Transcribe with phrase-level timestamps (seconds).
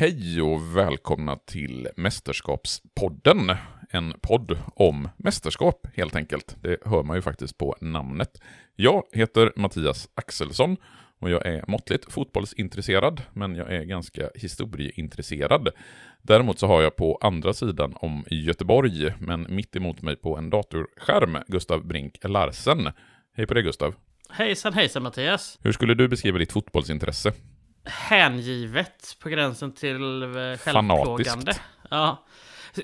[0.00, 3.52] Hej och välkomna till Mästerskapspodden.
[3.90, 6.56] En podd om mästerskap helt enkelt.
[6.62, 8.40] Det hör man ju faktiskt på namnet.
[8.76, 10.76] Jag heter Mattias Axelsson
[11.18, 15.68] och jag är måttligt fotbollsintresserad, men jag är ganska historieintresserad.
[16.22, 20.50] Däremot så har jag på andra sidan om Göteborg, men mitt emot mig på en
[20.50, 22.88] datorskärm, Gustav Brink Larsen.
[23.36, 23.94] Hej på dig Gustav.
[24.30, 25.58] Hejsan hejsan Mattias.
[25.62, 27.32] Hur skulle du beskriva ditt fotbollsintresse?
[27.88, 30.28] Hängivet på gränsen till eh,
[30.58, 31.52] självplågande.
[31.90, 32.24] Ja.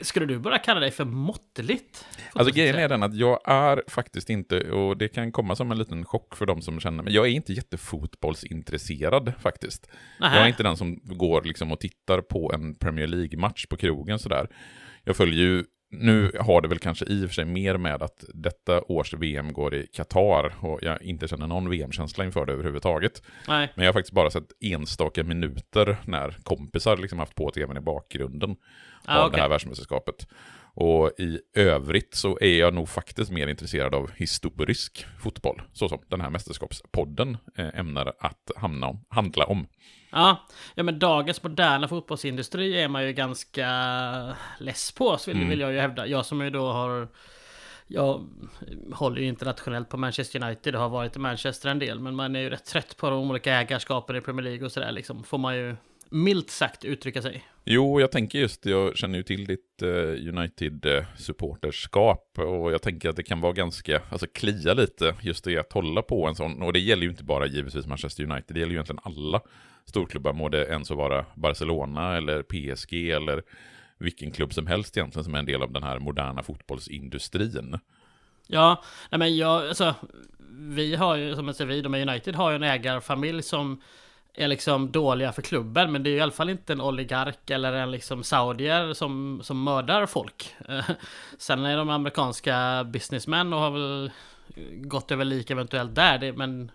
[0.00, 2.06] Skulle du bara kalla dig för måttligt?
[2.32, 5.78] Alltså grejen är den att jag är faktiskt inte, och det kan komma som en
[5.78, 9.90] liten chock för de som känner mig, jag är inte jättefotbollsintresserad faktiskt.
[10.20, 10.36] Nähä.
[10.36, 14.18] Jag är inte den som går liksom och tittar på en Premier League-match på krogen
[14.18, 14.48] sådär.
[15.04, 15.64] Jag följer ju,
[16.00, 19.52] nu har det väl kanske i och för sig mer med att detta års VM
[19.52, 23.22] går i Qatar och jag inte känner någon VM-känsla inför det överhuvudtaget.
[23.48, 23.72] Nej.
[23.74, 27.80] Men jag har faktiskt bara sett enstaka minuter när kompisar liksom haft på tvn i
[27.80, 28.56] bakgrunden
[29.06, 29.36] Ah, av okej.
[29.36, 30.26] det här världsmästerskapet.
[30.74, 35.98] Och i övrigt så är jag nog faktiskt mer intresserad av historisk fotboll, så som
[36.08, 39.66] den här mästerskapspodden eh, ämnar att hamna om, handla om.
[40.10, 40.46] Ja.
[40.74, 43.68] ja, men dagens moderna fotbollsindustri är man ju ganska
[44.58, 45.48] less på, vill, Mm.
[45.48, 46.06] vill jag ju hävda.
[46.06, 47.08] Jag som ju då har...
[47.86, 48.26] Jag
[48.92, 52.36] håller ju internationellt på Manchester United och har varit i Manchester en del, men man
[52.36, 55.24] är ju rätt trött på de olika ägarskapen i Premier League och sådär liksom.
[55.24, 55.76] Får man ju
[56.14, 57.44] milt sagt uttrycka sig.
[57.64, 59.88] Jo, jag tänker just, jag känner ju till ditt eh,
[60.28, 65.72] United-supporterskap och jag tänker att det kan vara ganska, alltså klia lite just det att
[65.72, 68.72] hålla på en sån, och det gäller ju inte bara givetvis Manchester United, det gäller
[68.72, 69.40] ju egentligen alla
[69.84, 73.42] storklubbar, må det ens så vara Barcelona eller PSG eller
[73.98, 77.78] vilken klubb som helst egentligen som är en del av den här moderna fotbollsindustrin.
[78.46, 79.94] Ja, nej men jag, alltså,
[80.58, 83.80] vi har ju, som jag säger, vi, de är United har ju en ägarfamilj som
[84.34, 87.50] är liksom dåliga för klubben, men det är ju i alla fall inte en oligark
[87.50, 90.54] eller en liksom saudier som, som mördar folk.
[91.38, 94.10] Sen är de amerikanska businessmän och har väl
[94.72, 96.70] gått över lik eventuellt där, det, men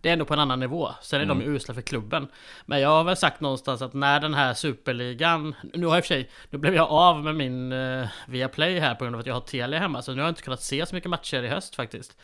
[0.00, 0.90] det är ändå på en annan nivå.
[1.02, 2.28] Sen är de ju usla för klubben.
[2.66, 5.54] Men jag har väl sagt någonstans att när den här superligan...
[5.74, 6.30] Nu har jag i och för sig...
[6.50, 9.40] Nu blev jag av med min uh, Viaplay här på grund av att jag har
[9.40, 10.02] Telia hemma.
[10.02, 12.16] Så nu har jag inte kunnat se så mycket matcher i höst faktiskt.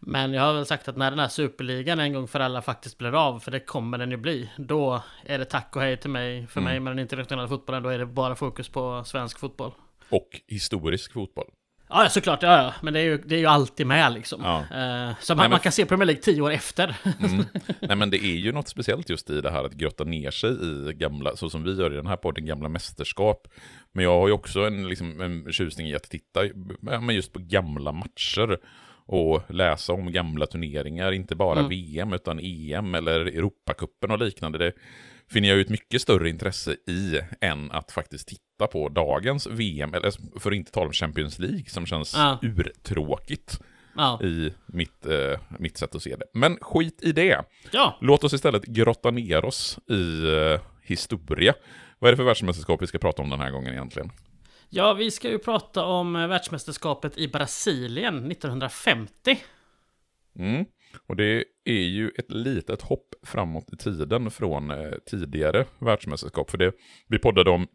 [0.00, 2.98] Men jag har väl sagt att när den här superligan en gång för alla faktiskt
[2.98, 4.50] blir av, för det kommer den ju bli.
[4.56, 7.82] Då är det tack och hej till mig, för mig med den internationella fotbollen.
[7.82, 9.72] Då är det bara fokus på svensk fotboll.
[10.08, 11.50] Och historisk fotboll.
[11.88, 12.42] Ja, såklart.
[12.42, 12.74] Ja, ja.
[12.82, 14.40] Men det är ju, det är ju alltid med liksom.
[14.42, 14.58] Ja.
[14.58, 16.96] Eh, så man, men- man kan se Premier League tio år efter.
[17.20, 17.44] Mm.
[17.80, 20.50] Nej men det är ju något speciellt just i det här att grotta ner sig
[20.50, 23.48] i gamla, så som vi gör i den här podden, gamla mästerskap.
[23.92, 26.40] Men jag har ju också en, liksom, en tjusning i att titta
[26.80, 28.58] men just på gamla matcher
[29.06, 31.68] och läsa om gamla turneringar, inte bara Mm.
[31.68, 34.58] VM utan EM eller Europacupen och liknande.
[34.58, 34.72] Det
[35.30, 39.94] finner jag ju ett mycket större intresse i än att faktiskt titta på dagens VM,
[39.94, 42.38] eller för att inte tala om Champions League som känns Ja.
[42.42, 43.60] urtråkigt
[43.96, 44.22] ja.
[44.22, 46.26] i mitt, eh, mitt sätt att se det.
[46.34, 47.44] Men skit i det.
[47.72, 47.98] ja.
[48.00, 51.54] Låt oss istället grotta ner oss i eh, historia.
[51.98, 54.10] Vad är det för världsmästerskap vi ska prata om den här gången egentligen?
[54.68, 59.38] Ja, vi ska ju prata om eh, världsmästerskapet i Brasilien 1950.
[60.38, 60.64] Mm.
[61.06, 66.50] Och det är ju ett litet hopp framåt i tiden från eh, tidigare världsmästerskap.
[66.50, 66.72] För det
[67.08, 67.66] vi poddade om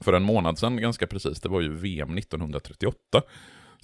[0.00, 3.22] för en månad sedan ganska precis, det var ju VM 1938.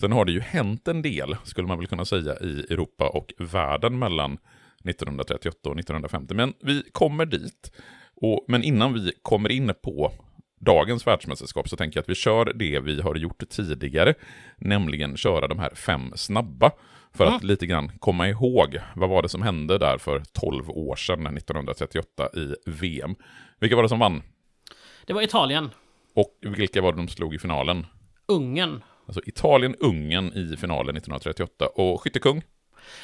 [0.00, 3.32] Sen har det ju hänt en del, skulle man väl kunna säga, i Europa och
[3.38, 4.38] världen mellan
[4.84, 6.34] 1938 och 1950.
[6.34, 7.72] Men vi kommer dit.
[8.16, 10.12] Och, men innan vi kommer in på
[10.60, 14.14] dagens världsmästerskap så tänker jag att vi kör det vi har gjort tidigare,
[14.56, 16.70] nämligen köra de här fem snabba.
[17.12, 20.96] För att lite grann komma ihåg, vad var det som hände där för 12 år
[20.96, 23.14] sedan, 1938 i VM?
[23.60, 24.22] Vilka var det som vann?
[25.06, 25.70] Det var Italien,
[26.14, 27.86] Och vilka var det de slog i finalen?
[28.26, 31.66] Ungern, Alltså Italien-Ungern i finalen 1938.
[31.66, 32.42] Och skyttekung?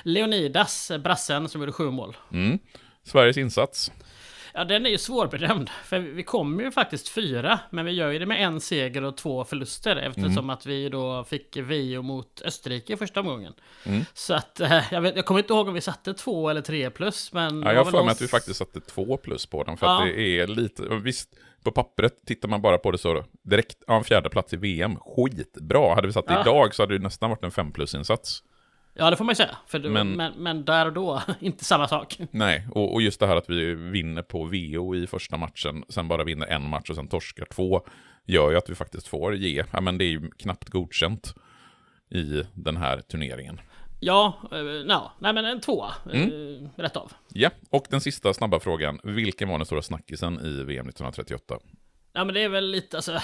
[0.02, 2.16] Leonidas, brassen som gjorde sju mål.
[2.32, 2.58] Mm.
[3.02, 3.92] Sveriges insats?
[4.54, 5.70] Ja, den är ju svårbedömd.
[5.84, 9.16] För vi kommer ju faktiskt fyra, men vi gör ju det med en seger och
[9.16, 10.50] två förluster eftersom Mm.
[10.50, 13.52] att vi då fick VO mot Österrike i första omgången.
[13.84, 14.04] Mm.
[14.14, 16.90] Så att eh, jag, vet, jag kommer inte ihåg om vi satte två eller tre
[16.90, 17.62] plus, men...
[17.62, 19.76] Ja, jag har för mig att vi faktiskt satte två plus på den.
[19.76, 20.12] För att Ja.
[20.14, 21.28] det är lite, visst,
[21.64, 24.96] på pappret tittar man bara på det så direkt, ja, en fjärde plats i VM,
[24.96, 25.94] skitbra.
[25.94, 26.40] Hade vi satt det Ja.
[26.40, 28.42] idag så hade det nästan varit en fem plus-insats.
[28.94, 29.56] Ja, det får man ju säga.
[29.66, 30.32] För Men- men...
[30.32, 32.18] Men, där och då, inte samma sak.
[32.30, 36.08] Nej, och, och just det här att vi vinner på VO i första matchen, sen
[36.08, 37.86] bara vinner en match och sen torskar två,
[38.26, 41.34] gör ju att vi faktiskt får ge, ja men det är ju knappt godkänt
[42.10, 43.60] i den här turneringen.
[44.00, 45.92] Ja, eh, no, nej men en tvåa.
[46.12, 46.68] Mm.
[46.76, 47.12] rätt av.
[47.28, 49.00] Ja, och den sista snabba frågan.
[49.04, 51.58] Vilken var den stora snackisen i VM 1938?
[52.12, 53.18] Ja men det är väl lite, alltså,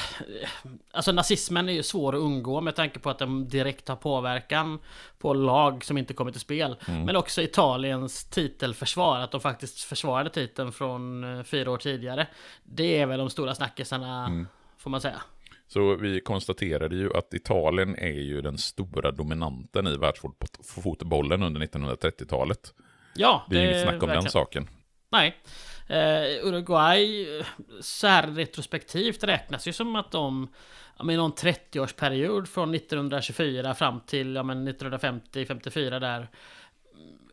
[0.90, 4.78] alltså nazismen är ju svår att undgå med tanke på att den direkt har påverkan
[5.18, 6.76] på lag som inte kommer till spel.
[6.88, 7.02] Mm.
[7.02, 12.26] Men också Italiens titelförsvar, att de faktiskt försvarade titeln från eh, fyra år tidigare.
[12.64, 14.46] Det är väl de stora snackisarna, mm.
[14.78, 15.22] får man säga.
[15.68, 22.74] Så vi konstaterade ju att Italien är ju den stora dominanten i världsfotbollen under 1930-talet.
[23.14, 24.22] Ja, det är det inget snack om verkligen.
[24.22, 24.68] den saken.
[25.10, 25.36] Nej.
[25.86, 27.46] Eh, Uruguay, eh,
[27.80, 30.48] så här retrospektivt räknas ju som att de
[30.98, 36.28] ja, med någon 30-årsperiod från 1924 fram till ja, 1950-54 där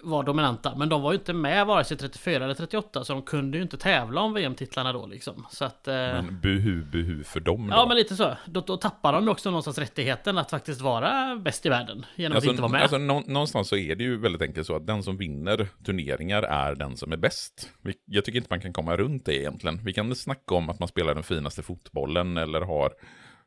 [0.04, 0.76] var dominanta.
[0.76, 3.64] Men de var ju inte med vare sig 34 eller 38 så de kunde ju
[3.64, 5.46] inte tävla om VM-titlarna då liksom.
[5.52, 5.88] Så att...
[5.88, 5.94] Eh...
[5.94, 7.76] Men buhu, buhu för dem då?
[7.76, 8.38] Ja men lite så.
[8.46, 12.06] Då, då tappar de också någonstans rättigheten att faktiskt vara bäst i världen.
[12.16, 12.82] Genom alltså, att inte vara med.
[12.82, 16.76] Alltså någonstans så är det ju väldigt enkelt så att den som vinner turneringar är
[16.76, 17.70] den som är bäst.
[18.06, 19.80] Jag tycker inte man kan komma runt det egentligen.
[19.84, 22.94] Vi kan snacka om att man spelar den finaste fotbollen eller har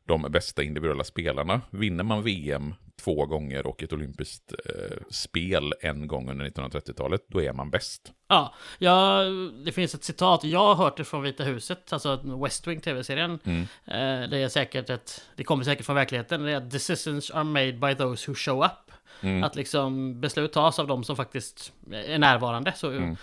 [0.07, 1.61] de bästa individuella spelarna.
[1.69, 7.41] Vinner man VM två gånger och ett olympiskt eh, spel en gång under 1930-talet, då
[7.41, 8.11] är man bäst.
[8.27, 9.23] Ja, ja,
[9.65, 13.39] det finns ett citat, jag har hört det från Vita huset, alltså West Wing tv-serien.
[13.43, 13.61] Mm.
[13.85, 17.43] Eh, det är säkert ett, det kommer säkert från verkligheten, det är att decisions are
[17.43, 18.91] made by those who show up.
[19.21, 19.43] Mm.
[19.43, 22.73] Att liksom beslut tas av de som faktiskt är närvarande.
[22.75, 23.17] Så mm.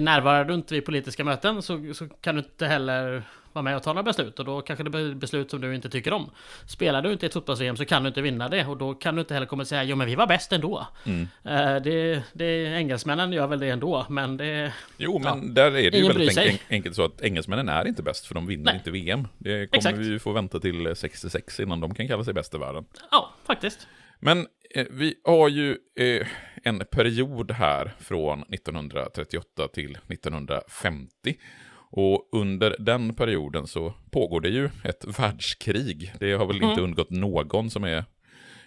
[0.00, 3.22] Närvarar du inte vid politiska möten så, så kan du inte heller
[3.56, 5.90] vara med och ta några beslut och då kanske det blir beslut som du inte
[5.90, 6.30] tycker om.
[6.66, 9.14] Spelar du inte i ett fotbolls så kan du inte vinna det och då kan
[9.14, 10.86] du inte heller komma och säga jo men vi var bäst ändå.
[11.04, 11.20] Mm.
[11.22, 14.72] Uh, det, det, engelsmännen gör väl det ändå men det...
[14.96, 18.02] Jo men ja, där är det ju väldigt enk enkelt så att engelsmännen är inte
[18.02, 18.74] bäst för de vinner Nej.
[18.74, 19.28] inte VM.
[19.38, 19.98] Det kommer Exakt.
[19.98, 22.84] vi ju få vänta till 66 innan de kan kalla sig bäst i världen.
[23.10, 23.88] Ja, faktiskt.
[24.18, 26.26] Men eh, vi har ju eh,
[26.62, 31.10] en period här från 1938 till 1950
[31.90, 36.12] och under den perioden så pågår det ju ett världskrig.
[36.20, 36.70] Det har väl mm.
[36.70, 38.04] inte undgått någon som är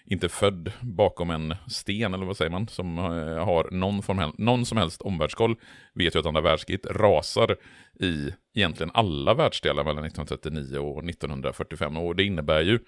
[0.10, 4.66] inte född bakom en sten, eller vad säger man, som eh, har någon, formell, någon
[4.66, 5.56] som helst omvärldskoll,
[5.94, 7.56] vet ju att andra världskriget rasar
[8.00, 11.98] i egentligen alla världsdelar mellan 1939 och 1945.
[11.98, 12.80] Och det innebär ju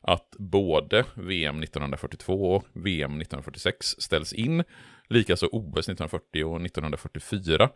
[0.00, 4.64] att både VM 1942 och VM 1946 ställs in,
[5.10, 7.70] likaså OS 1940 och 1944.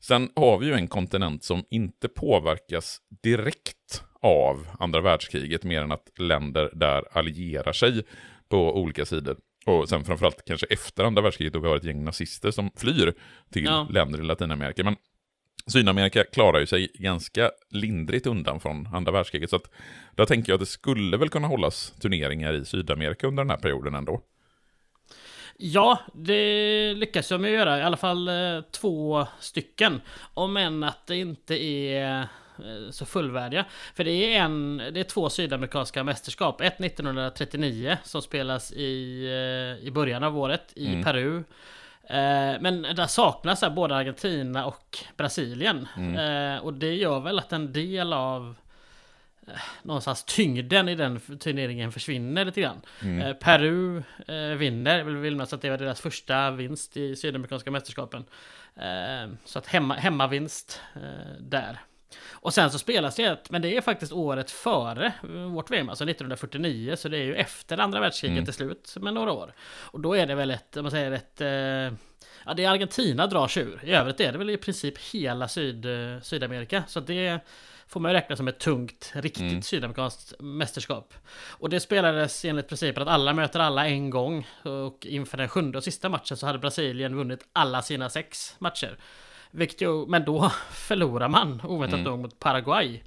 [0.00, 5.92] Sen har vi ju en kontinent som inte påverkas direkt av andra världskriget, mer än
[5.92, 8.02] att länder där allierar sig
[8.48, 9.36] på olika sidor.
[9.66, 13.14] Och sen framförallt kanske efter andra världskriget då vi har ett gäng nazister som flyr
[13.52, 13.88] till ja.
[13.90, 14.84] länder i Latinamerika.
[14.84, 14.96] Men
[15.66, 19.50] Sydamerika klarar ju sig ganska lindrigt undan från andra världskriget.
[19.50, 19.70] Så att
[20.14, 23.56] då tänker jag att det skulle väl kunna hållas turneringar i Sydamerika under den här
[23.56, 24.22] perioden ändå.
[25.64, 27.78] Ja, det lyckas de göra.
[27.78, 30.00] I alla fall eh, två stycken.
[30.34, 33.64] Om än att det inte är eh, så fullvärdiga.
[33.94, 36.60] För det är, en, det är två sydamerikanska mästerskap.
[36.60, 41.04] Ett 1939 som spelas i, eh, i början av året i mm.
[41.04, 41.44] Peru.
[42.60, 45.88] Men där saknas både Argentina och Brasilien.
[45.96, 46.62] Mm.
[46.62, 48.54] Och det gör väl att en del av
[49.82, 52.80] någonstans tyngden i den turneringen försvinner lite grann.
[53.02, 53.20] Mm.
[53.20, 58.24] Eh, Peru eh, vinner, vill minnas att det var deras första vinst i Sydamerikanska mästerskapen.
[58.76, 61.78] Eh, så att hemma, hemmavinst eh, där.
[62.30, 65.12] Och sen så spelas det ett, men det är faktiskt året före
[65.50, 68.44] vårt VM, alltså 1949, så det är ju efter andra världskriget mm.
[68.44, 69.54] till slut med några år.
[69.62, 71.98] Och då är det väl ett, om man säger ett eh,
[72.44, 73.80] Ja, det är Argentina drar sig ur.
[73.84, 76.84] I övrigt är det väl i princip hela Syd, eh, Sydamerika.
[76.86, 77.40] Så det
[77.92, 79.62] får man räkna som ett tungt, riktigt mm.
[79.62, 81.14] sydamerikanskt mästerskap.
[81.48, 84.48] Och det spelades enligt principen att alla möter alla en gång.
[84.62, 88.96] Och inför den sjunde och sista matchen så hade Brasilien vunnit alla sina sex matcher.
[89.50, 92.10] Vilket men då förlorar man oväntat mm.
[92.10, 93.02] nog mot Paraguay.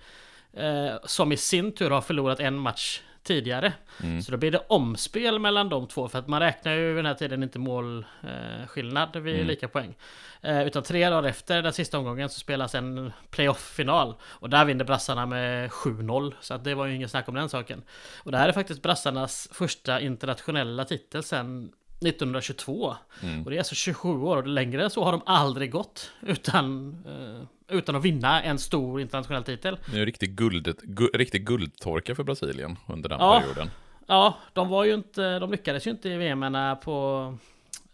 [0.54, 3.74] Eh, som i sin tur har förlorat en match tidigare.
[4.04, 4.22] Mm.
[4.22, 6.08] Så då blir det omspel mellan de två.
[6.08, 9.48] För att man räknar ju vid den här tiden inte målskillnad eh, vid mm.
[9.48, 9.96] lika poäng.
[10.42, 14.16] Eh, utan tre dagar efter den sista omgången så spelas en playoff-final.
[14.24, 16.34] Och där vinner brassarna med 7-0.
[16.42, 17.84] Så att det var ju inget snack om den saken.
[18.24, 21.72] Och det här är faktiskt brassarnas första internationella titel sen
[22.06, 22.96] 1922.
[23.24, 23.44] Mm.
[23.44, 26.96] Och det är alltså 27 år och längre än så har de aldrig gått utan,
[27.08, 29.78] eh, utan att vinna en stor internationell titel.
[29.86, 33.70] Det är en riktig, guld, gu, riktig guldtorka för Brasilien under den ja, perioden.
[34.08, 36.42] Ja, de var ju inte, de lyckades ju inte i VM
[36.84, 37.38] på,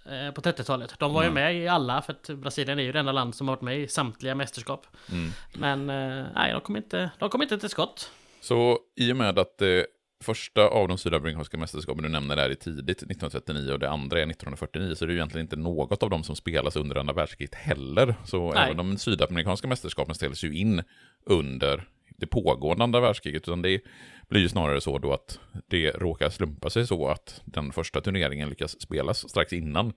[0.05, 0.95] eh, på 30-talet.
[0.99, 1.37] De var mm.
[1.37, 3.61] ju med i alla, för att Brasilien är ju det enda land som har varit
[3.61, 4.87] med i samtliga mästerskap.
[5.11, 5.31] Mm.
[5.53, 8.11] Men eh, nej, de kom, inte, de kom inte till skott.
[8.41, 9.85] Så i och med att det
[10.21, 14.95] första av de sydamerikanska mästerskapen du nämner är tidigt 1939 och det andra är 1949,
[14.95, 18.15] så det är ju egentligen inte något av dem som spelas under andra världskriget heller.
[18.25, 18.63] Så Nej.
[18.63, 20.83] även de sydamerikanska mästerskapen ställs ju in
[21.25, 21.83] under
[22.17, 23.81] det pågående andra världskriget, utan det
[24.29, 28.49] blir ju snarare så då att det råkar slumpa sig så att den första turneringen
[28.49, 29.93] lyckas spelas strax innan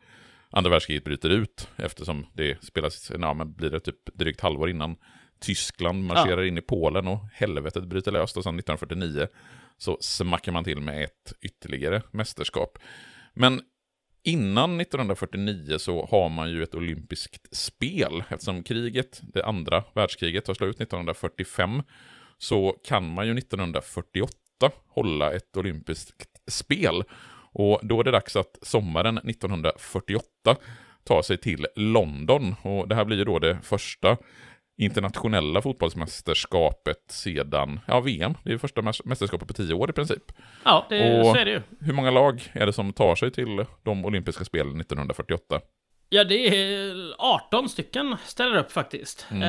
[0.51, 4.97] andra världskriget bryter ut, eftersom det spelas, ja men blir det typ drygt halvår innan
[5.41, 9.27] Tyskland marscherar in i Polen och helvetet bryter löst och sen 1949
[9.79, 12.79] så smackar man till med ett ytterligare mästerskap.
[13.35, 13.61] Men
[14.23, 18.25] innan 1949 så har man ju ett olympiskt spel.
[18.29, 21.83] Eftersom kriget, det andra världskriget, tar slut 1945
[22.39, 24.37] så kan man ju 1948
[24.89, 27.05] hålla ett olympiskt spel.
[27.53, 30.57] Och då är det dags att sommaren 1948
[31.05, 32.55] ta sig till London.
[32.63, 34.17] Och det här blir ju då det första
[34.77, 40.23] internationella fotbollsmästerskapet sedan, ja VM, det är första mäs- mästerskapet på tio år i princip.
[40.65, 41.63] Ja, det, Och- så är det ju.
[41.81, 45.61] Hur många lag är det som tar sig till de olympiska spelen 1948?
[46.09, 49.27] Ja, det är 18 stycken ställer upp faktiskt.
[49.31, 49.43] Mm.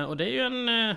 [0.00, 0.96] Eh, och det är ju en, eh,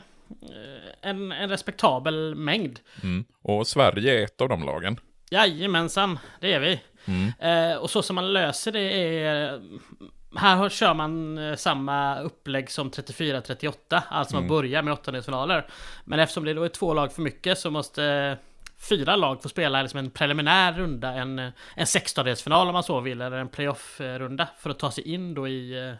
[1.01, 2.79] en, en respektabel mängd.
[3.03, 3.25] Mm.
[3.41, 4.99] Och Sverige är ett av de lagen.
[5.31, 6.79] Jajamensan, det är vi.
[7.05, 7.31] Mm.
[7.71, 8.79] Eh, och så som man löser det
[9.23, 9.61] är...
[10.37, 15.67] Här kör man eh, samma upplägg som 34-38, alltså man börjar med åttondelsfinaler.
[16.05, 18.37] Men eftersom det då är två lag för mycket så måste eh,
[18.89, 22.99] fyra lag få spela liksom en preliminär runda, en, eh, en sextondelsfinal om man så
[22.99, 25.95] vill, eller en playoff-runda för att ta sig in då i,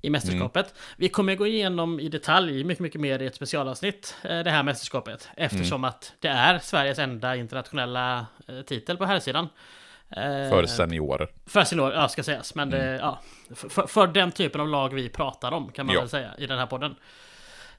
[0.00, 0.74] i mästerskapet.
[0.96, 5.28] Vi kommer gå igenom i detalj mycket, mycket mer i ett specialavsnitt det här mästerskapet.
[5.36, 8.26] Eftersom att det är Sveriges enda internationella
[8.66, 9.48] titel på här sidan.
[10.16, 11.28] Eh, För seniorer.
[11.46, 12.54] för senior, ja ska sägas.
[12.54, 13.20] Men det, ja,
[13.54, 16.00] för, för, den typen av lag vi pratar om kan man Ja.
[16.00, 16.94] väl säga i den här podden.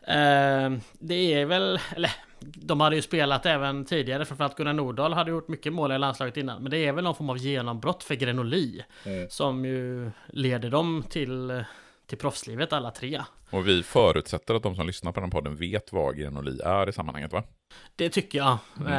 [0.01, 5.31] Eh, det är väl, eller de hade ju spelat även tidigare, framförallt Gunnar Nordahl hade
[5.31, 6.61] gjort mycket mål i landslaget innan.
[6.61, 8.83] Men det är väl någon form av genombrott för Grenoli.
[9.29, 11.63] Som ju leder dem till,
[12.07, 13.21] till proffslivet alla tre.
[13.49, 16.93] Och vi förutsätter att de som lyssnar på den podden vet vad Grenoli är i
[16.93, 17.43] sammanhanget va?
[17.95, 18.57] Det tycker jag.
[18.79, 18.91] Mm.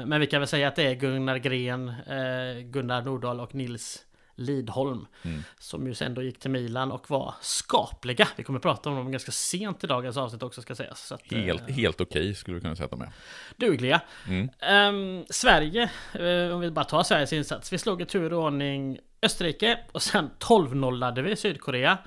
[0.00, 3.54] Eh, men vi kan väl säga att det är Gunnar Gren, eh, Gunnar Nordahl och
[3.54, 5.06] Nils Lidholm.
[5.22, 5.42] Mm.
[5.58, 8.28] Som ju sen då gick till Milan och var skapliga.
[8.36, 11.06] Vi kommer prata om dem ganska sent i dagens avsnitt också ska sägas.
[11.06, 13.12] Så att, eh, Helt, helt okej skulle vi kunna säga att de är.
[13.56, 14.00] dugliga.
[14.28, 14.48] Mm.
[14.60, 17.72] Ehm, Sverige, eh, om vi bara tar Sveriges insats.
[17.72, 21.98] Vi slog i tur och ordning Österrike och sen 12-nollade vi Sydkorea.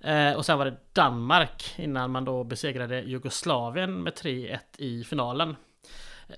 [0.00, 5.56] Eh, och sen var det Danmark innan man då besegrade Jugoslavien med 3-1 i finalen.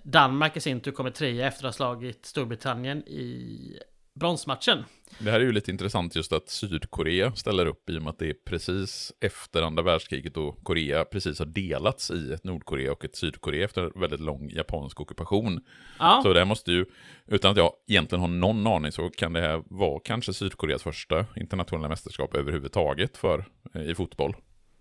[0.02, 3.79] Danmark i sin tur kommer trea efter att ha slagit Storbritannien i
[4.14, 4.85] bronsmatchen.
[5.19, 8.19] Det här är ju lite intressant just att Sydkorea ställer upp i och med att
[8.19, 13.05] det är precis efter andra världskriget och Korea precis har delats i ett Nordkorea och
[13.05, 15.61] ett Sydkorea efter en väldigt lång japansk ockupation.
[15.99, 16.87] Ja, Så det här måste ju,
[17.26, 21.26] utan att jag egentligen har någon aning, så kan det här vara kanske Sydkoreas första
[21.37, 24.37] internationella mästerskap överhuvudtaget för, eh, i fotboll.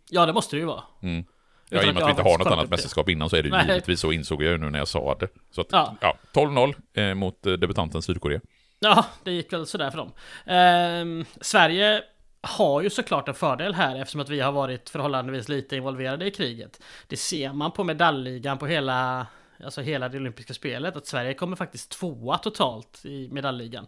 [0.09, 0.83] ja det måste det ju vara.
[1.01, 1.25] Mm.
[1.69, 3.49] Ja, i och med att vi inte har något annat mästerskap innan så är det
[3.49, 5.27] ju givetvis så insåg jag ju nu när jag sa det.
[5.51, 5.97] Så att, Ja.
[6.01, 8.39] ja, 12-0 eh, mot eh, debutanten Sydkorea.
[8.79, 10.11] Ja, det gick väl sådär för dem.
[10.45, 12.03] Eh, Sverige
[12.41, 16.31] har ju såklart en fördel här eftersom att vi har varit förhållandevis lite involverade i
[16.31, 16.81] kriget.
[17.07, 19.27] Det ser man på medaljligan på hela,
[19.63, 23.87] alltså hela det olympiska spelet att Sverige kommer faktiskt tvåa totalt i medaljligan.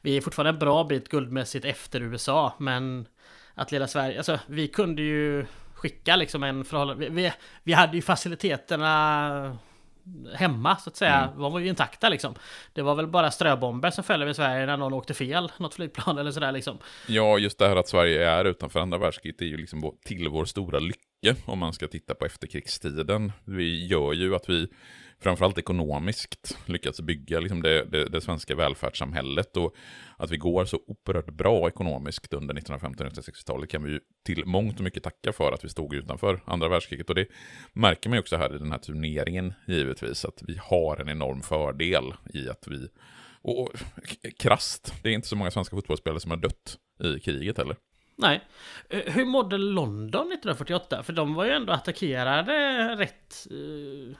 [0.00, 3.06] Vi är fortfarande en bra bit guldmässigt efter USA men
[3.54, 7.32] att leda Sverige, alltså vi kunde ju skicka liksom en förhållande, vi, vi,
[7.62, 9.58] vi hade ju faciliteterna
[10.34, 11.32] hemma så att säga.
[11.36, 12.34] De var ju intakta liksom.
[12.72, 15.52] Det var väl bara ströbomber som föll över Sverige när någon åkte fel.
[15.56, 16.78] Något flygplan eller sådär liksom.
[17.08, 20.44] Ja, just det här att Sverige är utanför andra världskriget är ju liksom till vår
[20.44, 23.32] stora lycka om man ska titta på efterkrigstiden.
[23.44, 24.68] Vi gör ju att vi
[25.22, 29.74] framförallt ekonomiskt lyckats bygga liksom det, det, det svenska välfärdssamhället och
[30.16, 34.46] att vi går så oerhört bra ekonomiskt under 1950 och 1960-talet kan vi ju till
[34.46, 37.26] mångt och mycket tacka för att vi stod utanför andra världskriget och det
[37.72, 41.40] märker man ju också här i den här turneringen givetvis att vi har en enorm
[41.42, 42.88] fördel i att vi
[43.42, 43.70] och och
[44.38, 47.76] krasst, det är inte så många svenska fotbollsspelare som har dött i kriget heller.
[48.16, 48.40] Nej.
[48.88, 51.02] Eh, hur mådde London 1948?
[51.02, 52.54] För de var ju ändå attackerade
[52.96, 53.46] rätt...
[53.50, 54.16] eh,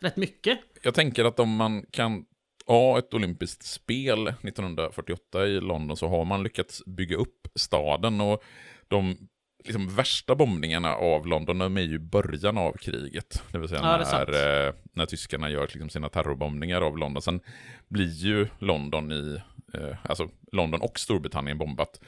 [0.00, 0.58] rätt mycket.
[0.82, 2.24] Jag tänker att om man kan
[2.66, 8.42] ha ett olympiskt spel 1948 i London så har man lyckats bygga upp staden och
[8.88, 9.28] de
[9.64, 13.42] liksom, värsta bombningarna av London de är ju början av kriget.
[13.52, 17.22] Det vill säga Ja, när, eh, när tyskarna gör liksom, sina terrorbombningar av London.
[17.22, 17.40] Sen
[17.88, 19.40] blir ju London i,
[19.74, 22.00] eh, alltså London och Storbritannien bombat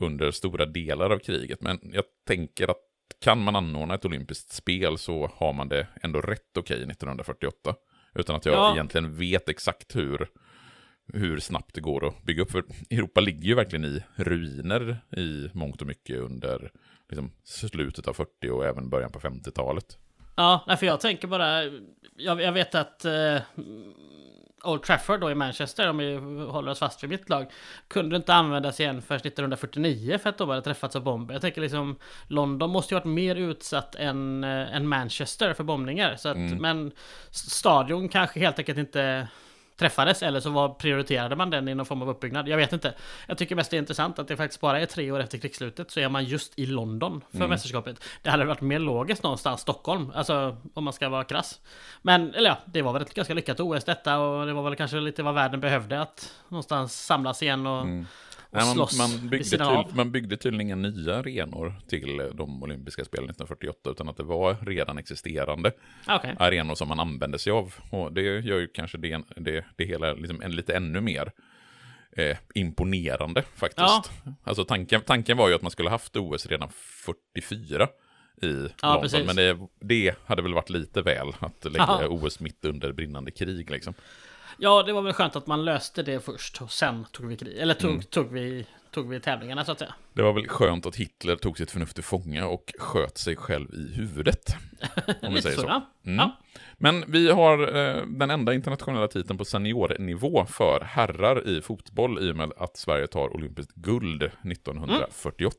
[0.00, 1.62] under stora delar av kriget.
[1.62, 2.87] Men jag tänker att
[3.20, 7.74] kan man anordna ett olympiskt spel så har man det ändå rätt okej 1948.
[8.14, 8.72] Utan att jag Ja.
[8.72, 10.28] egentligen vet exakt hur,
[11.12, 12.50] hur snabbt det går att bygga upp.
[12.50, 16.70] För Europa ligger ju verkligen i ruiner i mångt och mycket under
[17.08, 19.98] liksom, slutet av 40 och även början på 50-talet.
[20.38, 21.64] Ja, nej, för jag tänker bara...
[22.16, 23.36] Jag, jag vet att eh,
[24.64, 26.16] Old Trafford då i Manchester, om vi
[26.50, 27.46] håller oss fast vid mitt lag,
[27.88, 31.34] kunde inte användas igen först 1949 för att de hade träffats av bomber.
[31.34, 36.16] Jag tänker liksom, London måste ju varit mer utsatt än, eh, än Manchester för bombningar.
[36.16, 36.92] Så att, Men
[37.30, 39.28] s- stadion kanske helt enkelt inte
[39.78, 42.48] träffades eller så var, prioriterade man den i någon form av uppbyggnad.
[42.48, 42.94] Jag vet inte.
[43.26, 45.90] Jag tycker mest det är intressant att det faktiskt bara är tre år efter krigsslutet
[45.90, 48.04] så är man just i London för mästerskapet.
[48.22, 51.60] Det hade varit mer logiskt någonstans Stockholm, alltså om man ska vara krass.
[52.02, 54.76] Men, eller ja, det var väl ett ganska lyckat OS detta och det var väl
[54.76, 57.86] kanske lite vad världen behövde att någonstans samlas igen och,
[58.50, 59.96] och Nej, man, slåss man, byggde av.
[59.96, 64.56] man byggde tydligen inga nya arenor till de olympiska spelen 1948, utan att det var
[64.66, 65.72] redan existerande
[66.06, 66.36] Ah, Okej.
[66.38, 67.74] arenor som man använde sig av.
[67.90, 71.32] Och det gör ju kanske det, det, det hela liksom en, lite ännu mer
[72.16, 73.78] eh, imponerande faktiskt.
[73.78, 74.02] Ja.
[74.44, 76.68] Alltså tanken, tanken var ju att man skulle haft OS redan
[77.34, 77.88] 44
[78.42, 79.26] i Ja, London, precis.
[79.26, 82.08] men det, det hade väl varit lite väl att lägga Ja.
[82.08, 83.94] OS mitt under brinnande krig liksom.
[84.60, 87.58] Ja, det var väl skönt att man löste det först och sen tog vi krig.
[87.58, 88.02] Eller tog, Mm.
[88.02, 89.94] tog, vi, tog vi tävlingarna så att säga.
[90.12, 93.74] Det var väl skönt att Hitler tog sitt förnuft till fånga och sköt sig själv
[93.74, 94.56] i huvudet.
[95.22, 95.66] Om vi säger så.
[95.66, 95.86] ja.
[96.06, 96.16] Mm.
[96.18, 96.36] Ja.
[96.78, 102.32] Men vi har eh, den enda internationella titeln på seniornivå för herrar i fotboll i
[102.32, 105.56] och med att Sverige tar olympiskt guld 1948.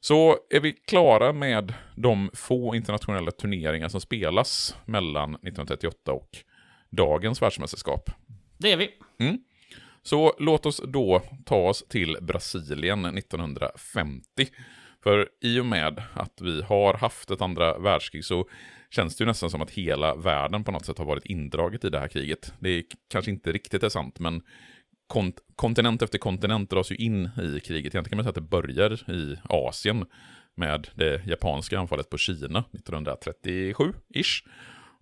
[0.00, 6.28] Så är vi klara med de få internationella turneringar som spelas mellan 1938 och
[6.94, 8.10] dagens världsmästerskap.
[8.58, 8.90] Det är vi.
[10.02, 14.48] Så låt oss då ta oss till Brasilien 1950.
[15.02, 18.48] För i och med att vi har haft ett andra världskrig så
[18.90, 21.90] känns det ju nästan som att hela världen på något sätt har varit indraget i
[21.90, 22.52] det här kriget.
[22.58, 24.42] Det är kanske inte riktigt är sant, men
[25.06, 27.94] kont kontinent efter kontinent dras ju in i kriget.
[27.94, 30.06] Egentligen kan man säga att det börjar i Asien
[30.54, 34.44] med det japanska anfallet på Kina 1937-ish.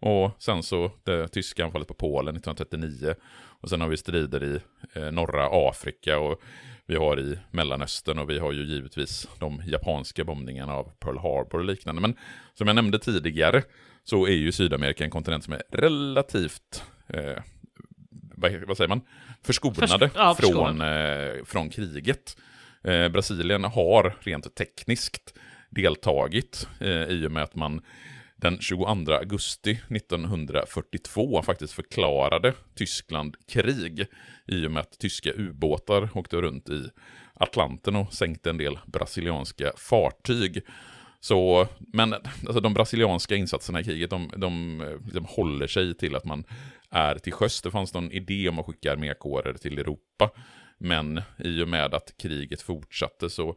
[0.02, 3.14] Och sen så det tyska anfallet på Polen 1939.
[3.60, 4.60] Och sen har vi strider i
[4.92, 6.42] eh, norra Afrika och
[6.86, 11.58] vi har i Mellanöstern och vi har ju givetvis de japanska bombningarna av Pearl Harbor
[11.58, 12.00] och liknande.
[12.00, 12.16] Men
[12.54, 13.62] som jag nämnde tidigare
[14.04, 17.42] så är ju Sydamerika en kontinent som är relativt, eh,
[18.66, 19.00] vad, säger man,
[19.42, 22.36] förskonade Försk- ja, från, eh, från kriget.
[22.84, 25.34] Eh, Brasilien har rent tekniskt
[25.70, 27.82] deltagit eh, i och med att man
[28.42, 34.06] den 22 augusti 1942 faktiskt förklarade Tyskland krig
[34.46, 36.90] i och med att tyska ubåtar åkte runt i
[37.34, 40.62] Atlanten och sänkte en del brasilianska fartyg.
[41.20, 46.16] Så, men alltså, de brasilianska insatserna i kriget, de, de, eh, liksom håller sig till
[46.16, 46.44] att man
[46.90, 47.62] är till sjöss.
[47.62, 50.30] Det fanns någon idé om att skicka armékårer till Europa.
[50.84, 53.56] Men i och med att kriget fortsatte så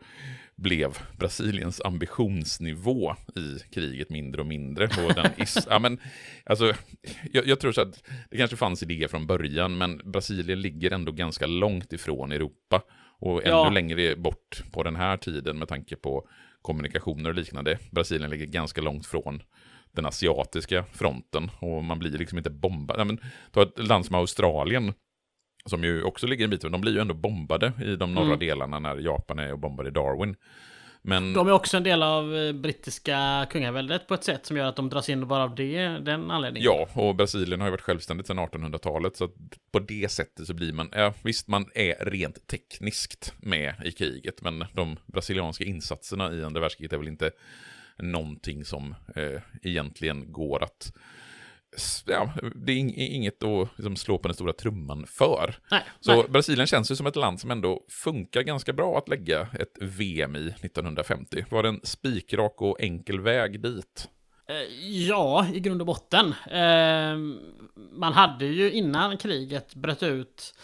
[0.56, 4.84] blev Brasiliens ambitionsnivå i kriget mindre och mindre.
[4.86, 6.00] Och den is- ja, men,
[6.46, 6.74] alltså,
[7.32, 11.12] jag, jag tror så att det kanske fanns idéer från början, men Brasilien ligger ändå
[11.12, 12.82] ganska långt ifrån Europa.
[13.20, 13.70] Och ännu Ja.
[13.70, 16.28] längre bort på den här tiden med tanke på
[16.62, 17.80] kommunikationer och liknande.
[17.92, 19.42] Brasilien ligger ganska långt från
[19.92, 22.98] den asiatiska fronten och man blir liksom inte bombad.
[22.98, 23.20] Nej, men,
[23.52, 24.94] ta ett land som Australien,
[25.66, 28.40] som ju också ligger en bit, de blir ju ändå bombade i de norra Mm.
[28.40, 30.36] delarna när Japan är och bombar i Darwin.
[31.02, 34.66] Men De är också en del av eh, brittiska kungaväldet på ett sätt som gör
[34.66, 36.66] att de dras in bara av det, den anledningen.
[36.66, 39.30] ja, och Brasilien har ju varit självständigt sedan 1800-talet, så
[39.72, 44.42] på det sättet så blir man, ja visst man är rent tekniskt med i kriget,
[44.42, 47.32] men de brasilianska insatserna i andra världskriget är väl inte
[47.98, 50.94] någonting som eh, egentligen går att
[52.08, 55.56] Ja, det är ing- inget att liksom slå på den stora trumman för.
[55.72, 56.26] Nej, Så nej.
[56.30, 60.36] Brasilien känns ju som ett land som ändå funkar ganska bra att lägga ett VM
[60.36, 61.46] i 1950.
[61.50, 64.10] Var det en spikrak och enkel väg dit?
[64.50, 64.56] Eh,
[64.90, 66.34] Ja, i grund och botten.
[66.52, 67.18] Eh,
[67.92, 70.56] Man hade ju innan kriget bröt ut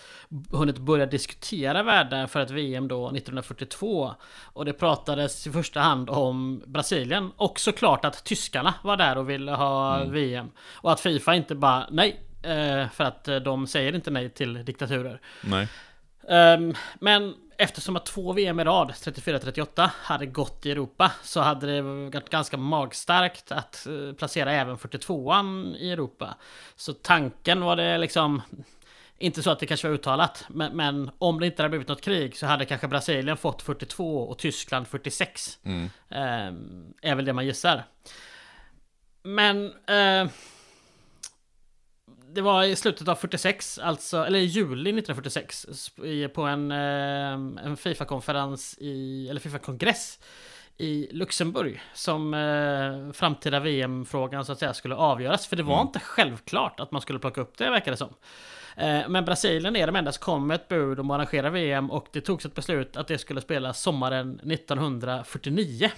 [0.52, 4.16] hunnit börja diskutera världar för ett VM då 1942.
[4.44, 7.32] Och det pratades i första hand om Brasilien.
[7.38, 10.52] Och såklart att tyskarna var där och ville ha VM.
[10.74, 12.20] Och att Fifa inte bara nej.
[12.44, 15.22] eh, För att eh, de säger inte nej till diktaturer.
[15.44, 15.68] Nej.
[16.30, 21.68] Ehm, men eftersom att två VM i rad, 34-38, hade gått i Europa så hade
[21.68, 26.36] det varit ganska magstarkt att eh, placera även 42an i Europa.
[26.76, 28.42] Så tanken var det liksom
[29.22, 32.02] inte så att det kanske var uttalat, men, men om det inte hade blivit något
[32.02, 35.60] krig så hade kanske Brasilien fått 42 och Tyskland 46.
[35.64, 35.90] Mm.
[36.10, 37.84] Ehm, är väl det man gissar.
[39.24, 40.30] Men eh,
[42.34, 47.66] det var i slutet av 46, alltså, eller i juli 1946, sp- på en, eh,
[47.66, 50.20] en Fifa-konferens i, eller Fifa-kongress
[50.78, 55.48] i Luxemburg som eh, framtida VM-frågan så att säga skulle avgöras.
[55.48, 58.14] För det var inte självklart att man skulle plocka upp det verkar det som.
[58.78, 61.92] Eh, men Brasilien är de enda som kom med ett bud om att arrangera VM
[61.92, 65.92] och det togs ett beslut att det skulle spelas sommaren 1949.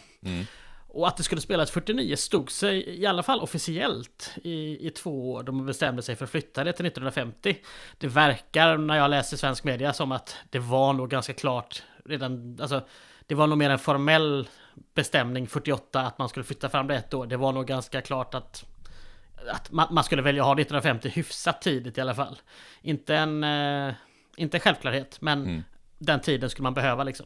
[0.96, 5.32] Och att det skulle spelas 49 stod sig i alla fall officiellt i, i två
[5.32, 5.44] år.
[5.44, 7.58] De bestämde sig för att flytta det till 1950.
[7.98, 12.58] Det verkar när jag läser svensk media som att det var nog ganska klart redan,
[12.62, 12.82] alltså
[13.28, 14.48] det var nog mer en formell
[14.94, 17.26] bestämning 48 att man skulle flytta fram det ett år.
[17.26, 18.66] Det var nog ganska klart att
[19.50, 22.40] att man, man skulle välja att ha 1950 hyfsat tidigt i alla fall.
[22.82, 23.94] Inte en, eh,
[24.38, 25.64] inte en självklarhet, men
[25.98, 27.26] den tiden skulle man behöva liksom.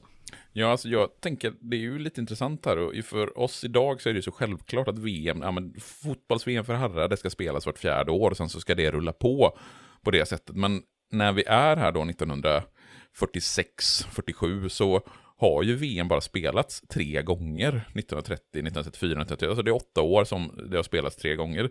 [0.53, 4.09] Ja, alltså jag tänker, det är ju lite intressant här och för oss idag så
[4.09, 7.65] är det ju så självklart att VM, ja men fotbolls-VM för herrar, det ska spelas
[7.65, 9.57] vart fjärde år och sen så ska det rulla på
[10.01, 10.55] på det sättet.
[10.55, 15.01] Men när vi är här då 1946, 47 så
[15.37, 20.23] har ju VM bara spelats tre gånger, 1930, 1934, 1930, alltså det är åtta år
[20.23, 21.69] som det har spelats tre gånger.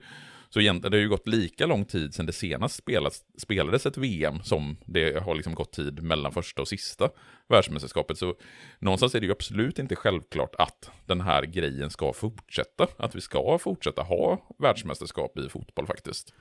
[0.51, 3.97] Så egentligen, det har ju gått lika lång tid sedan det senast spelats, spelades ett
[3.97, 7.09] VM som det har liksom gått tid mellan första och sista
[7.49, 8.19] världsmästerskapet.
[8.19, 8.35] Så
[8.79, 12.87] någonstans är det ju absolut inte självklart att den här grejen ska fortsätta.
[12.97, 16.35] Att vi ska fortsätta ha världsmästerskap i fotboll faktiskt.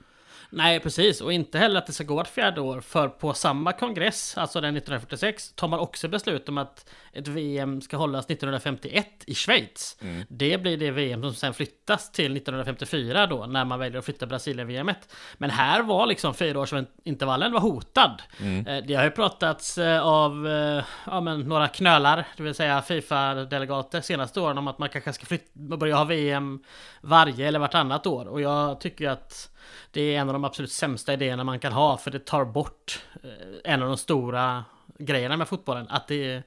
[0.49, 1.21] Nej, precis.
[1.21, 2.81] Och inte heller att det ska gå ett fjärde år.
[2.81, 7.81] För på samma kongress, alltså den 1946, tar man också beslut om att ett VM
[7.81, 9.97] ska hållas 1951 i Schweiz.
[10.29, 14.25] Det blir det VM som sen flyttas till 1954 då, när man väljer att flytta
[14.25, 15.15] Brasilien-VMet.
[15.38, 18.21] Men här var liksom fyraårsintervallen var hotad.
[18.67, 22.81] Eh, Det har ju pratats eh, av eh, ja, men några knölar, det vill säga
[22.81, 26.63] Fifa-delegater senaste åren om att man kanske ska flytta, börja ha VM
[27.01, 28.25] varje eller vartannat år.
[28.27, 29.49] Och jag tycker att
[29.91, 33.04] det är en av de absolut sämsta idéerna man kan ha för det tar bort
[33.23, 33.30] eh,
[33.73, 34.65] en av de stora
[34.99, 35.88] grejerna med fotbollen.
[35.89, 36.43] Att det,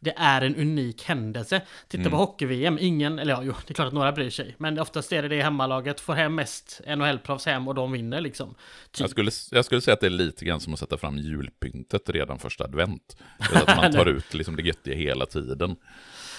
[0.00, 1.62] det är en unik händelse.
[1.88, 4.54] Titta på hockey-VM, ingen, eller ja, jo, det är klart att några bryr sig.
[4.58, 8.54] Men oftast är det det hemmalaget får hem mest NHL-proffs hem och de vinner liksom.
[8.90, 9.00] Typ.
[9.00, 12.10] Jag skulle, jag skulle säga att det är lite grann som att sätta fram julpyntet
[12.10, 13.16] redan första advent.
[13.38, 15.76] Att man tar ut liksom det göttiga hela tiden.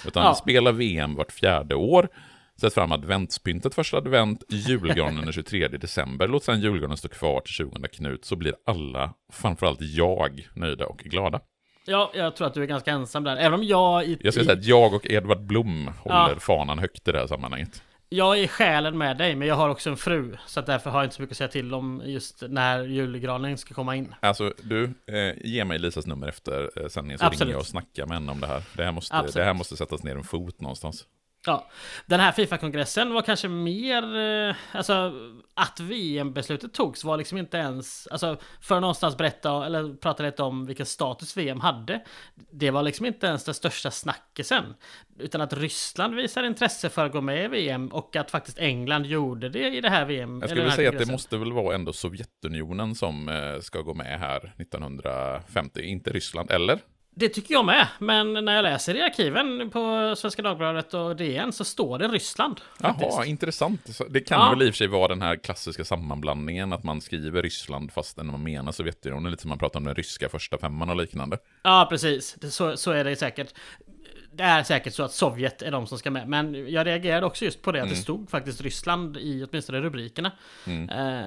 [0.06, 0.34] Utan Ja.
[0.34, 2.08] spela VM vart fjärde år.
[2.60, 6.28] Sätt fram adventspyntet första advent, julgranen den 23 december.
[6.28, 10.98] Låt sedan julgranen stå kvar till 20 Knut så blir alla, framförallt jag, nöjda och
[10.98, 11.40] glada.
[11.86, 13.36] Ja, jag tror att du är ganska ensam där.
[13.36, 16.40] Även om jag i, Jag i, säga att jag och Edvard Blom håller Ja.
[16.40, 17.82] fanan högt i det här sammanhanget.
[18.08, 20.36] jag är själen med dig, men jag har också en fru.
[20.46, 23.58] Så att därför har jag inte så mycket att säga till om just när julgranen
[23.58, 24.14] ska komma in.
[24.20, 27.40] Alltså, du, eh, ge mig Lisas nummer efter eh, sändningen så Absolut.
[27.40, 28.62] ringer jag och snackar med henne om det här.
[28.76, 29.34] Det här, måste, Absolut.
[29.34, 31.04] det här måste sättas ner en fot någonstans.
[31.46, 31.68] Ja,
[32.06, 35.12] den här Fifa-kongressen var kanske mer, eh, alltså
[35.54, 40.66] att VM-beslutet togs var liksom inte ens, alltså för någonstans berätta eller prata lite om
[40.66, 42.04] vilken status VM hade.
[42.50, 44.74] Det var liksom inte ens den största snackisen.
[45.18, 49.06] Utan att Ryssland visar intresse för att gå med i VM och att faktiskt England
[49.06, 50.40] gjorde det i det här VM.
[50.40, 54.20] Jag skulle säga att det måste väl vara ändå Sovjetunionen som eh, ska gå med
[54.20, 56.78] här 1950, inte Ryssland, eller?
[57.18, 61.52] Det tycker jag med, men när jag läser i arkiven på Svenska Dagbladet och DN
[61.52, 62.60] så står det Ryssland.
[62.80, 63.10] faktiskt.
[63.12, 63.80] Jaha, intressant.
[63.96, 64.50] Så Det kan Ja.
[64.50, 68.26] väl i och för sig vara den här klassiska sammanblandningen, att man skriver Ryssland fastän
[68.26, 71.38] man menar Sovjetunionen, lite som man pratar om den ryska första femman och liknande.
[71.62, 72.36] Ja, precis.
[72.54, 73.54] Så, så är det säkert.
[74.36, 76.28] Det är säkert så att Sovjet är de som ska med.
[76.28, 77.96] Men jag reagerade också just på det att Mm.
[77.96, 80.32] det stod faktiskt Ryssland i åtminstone rubrikerna.
[80.66, 81.26] Eh,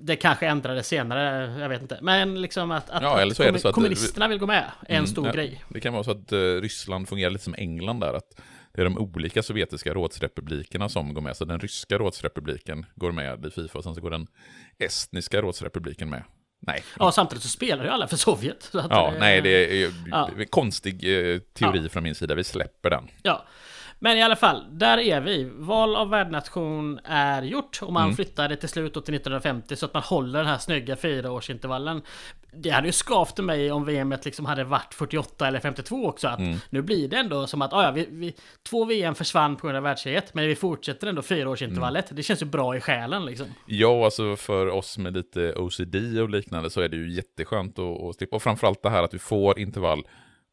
[0.00, 1.98] det kanske ändrades senare, jag vet inte.
[2.02, 4.46] Men liksom att, att, Ja, eller så är det att så att- kommunisterna vill gå
[4.46, 5.64] med är en stor Mm, Ja, grej.
[5.68, 8.40] Det kan vara så att eh, Ryssland fungerar lite som England där, att
[8.72, 11.36] det är de olika sovjetiska rådsrepublikerna som går med.
[11.36, 14.26] Så den ryska rådsrepubliken går med i Fifa och sen så går den
[14.78, 16.22] estniska rådsrepubliken med.
[16.66, 16.84] Nej.
[16.98, 18.68] Ja, samtidigt så spelar ju alla för Sovjet.
[18.72, 20.30] Så att Ja, nej, det är, Ja.
[20.38, 20.94] en konstig
[21.34, 22.34] eh, teori från min sida.
[22.34, 23.08] Vi släpper den.
[23.22, 23.44] Ja.
[24.04, 25.50] Men i alla fall, där är vi.
[25.54, 28.16] Val av värdnation är gjort och man Mm.
[28.16, 32.02] flyttade till slut till 1950 så att man håller den här snygga fyraårsintervallen.
[32.56, 36.28] Det hade ju skavt mig om VM liksom hade varit 48 eller 52 också.
[36.28, 36.56] Att Mm.
[36.70, 38.34] Nu blir det ändå som att ah, ja, vi, vi,
[38.68, 42.10] två VM försvann på grund av världskriget men vi fortsätter ändå fyraårsintervallet.
[42.10, 42.16] Mm.
[42.16, 43.46] Det känns ju bra i själen liksom.
[43.66, 48.02] Ja, alltså för oss med lite OCD och liknande så är det ju jätteskönt att,
[48.02, 48.36] att slippa.
[48.36, 50.02] Och framförallt det här att vi får intervall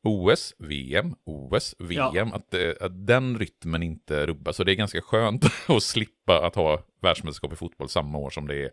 [0.03, 2.33] OS, VM, OS, VM.
[2.33, 4.55] Att, eh, att den rytmen inte rubbas.
[4.55, 8.47] Så det är ganska skönt att slippa att ha världsmästerskap i fotboll samma år som
[8.47, 8.71] det är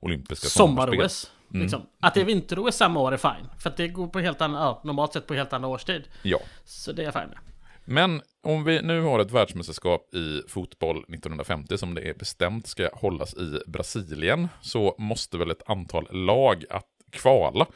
[0.00, 0.48] olympiska.
[0.48, 1.30] Sommar-OS.
[1.48, 1.86] Liksom.
[2.00, 3.48] Att det är vinter-OS samma år är fine.
[3.58, 6.02] För att det går på helt annan, ja, normalt sett på helt annan årstid.
[6.22, 6.38] Ja.
[6.64, 7.38] Så det är jag fine med.
[7.84, 12.88] Men om vi nu har ett världsmästerskap i fotboll 1950 som det är bestämt ska
[12.92, 17.66] hållas i Brasilien så måste väl ett antal lag att kvala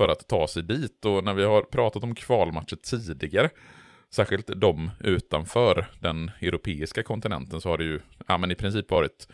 [0.00, 1.04] för att ta sig dit.
[1.04, 3.50] Och när vi har pratat om kvalmatcher tidigare,
[4.10, 9.28] särskilt de utanför den europeiska kontinenten, så har det ju ja, men i princip varit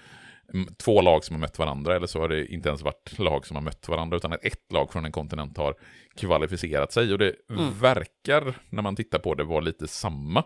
[0.85, 3.57] två lag som har mött varandra, eller så har det inte ens varit lag som
[3.57, 5.75] har mött varandra, utan ett lag från en kontinent har
[6.17, 7.13] kvalificerat sig.
[7.13, 7.79] Och det mm.
[7.81, 10.45] verkar, när man tittar på det, vara lite samma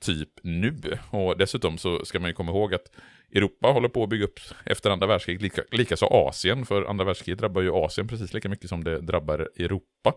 [0.00, 0.98] typ nu.
[1.10, 2.90] Och dessutom så ska man ju komma ihåg att
[3.36, 7.38] Europa håller på att bygga upp efter andra världskriget, lika, likaså Asien, för andra världskriget
[7.38, 10.14] drabbar ju Asien precis lika mycket som det drabbar Europa.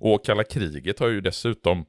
[0.00, 1.86] Och kalla kriget har ju dessutom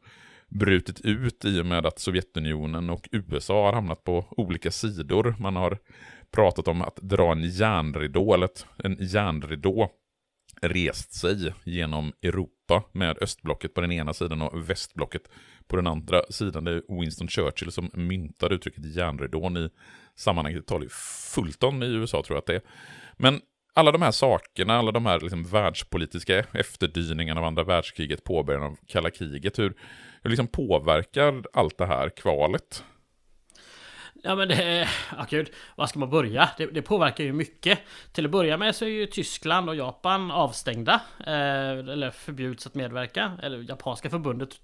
[0.49, 5.35] brutit ut i och med att Sovjetunionen och USA har hamnat på olika sidor.
[5.39, 5.77] Man har
[6.31, 8.49] pratat om att dra en järnridå, eller
[8.83, 9.91] en järnridå
[10.61, 15.21] rest sig genom Europa med östblocket på den ena sidan och västblocket
[15.67, 16.63] på den andra sidan.
[16.63, 19.69] Det är Winston Churchill som myntade uttrycket järnridån i
[20.15, 20.61] sammanhanget.
[20.61, 20.89] Det talar ju
[21.33, 22.61] Fulton i USA tror jag att det är.
[23.17, 23.41] Men
[23.73, 28.77] alla de här sakerna, alla de här liksom världspolitiska efterdyningarna av andra världskriget, påbörjan av
[28.87, 29.73] kalla kriget, hur,
[30.21, 32.83] hur liksom påverkar allt det här kvalet?
[34.23, 36.49] Ja men det, ja gud, var ska man börja?
[36.57, 37.79] Det, det, påverkar ju mycket.
[38.11, 41.01] Till att börja med så är ju Tyskland och Japan avstängda.
[41.19, 43.31] Eh, eller förbjuds att medverka.
[43.43, 44.57] Eller japanska förbundet.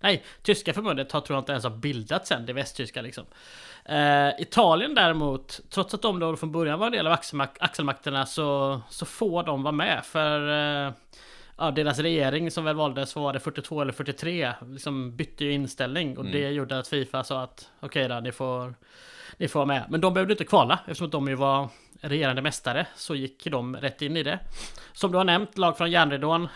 [0.00, 3.24] Nej, tyska förbundet har tror jag inte ens har bildats än, det västtyska liksom.
[3.84, 7.18] Eh, Italien däremot, trots att de då från början var en del av
[7.58, 10.04] axelmakterna så, så får de vara med.
[10.04, 10.48] För
[10.86, 10.92] eh,
[11.58, 16.18] ja, deras regering som väl valdes, var det 42 eller 43, liksom bytte ju inställning.
[16.18, 16.32] Och mm.
[16.32, 18.74] det gjorde att Fifa sa att okej okay då, ni får,
[19.36, 19.84] ni får vara med.
[19.88, 21.68] Men de behövde inte kvala eftersom de ju var
[22.00, 22.86] regerande mästare.
[22.96, 24.38] Så gick de rätt in i det.
[24.92, 26.42] Som du har nämnt, lag från järnridån.
[26.42, 26.48] Eh,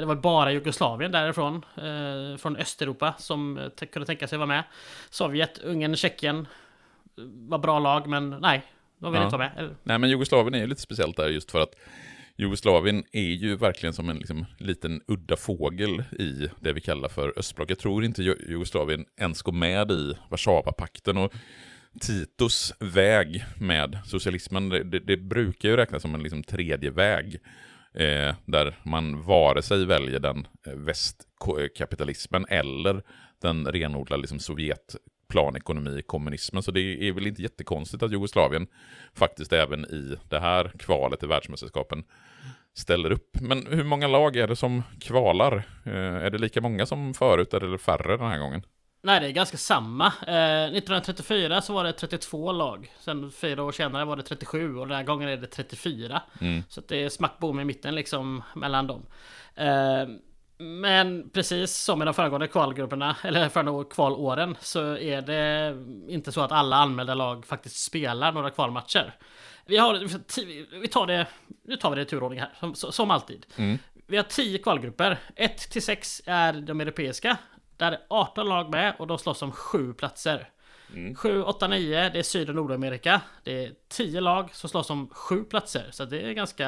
[0.00, 1.64] det var bara Jugoslavien därifrån.
[1.76, 4.64] Eh, från Östeuropa som kunde tänka sig vara med.
[5.10, 6.46] Sovjet, Ungern, Tjeckien.
[7.48, 8.62] Var bra lag men nej,
[8.98, 9.26] de ville ja.
[9.26, 9.74] inte vara med.
[9.82, 11.74] Nej men Jugoslavien är ju lite speciellt där just för att
[12.40, 17.38] Jugoslavien är ju verkligen som en liksom, liten udda fågel i det vi kallar för
[17.38, 17.70] östblock.
[17.70, 21.16] Jag tror inte Jugoslavien ens går med i Warszawapakten.
[21.16, 21.32] Och
[22.00, 27.38] Titos väg med socialismen, det, det, det brukar ju räknas som en liksom, tredje väg.
[27.94, 33.02] Eh, där man vare sig väljer den eh, västkapitalismen eller
[33.42, 34.96] den renodlade liksom, Sovjet
[35.28, 36.62] planekonomi, kommunismen.
[36.62, 38.66] Så det är väl inte jättekonstigt att Jugoslavien
[39.14, 42.04] faktiskt även i det här kvalet i världsmästerskapen
[42.74, 43.40] ställer upp.
[43.40, 45.62] Men hur många lag är det som kvalar?
[45.84, 48.62] Eh, är det lika många som förut eller färre den här gången?
[49.02, 50.06] Nej, det är ganska samma.
[50.06, 52.92] Eh, 1934 så var det 32 lag.
[53.00, 56.22] Sen fyra år senare var det 37 och den här gången är det 34.
[56.40, 56.62] Mm.
[56.68, 59.06] Så det är smack bom i mitten liksom mellan dem.
[59.54, 60.08] Eh,
[60.58, 65.76] men precis som i de föregående kvalgrupperna, eller föregående kvalåren, så är det
[66.08, 69.14] inte så att alla anmälda lag faktiskt spelar några kvalmatcher.
[69.66, 69.94] Vi har,
[70.80, 71.26] vi tar det,
[71.62, 73.46] nu tar vi det i turordning här, som, som alltid.
[73.56, 73.78] Mm.
[74.06, 77.36] Vi har 10 kvalgrupper, 1 till 6 är de europeiska.
[77.76, 80.50] Där är 18 lag med och de slåss om 7 platser.
[80.94, 81.14] Mm.
[81.14, 83.20] 7, 8, 9 det är Syd och Nordamerika.
[83.44, 85.88] Det är 10 lag som slåss om 7 platser.
[85.90, 86.66] Så det är ganska...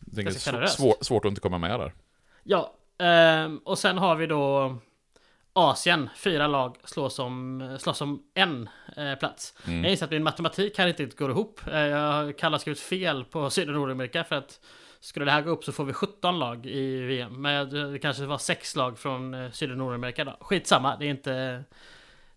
[0.00, 1.92] Det är ganska svår, svårt att inte komma med där.
[2.42, 2.74] Ja,
[3.04, 4.76] Um, och sen har vi då
[5.52, 9.54] Asien, fyra lag slås om, slås om en eh, plats.
[9.66, 9.84] Mm.
[9.84, 11.60] Jag inser att min matematik här inte riktigt går ihop.
[11.72, 14.60] Eh, jag har kallat skrivit fel på Syd och Nordamerika för att
[15.00, 17.42] skulle det här gå upp så får vi 17 lag i VM.
[17.42, 20.36] Men det kanske var sex lag från eh, Syd och Nordamerika då.
[20.40, 21.64] Skitsamma, det är inte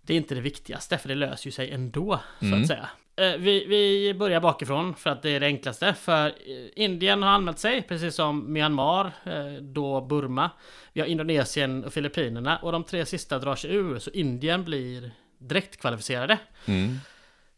[0.07, 2.53] det är inte det viktigaste för det löser ju sig ändå mm.
[2.53, 2.89] så att säga.
[3.19, 5.93] Eh, vi, vi börjar bakifrån för att det är det enklaste.
[5.93, 6.33] För eh,
[6.75, 10.51] Indien har anmält sig, precis som Myanmar, eh, då Burma.
[10.93, 13.99] Vi har Indonesien och Filippinerna och de tre sista drar sig ur.
[13.99, 16.37] Så Indien blir direkt kvalificerade.
[16.65, 16.97] Mm.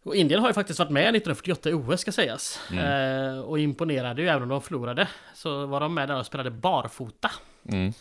[0.03, 2.61] Och Indien har ju faktiskt varit med 1948 i OS ska sägas.
[2.71, 3.43] Mm.
[3.43, 5.07] och imponerade ju även om de förlorade.
[5.33, 7.31] Så var de med där och spelade barfota.
[7.71, 7.93] Mm.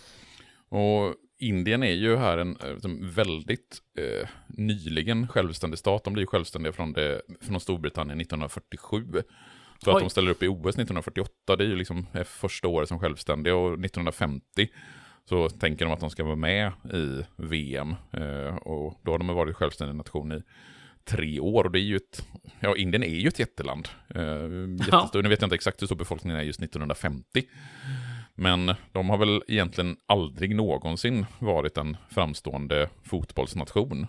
[0.68, 6.04] Och Indien är ju här en liksom, väldigt eh, nyligen självständig stat.
[6.04, 9.04] De blir självständiga från, det, från Storbritannien 1947.
[9.84, 9.96] Så Oj.
[9.96, 13.56] att de ställer upp i OS 1948, det är ju liksom första året som självständiga.
[13.56, 14.68] Och 1950
[15.28, 17.94] så tänker de att de ska vara med i VM.
[18.12, 20.42] Eh, och då har de varit självständig nation i
[21.04, 21.64] tre år.
[21.64, 22.26] Och det är ju ett,
[22.60, 23.88] ja Indien är ju ett jätteland.
[24.14, 24.22] Eh.
[24.90, 25.10] Ja.
[25.14, 27.44] Nu vet jag inte exakt hur stor befolkningen är just 1950.
[28.40, 34.06] Men de har väl egentligen aldrig någonsin varit en framstående fotbollsnation.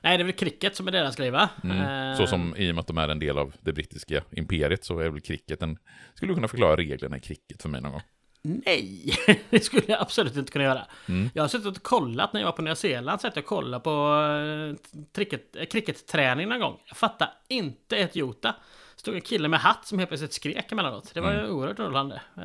[0.00, 1.48] Nej, det är väl cricket som är deras grej va?
[1.64, 2.16] Mm.
[2.16, 4.98] Så som i och med att de är en del av det brittiska imperiet så
[4.98, 5.78] är väl cricket en...
[6.14, 8.02] Skulle du kunna förklara reglerna i cricket för mig någon gång?
[8.42, 9.12] Nej,
[9.50, 10.86] det skulle jag absolut inte kunna göra.
[11.08, 11.30] Mm.
[11.34, 13.84] Jag har suttit och kollat när jag var på Nya Zeeland, satt jag och kollade
[13.84, 16.76] på eh, cricket, eh, cricketträning någon gång.
[16.86, 18.54] Jag fattar inte ett jota.
[19.00, 21.10] Stod en kille med hatt som helt plötsligt skrek emellanåt.
[21.14, 22.14] Det var ju oerhört underhållande.
[22.36, 22.42] Eh,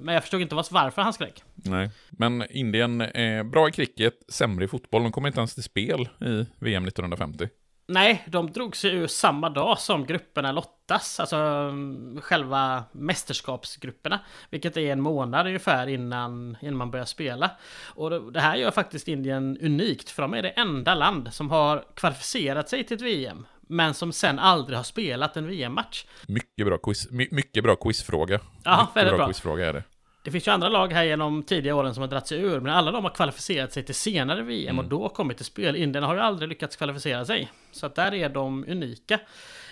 [0.00, 1.42] Men jag förstod inte varför han skrek.
[1.54, 5.02] Nej, men Indien är bra i cricket, sämre i fotboll.
[5.02, 7.48] De kommer inte ens till spel i VM 1950.
[7.88, 14.20] Nej, de drog sig ur samma dag som grupperna lottas, alltså mm, själva mästerskapsgrupperna.
[14.50, 17.50] Vilket är en månad ungefär innan, innan man börjar spela.
[17.94, 21.50] Och det- det här gör faktiskt Indien unikt, för de är det enda land som
[21.50, 23.46] har kvalificerat sig till ett VM.
[23.66, 26.04] Men som sen aldrig har spelat en VM-match.
[26.26, 28.40] Mycket bra, quiz, my, mycket bra quizfråga.
[28.64, 29.26] Ja, väldigt bra, bra.
[29.26, 29.82] quizfråga är det.
[30.24, 32.72] Det finns ju andra lag här genom tidiga åren som har dragit sig ur, men
[32.72, 34.78] alla de har kvalificerat sig till senare VM Mm.
[34.78, 35.76] och då kommit till spel.
[35.76, 37.50] Indien har ju aldrig lyckats kvalificera sig.
[37.72, 39.18] Så att där är de unika.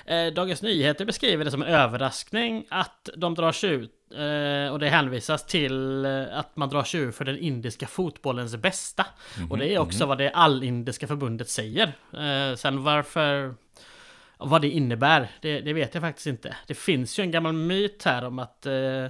[0.06, 3.90] Eh, Dagens Nyheter beskriver det som en överraskning att de drar sig ut.
[4.12, 8.56] Eh, och det hänvisas till eh, att man drar sig ur för den indiska fotbollens
[8.56, 9.06] bästa.
[9.50, 11.92] Och det är också vad det allindiska förbundet säger.
[12.12, 13.54] Eh, sen varför...
[14.44, 16.56] Vad det innebär, det, det vet jag faktiskt inte.
[16.66, 19.06] Det finns ju en gammal myt här om att eh,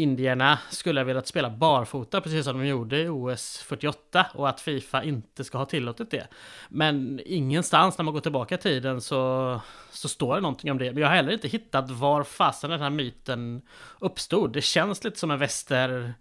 [0.00, 4.60] indierna skulle ha velat spela barfota precis som de gjorde i OS 48 och att
[4.60, 6.28] Fifa inte ska ha tillåtit det.
[6.68, 10.92] Men ingenstans när man går tillbaka i tiden så, så står det någonting om det.
[10.92, 13.62] Men jag har heller inte hittat var fasen den här myten
[13.98, 14.52] uppstod.
[14.52, 16.14] Det känns lite som en väster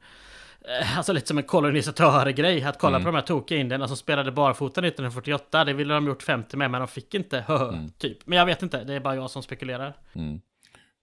[0.65, 4.32] eh, Alltså lite som en kolonisatörgrej att kolla på de här tokiga indierna som spelade
[4.32, 5.63] barfota 1948.
[5.63, 7.45] Det ville de gjort 50 med men de fick inte.
[7.98, 8.17] typ.
[8.26, 9.93] Men jag vet inte, det är bara jag som spekulerar.
[10.13, 10.41] Mm.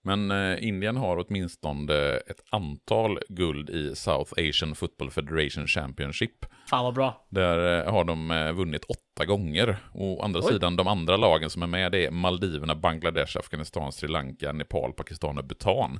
[0.07, 1.93] Men eh, Indien har åtminstone
[2.27, 6.45] ett antal guld i South Asian Football Federation Championship.
[6.69, 7.25] Fan vad bra.
[7.29, 9.77] Där eh, har de eh, vunnit åtta gånger.
[9.91, 10.53] Och å andra Oj.
[10.53, 15.37] sidan, de andra lagen som är med, är Maldiverna, Bangladesh, Afghanistan, Sri Lanka, Nepal, Pakistan
[15.37, 15.99] och Bhutan.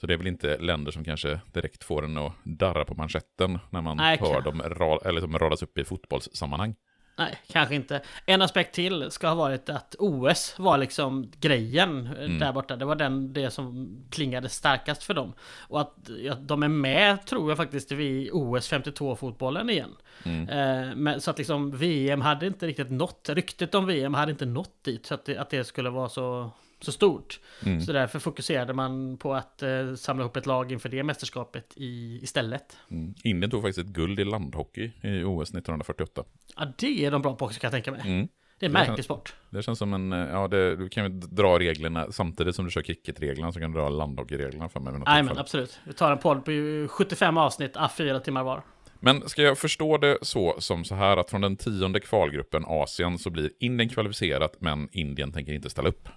[0.00, 3.58] Så det är väl inte länder som kanske direkt får en att darra på manschetten
[3.70, 4.60] när man Nej, hör dem
[5.04, 6.74] eller som radas upp i fotbollssammanhang.
[7.16, 8.02] Nej, kanske inte.
[8.26, 12.76] En aspekt till ska ha varit att OS var liksom grejen eh, där borta.
[12.76, 15.32] Det var den, det som klingade starkast för dem.
[15.68, 19.96] Och att ja, de är med, tror jag faktiskt, vid OS 52-fotbollen igen.
[20.24, 24.46] Eh, men, så att liksom VM hade inte riktigt nått, ryktet om VM hade inte
[24.46, 25.06] nått dit.
[25.06, 26.50] Så att det, att det skulle vara så,
[26.84, 27.40] så stort.
[27.86, 32.20] Så därför fokuserade man på att eh, samla ihop ett lag inför det mästerskapet i,
[32.22, 32.76] istället.
[32.90, 33.14] Mm.
[33.24, 36.24] Indien tog faktiskt ett guld i landhockey i OS 1948.
[36.56, 38.00] Ja, det är de bra på också kan jag tänka mig.
[38.04, 38.28] Mm.
[38.58, 39.34] Det är en Det märklig sport.
[39.50, 42.70] Det känns som en, eh, ja det, du kan ju dra reglerna samtidigt som du
[42.70, 44.92] kör cricketreglerna så kan du dra landhockeyreglerna för mig.
[44.92, 45.40] tillfälle.
[45.40, 45.80] absolut.
[45.84, 46.50] Vi tar en podd på
[46.88, 48.62] 75 avsnitt, ah, fyra timmar var.
[49.00, 53.18] Men ska jag förstå det så som så här att från den tionde kvalgruppen Asien
[53.18, 56.08] så blir Indien kvalificerat men Indien tänker inte ställa upp.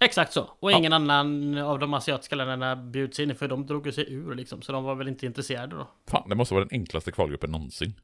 [0.00, 0.50] Exakt så.
[0.60, 4.62] Och ingen annan av de asiatiska länderna bjuds in för de drog sig ur liksom.
[4.62, 5.88] Så de var väl inte intresserade då.
[6.10, 7.94] Fan, det måste vara den enklaste kvalgruppen någonsin.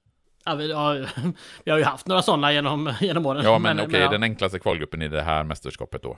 [0.44, 0.92] Ja, vi, ja,
[1.64, 3.44] vi har ju haft några sådana genom, genom åren.
[3.44, 4.10] Ja, men, okej, ja.
[4.10, 6.16] den enklaste kvalgruppen i det här mästerskapet då.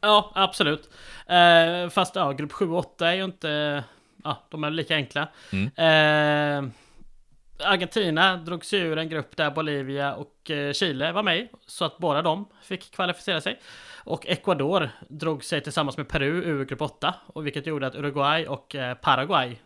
[0.00, 0.90] Ja, absolut.
[1.26, 3.84] Eh, fast ja, grupp 7 och 8 är ju inte...
[4.24, 5.28] Ja, de är lika enkla.
[5.76, 6.64] Eh,
[7.58, 11.48] Argentina drog sig ur en grupp där Bolivia och eh, Chile var med.
[11.66, 13.60] Så att båda de fick kvalificera sig.
[14.04, 17.14] Och Ecuador drog sig tillsammans med Peru ur grupp 8.
[17.26, 19.56] Och vilket gjorde att Uruguay och eh, Paraguay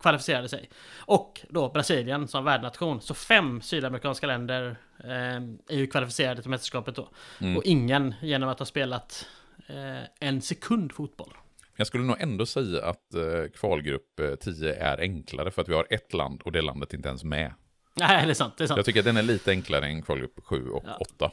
[0.00, 0.70] kvalificerade sig.
[0.96, 3.00] Och då Brasilien som värdnation.
[3.00, 5.36] Så fem sydamerikanska länder eh,
[5.68, 7.08] är ju kvalificerade till mästerskapet då.
[7.56, 9.26] Och ingen genom att ha spelat
[9.66, 11.32] eh, en sekund fotboll.
[11.76, 15.74] Jag skulle nog ändå säga att eh, kvalgrupp eh, 10 är enklare för att vi
[15.74, 17.52] har ett land och det landet inte ens med.
[17.94, 18.54] Nej, det är sant.
[18.58, 18.76] Det är sant.
[18.76, 21.30] Jag tycker att den är lite enklare än kvalgrupp 7 och 8.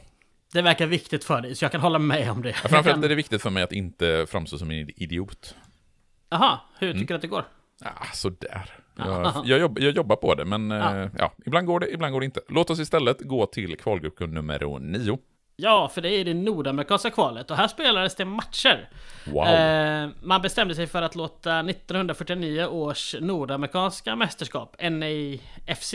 [0.52, 2.48] Det verkar viktigt för dig, så jag kan hålla med om det.
[2.48, 5.54] Ja, framförallt är det viktigt för mig att inte framstå som en idiot.
[6.30, 7.00] Jaha, hur Mm.
[7.00, 7.44] tycker du att det går?
[7.84, 8.70] Ah, sådär.
[8.96, 10.96] Jag, jag, jobb, jag jobbar på det, men ja.
[10.98, 11.10] Ja.
[11.18, 12.40] ja, ibland går det, ibland går det inte.
[12.48, 15.18] Låt oss istället gå till kvalgrupp nummer 9.
[15.58, 18.88] Ja, för det är det nordamerikanska kvalet och här spelades det matcher.
[19.26, 19.46] Wow.
[19.46, 25.94] Eh, man bestämde sig för att låta 1949 års nordamerikanska mästerskap, NAFC,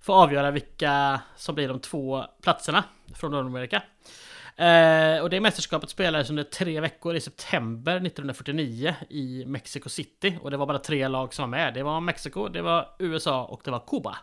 [0.00, 2.84] få avgöra vilka som blir de två platserna
[3.14, 3.82] från Nordamerika.
[4.56, 10.38] Eh, och det mästerskapet spelades under tre veckor i september 1949 i Mexico City.
[10.42, 11.74] Och det var bara tre lag som var med.
[11.74, 14.16] Det var Mexiko, det var USA och det var Kuba.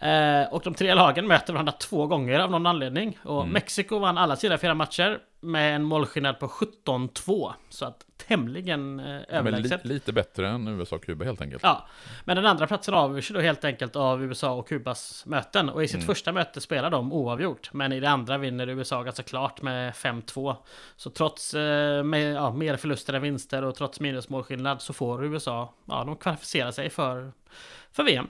[0.00, 3.18] Eh, och de tre lagen möter varandra två gånger av någon anledning.
[3.24, 7.52] Och Mexiko vann alla sina fyra matcher med en målskillnad på 17-2.
[7.68, 9.84] Så att tämligen eh, Men li, överlägset.
[9.84, 11.62] lite bättre än USA och Kuba helt enkelt.
[11.62, 11.86] Ja,
[12.24, 15.68] men den andra platsen avgörs då helt enkelt av USA och Kubas möten.
[15.68, 16.06] Och i sitt Mm.
[16.06, 17.70] första möte spelar de oavgjort.
[17.72, 20.56] Men i det andra vinner USA ganska klart med 5-2.
[20.96, 25.74] Så trots eh, med, ja, mer förluster än vinster och trots minusmålskillnad så får USA,
[25.84, 27.32] ja de kvalificerar sig för,
[27.92, 28.28] för VM.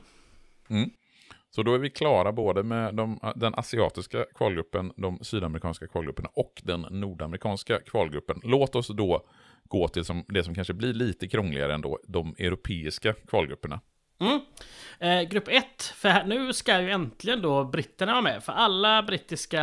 [1.59, 6.28] Så då är vi klara både med de, eh, den asiatiska kvalgruppen, de sydamerikanska kvalgrupperna
[6.34, 8.40] och den nordamerikanska kvalgruppen.
[8.44, 9.26] Låt oss då
[9.68, 13.80] gå till som, det som kanske blir lite krångligare ändå, de europeiska kvalgrupperna.
[14.20, 14.40] Mm.
[14.98, 18.44] Eh, grupp 1, för här, nu ska ju äntligen då britterna vara med.
[18.44, 19.62] För alla brittiska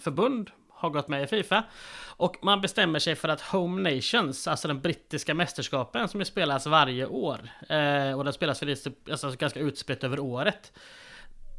[0.00, 1.64] förbund har gått med i Fifa.
[2.16, 7.06] Och man bestämmer sig för att Home Nations, alltså den brittiska mästerskapen som spelas varje
[7.06, 7.48] år.
[7.68, 8.76] Eh, och den spelas för
[9.10, 10.72] alltså, ganska utspritt över året.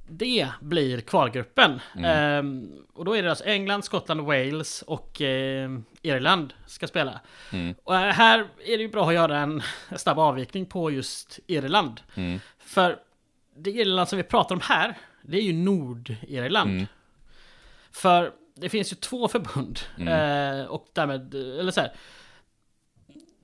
[0.07, 1.81] Det blir kvalgruppen.
[2.05, 5.69] Ehm, och då är det alltså England, Skottland, Wales och eh,
[6.01, 7.19] Irland ska spela.
[7.83, 9.61] Och här är det ju bra att göra en
[9.97, 12.01] snabb avvikning på just Irland.
[12.59, 12.99] För
[13.57, 16.69] det Irland som vi pratar om här, det är ju Nordirland.
[17.91, 19.79] För det finns ju två förbund.
[20.09, 21.91] Eh, och därmed, eller så här.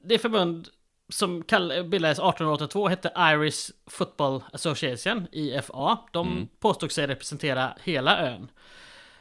[0.04, 0.68] Det förbund
[1.12, 1.40] som
[1.86, 5.98] bildades 1882 hette Irish Football Association, IFA.
[6.12, 8.48] De påstod sig representera hela ön.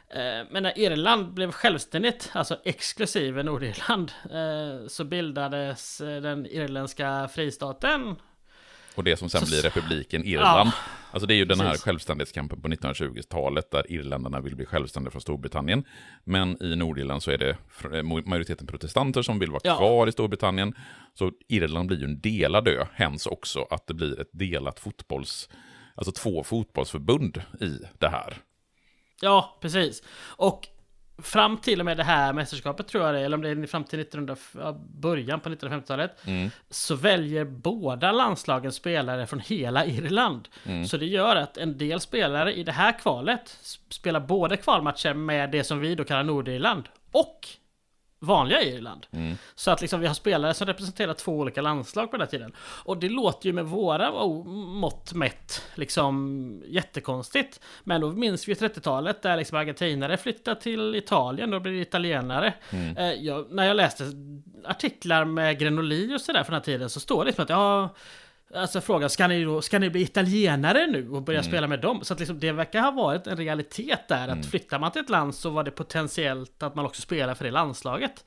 [0.09, 7.29] Eh, Men när Irland blev självständigt, alltså exklusive Nordirland, eh, så bildades eh, den irländska
[7.33, 8.15] fristaten.
[8.95, 10.69] Och det som sen Så- blir republiken Irland.
[10.69, 10.73] Ja,
[11.11, 11.83] alltså det är ju den här precis.
[11.83, 15.83] självständighetskampen på 1920-talet där irländarna vill bli självständiga från Storbritannien.
[16.23, 17.49] Men i Nordirland så är det
[17.97, 19.77] eh, majoriteten protestanter som vill vara Ja.
[19.77, 20.73] kvar i Storbritannien.
[21.13, 25.49] Så Irland blir ju en delad ö, hens också att det blir ett delat fotbolls...
[25.95, 28.37] Alltså två fotbollsförbund i det här.
[29.21, 30.03] Ja, precis.
[30.19, 30.67] Och
[31.23, 33.67] fram till och med det här mästerskapet tror jag det är, eller om det är
[33.67, 36.23] fram till 1900, ja, början på 1950-talet,
[36.69, 40.47] så väljer båda landslagen spelare från hela Irland.
[40.87, 43.57] Så det gör att en del spelare i det här kvalet
[43.89, 47.47] spelar både kvalmatcher med det som vi då kallar Nordirland och
[48.23, 49.05] vanliga Irland.
[49.55, 52.51] Så att liksom vi har spelare som representerar två olika landslag på den här tiden.
[52.59, 57.59] Och det låter ju med våra mått mätt liksom jättekonstigt.
[57.83, 61.79] Men då minns vi ju 30-talet där liksom argentinare flyttade till Italien, då blir det
[61.81, 62.53] italienare.
[62.97, 64.03] Eh, jag, när jag läste
[64.65, 67.89] artiklar med Grenoli och sådär från den här tiden så står det liksom att ja
[68.53, 71.99] Alltså frågan, ska ni, då, ska ni bli italienare nu och börja spela med dem?
[72.03, 75.09] Så att liksom, det verkar ha varit en realitet där, att flyttar man till ett
[75.09, 78.25] land så var det potentiellt att man också spelar för det landslaget.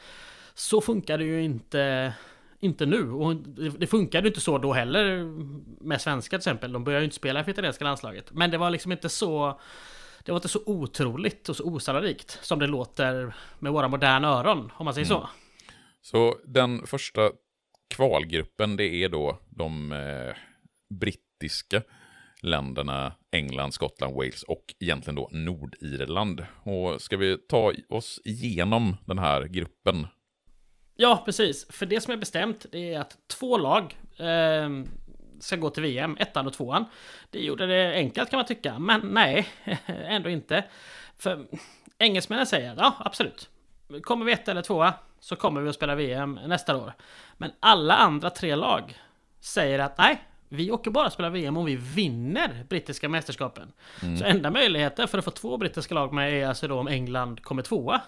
[0.54, 2.12] Så funkar det ju inte,
[2.60, 3.10] inte nu.
[3.10, 3.36] Och
[3.78, 5.24] det funkade ju inte så då heller
[5.84, 6.72] med svenska till exempel.
[6.72, 8.32] De började ju inte spela för italienska landslaget.
[8.32, 9.60] Men det var liksom inte så...
[10.24, 14.72] Det var inte så otroligt och så osannolikt som det låter med våra moderna öron,
[14.76, 15.28] om man säger så.
[16.02, 17.30] Så den första
[17.94, 20.36] kvalgruppen, det är då de eh,
[21.00, 21.82] brittiska
[22.42, 26.46] länderna England, Skottland, Wales och egentligen då Nordirland.
[26.62, 30.06] Och ska vi ta oss igenom den här gruppen?
[30.96, 31.66] Ja, precis.
[31.70, 34.84] För det som är bestämt det är att två lag eh,
[35.40, 36.84] ska gå till VM, ettan och tvåan.
[37.30, 39.46] Det gjorde det enkelt kan man tycka, men nej,
[39.86, 40.64] ändå inte.
[41.18, 41.46] För
[41.98, 43.50] engelsmännen säger ja, absolut.
[44.02, 44.94] Kommer vi etta eller tvåa
[45.24, 46.92] så kommer vi att spela VM nästa år.
[47.36, 48.98] Men alla andra tre lag
[49.40, 53.72] säger att nej, vi åker bara spela VM om vi vinner brittiska mästerskapen.
[54.18, 57.42] Så enda möjligheten för att få två brittiska lag med är alltså då om England
[57.42, 58.00] kommer tvåa.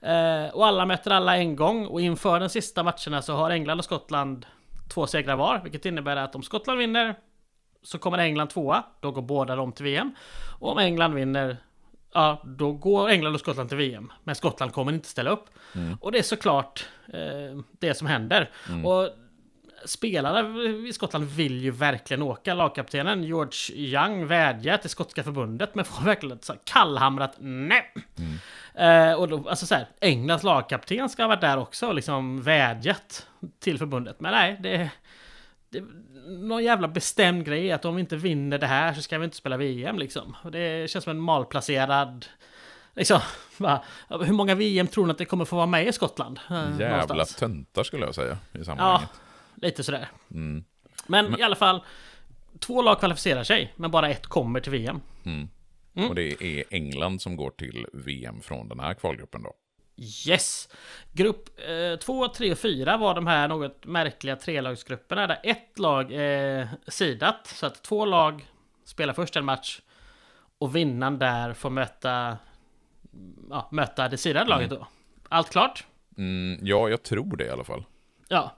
[0.00, 3.78] Eh, och alla möter alla en gång och inför den sista matcherna så har England
[3.78, 4.46] och Skottland
[4.94, 5.60] två segrar var.
[5.62, 7.14] Vilket innebär att om Skottland vinner
[7.82, 8.84] så kommer England tvåa.
[9.00, 10.14] Då går båda de till VM.
[10.60, 11.56] Och om England vinner
[12.12, 14.12] Ja, då går England och Skottland till VM.
[14.24, 15.44] Men Skottland kommer inte ställa upp.
[16.00, 18.50] Och det är såklart eh, det som händer.
[18.84, 19.10] Och
[19.84, 22.54] spelarna i Skottland vill ju verkligen åka.
[22.54, 27.94] Lagkaptenen George Young vädjar till skotska förbundet men får verkligen ett kallhamrat nej.
[28.74, 32.42] Eh, och då, alltså så här, Englands lagkapten ska ha varit där också och liksom
[32.42, 33.26] vädjat
[33.60, 34.20] till förbundet.
[34.20, 34.90] Men nej, det,
[35.70, 35.84] det
[36.26, 39.36] någon jävla bestämd grej att om vi inte vinner det här så ska vi inte
[39.36, 40.36] spela VM liksom.
[40.44, 42.26] Och det känns som en malplacerad
[42.94, 43.20] Liksom,
[43.58, 46.40] va, hur många VM tror ni att det kommer få vara med i Skottland?
[46.50, 47.34] Eh, Jävla någonstans?
[47.34, 49.10] töntar skulle jag säga i Ja, sammanhanget.
[49.54, 50.08] lite sådär.
[50.30, 50.64] Mm.
[51.06, 51.84] Men, i alla fall,
[52.58, 55.00] två lag kvalificerar sig, men bara ett kommer till VM.
[55.24, 55.48] Mm.
[56.08, 59.54] Och det är England som går till VM från den här kvalgruppen då.
[59.98, 60.68] Yes!
[61.12, 61.48] Grupp
[62.00, 67.46] 2, 3 och 4 var de här något märkliga trelagsgrupperna där ett lag är sidat.
[67.46, 68.46] Så att två lag
[68.84, 69.80] spelar först en match
[70.58, 72.38] och vinnaren där får möta,
[73.50, 74.86] ja, möta det sidade laget då.
[75.28, 75.86] Allt klart?
[76.18, 77.84] Mm, ja, jag tror det i alla fall.
[78.28, 78.56] Ja.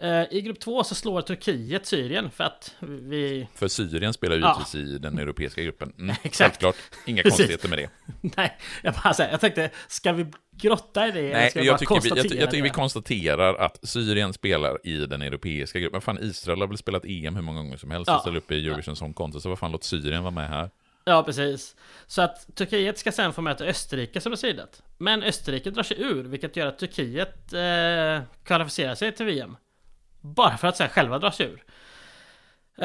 [0.00, 3.48] Eh, I grupp två så slår Turkiet Syrien för att vi...
[3.54, 4.54] För Syrien spelar ju Ja.
[4.72, 5.92] givetvis i den europeiska gruppen.
[5.98, 6.38] Mm, Exakt.
[6.38, 6.76] Självklart,
[7.06, 7.90] inga konstigheter med det.
[8.36, 11.22] Nej, jag bara säger, jag tänkte, ska vi grotta i det?
[11.32, 15.22] Nej, jag bara tycker, vi, jag, jag tycker vi konstaterar att Syrien spelar i den
[15.22, 16.00] europeiska gruppen.
[16.00, 18.14] Fan, Israel har väl spelat EM hur många gånger som helst Ja.
[18.14, 20.70] och ställer upp i Eurovision Song Contest, så vad fan, låt Syrien vara med här.
[21.04, 21.76] Ja, precis.
[22.06, 24.82] Så att Turkiet ska sen få möta Österrike som är sidat.
[24.98, 29.56] Men Österrike drar sig ur, vilket gör att Turkiet eh, kvalificerar sig till VM.
[30.34, 31.64] Bara för att sen själva dra sig ur.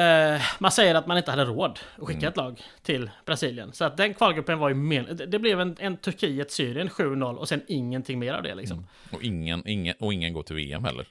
[0.00, 3.72] Eh, man säger att man inte hade råd att skicka ett lag till Brasilien.
[3.72, 5.20] Så att den kvalgruppen var ju men...
[5.26, 8.86] Det blev en, en Turkiet-Syrien 7-0 och sen ingenting mer av det liksom.
[9.12, 11.06] Och ingen, ingen, och ingen går till VM heller.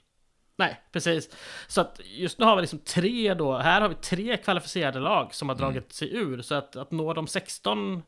[0.57, 1.29] Nej, precis.
[1.67, 5.33] Så att just nu har vi liksom tre då, här har vi tre kvalificerade lag
[5.33, 5.65] som har Mm.
[5.65, 6.41] dragit sig ur.
[6.41, 8.03] Så att, att nå de 16,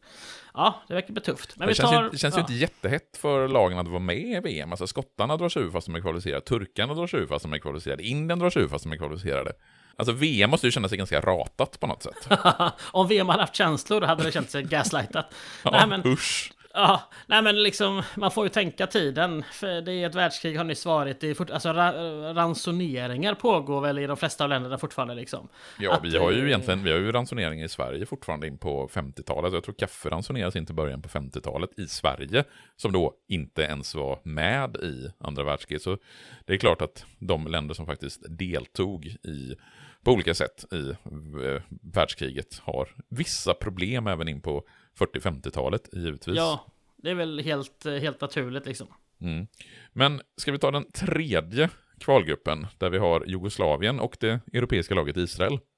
[0.54, 1.58] ja, det verkar bli tufft.
[1.58, 2.04] Men det vi känns, tar...
[2.04, 2.40] ju, det känns ja.
[2.40, 4.72] ju inte jättehett för lagen att vara med i VM.
[4.72, 7.54] Alltså skottarna drar sig ur fast de är kvalificerade, turkarna drar sig ur fast de
[7.54, 9.52] är kvalificerade, Indien drar sig ur fast de är kvalificerade.
[9.98, 12.28] Alltså VM måste ju känna sig ganska ratat på något sätt.
[12.92, 15.34] Om VM hade haft känslor hade det känt sig gaslightat.
[15.64, 16.52] Ja, nej, men, usch.
[16.76, 19.44] Ja, nej men liksom, man får ju tänka tiden.
[19.52, 21.20] För det är ett världskrig har nyss varit.
[21.20, 21.94] Det är fort, alltså ra,
[22.34, 25.48] ransoneringar pågår väl i de flesta av länderna fortfarande liksom.
[25.80, 28.88] Ja, Att, vi har ju egentligen, vi har ju ransonering i Sverige fortfarande in på
[28.88, 29.54] 50-talet.
[29.54, 32.44] Jag tror kaffe ransoneras in till början på 50-talet i Sverige,
[32.76, 35.82] som då inte ens var med i andra världskriget.
[35.82, 35.98] Så
[36.46, 39.56] det är klart att de länder som faktiskt deltog i,
[40.04, 41.62] på olika sätt i eh,
[41.94, 44.64] världskriget har vissa problem även in på
[45.00, 46.38] 40-50-talet, givetvis.
[46.38, 46.66] Ja,
[46.96, 48.88] det är väl helt, helt naturligt liksom.
[49.22, 49.48] Mm.
[49.94, 51.70] Men ska vi ta den tredje
[52.00, 55.60] kvalgruppen, där vi har Jugoslavien och det europeiska laget Israel.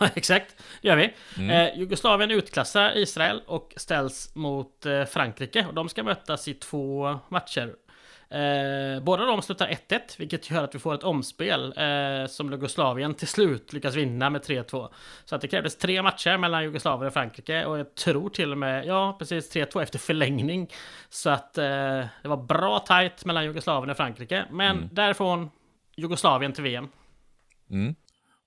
[0.00, 0.56] Ja, exakt.
[0.82, 1.14] Det gör vi.
[1.38, 1.50] Mm.
[1.50, 5.66] Eh, Jugoslavien utklassar Israel och ställs mot eh, Frankrike.
[5.68, 7.74] Och de ska mötas i två matcher.
[8.30, 13.14] Eh, båda de slutar 1-1, vilket gör att vi får ett omspel eh, som Jugoslavien
[13.14, 14.88] till slut lyckas vinna med 3-2.
[15.24, 18.58] Så att det krävdes tre matcher mellan Jugoslavien och Frankrike och jag tror till och
[18.58, 20.68] med, ja precis 3-2 efter förlängning.
[21.08, 21.64] Så att eh,
[22.22, 24.44] det var bra tajt mellan Jugoslavien och Frankrike.
[24.50, 24.88] Men Mm.
[24.92, 25.50] därifrån
[25.96, 26.88] Jugoslavien till VM.
[27.70, 27.94] Mm.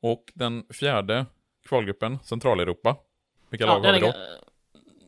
[0.01, 1.25] Och den fjärde
[1.67, 2.95] kvalgruppen, Centraleuropa.
[3.49, 4.13] Vilka Ja, lag har vi då?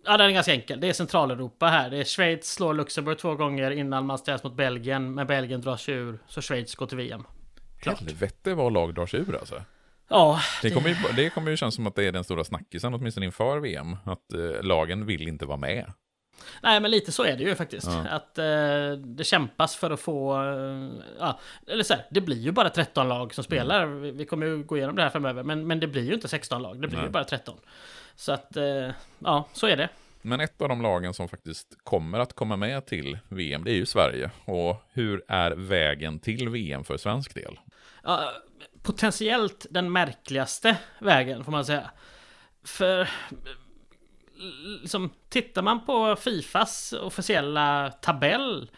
[0.06, 0.80] Ja, den är ganska enkel.
[0.80, 1.90] Det är Centraleuropa här.
[1.90, 5.14] Det är Schweiz slår Luxemburg två gånger innan man ställs mot Belgien.
[5.14, 7.24] Men Belgien drar sig ur, så Schweiz går till VM.
[7.80, 8.00] Klart.
[8.00, 9.62] Helvete vad lag drar sig ur alltså.
[10.08, 12.94] Ja, Det kommer, ju, det kommer ju kännas som att det är den stora snackisen,
[12.94, 13.98] åtminstone inför VM.
[14.04, 15.92] Att eh, lagen vill inte vara med.
[16.64, 17.88] nej men lite så är det ju faktiskt.
[17.88, 18.08] Ja.
[18.10, 20.44] Att eh, det kämpas för att få...
[20.44, 20.90] Eh,
[21.20, 23.86] ja, eller så här, det blir ju bara 13 lag som spelar.
[23.86, 25.44] Vi, vi kommer ju gå igenom det här framöver.
[25.44, 27.08] Men, men det blir ju inte 16 lag, det blir Nej.
[27.08, 27.58] ju bara 13.
[28.22, 29.90] Så att, eh, ja, så är det.
[30.22, 33.76] Men ett av de lagen som faktiskt kommer att komma med till VM, det är
[33.76, 34.32] ju Sverige.
[34.46, 37.60] Och hur är vägen till VM för svensk del?
[38.04, 38.32] Ja,
[38.82, 41.92] potentiellt den märkligaste vägen får man säga.
[42.64, 43.10] För
[44.82, 48.70] liksom, tittar man på Fifas officiella tabell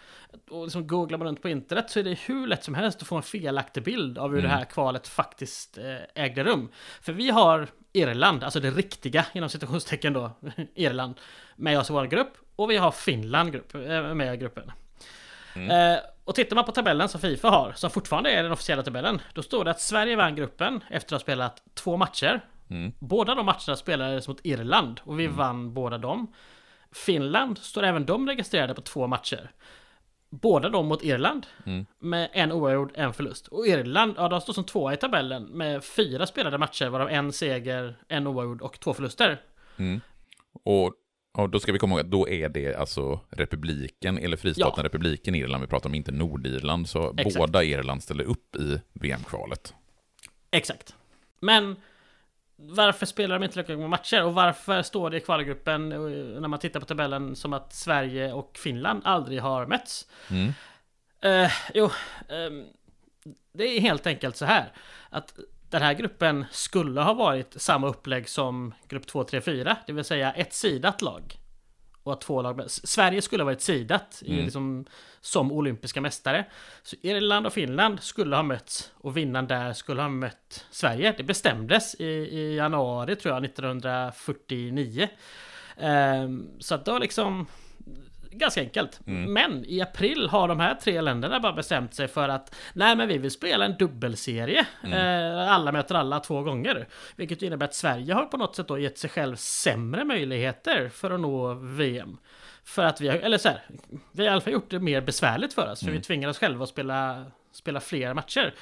[0.49, 3.07] och liksom googlar man runt på internet så är det hur lätt som helst att
[3.07, 4.51] få en felaktig bild av hur Mm.
[4.51, 6.69] det här kvalet faktiskt eh, ägde rum.
[7.01, 10.31] För vi har Irland, alltså det riktiga inom citationstecken då,
[10.75, 11.15] Irland,
[11.55, 12.34] med oss i vår grupp.
[12.55, 14.71] Och vi har Finland grupp, eh, med i gruppen.
[15.55, 19.21] Eh, och tittar man på tabellen som Fifa har, som fortfarande är den officiella tabellen,
[19.34, 22.41] då står det att Sverige vann gruppen efter att ha spelat två matcher.
[22.69, 22.91] Mm.
[22.99, 26.34] Båda de matcherna spelades mot Irland och vi vann båda dem.
[26.91, 29.51] Finland står även de registrerade på två matcher.
[30.41, 31.86] Båda de mot Irland Mm.
[31.99, 33.47] med en oavgjord, en förlust.
[33.47, 37.34] Och Irland, ja de står som tvåa i tabellen med fyra spelade matcher varav en
[37.34, 39.41] seger, en oavgjord och två förluster.
[39.77, 40.01] Mm.
[40.63, 40.93] Och,
[41.38, 44.84] och då ska vi komma ihåg att då är det alltså republiken, eller fristaten Ja.
[44.84, 47.36] republiken Irland, vi pratar om inte Nordirland, så Exakt.
[47.38, 49.73] båda Irland ställer upp i VM-kvalet.
[50.51, 50.95] Exakt.
[51.39, 51.75] Men
[52.55, 54.23] varför spelar de inte lika många matcher?
[54.23, 55.99] Och varför står det i kvalgruppen eh,
[56.41, 60.07] när man tittar på tabellen som att Sverige och Finland aldrig har mötts?
[60.29, 60.53] Mm.
[61.21, 61.89] Eh, jo,
[62.29, 62.65] ehm,
[63.53, 64.71] det är helt enkelt så här
[65.09, 65.33] att
[65.69, 70.03] den här gruppen skulle ha varit samma upplägg som grupp 2, 3, 4, det vill
[70.03, 71.37] säga ett sidat lag.
[72.03, 72.63] Och att två lag...
[72.67, 74.43] Sverige skulle ha varit sidat Mm.
[74.43, 74.85] liksom,
[75.21, 76.45] som olympiska mästare.
[76.83, 81.13] Så Irland och Finland skulle ha mötts och vinnaren där skulle ha mött Sverige.
[81.17, 85.09] Det bestämdes i, i januari tror jag, 1949.
[85.77, 87.45] Ehm, så att det var liksom
[88.34, 88.99] ganska enkelt.
[89.07, 89.34] Mm.
[89.34, 93.07] Men i april har de här tre länderna bara bestämt sig för att nej men
[93.07, 94.65] vi vill spela en dubbelserie.
[94.84, 96.88] Eh, alla möter alla två gånger.
[97.15, 101.11] Vilket innebär att Sverige har på något sätt då gett sig själv sämre möjligheter för
[101.11, 102.17] att nå VM.
[102.63, 103.61] För att vi har, eller så här,
[104.11, 105.79] vi har i alla fall gjort det mer besvärligt för oss.
[105.79, 108.53] För vi tvingar oss själva att spela spela fler matcher.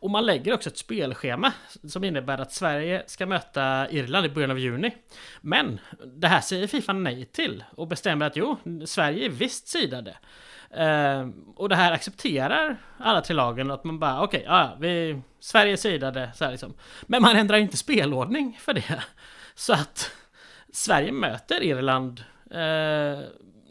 [0.00, 1.52] Och man lägger också ett spelschema
[1.88, 4.94] som innebär att Sverige ska möta Irland i början av juni.
[5.40, 10.16] Men det här säger Fifa nej till och bestämmer att jo, Sverige är visst sidade.
[10.78, 15.22] Uh, och det här accepterar alla tre lagen att man bara okej, okay, ja, vi
[15.40, 16.74] Sverige är sidade så här liksom.
[17.02, 19.04] Men man ändrar inte spelordning för det.
[19.54, 20.10] Så att
[20.72, 23.18] Sverige möter Irland eh, uh,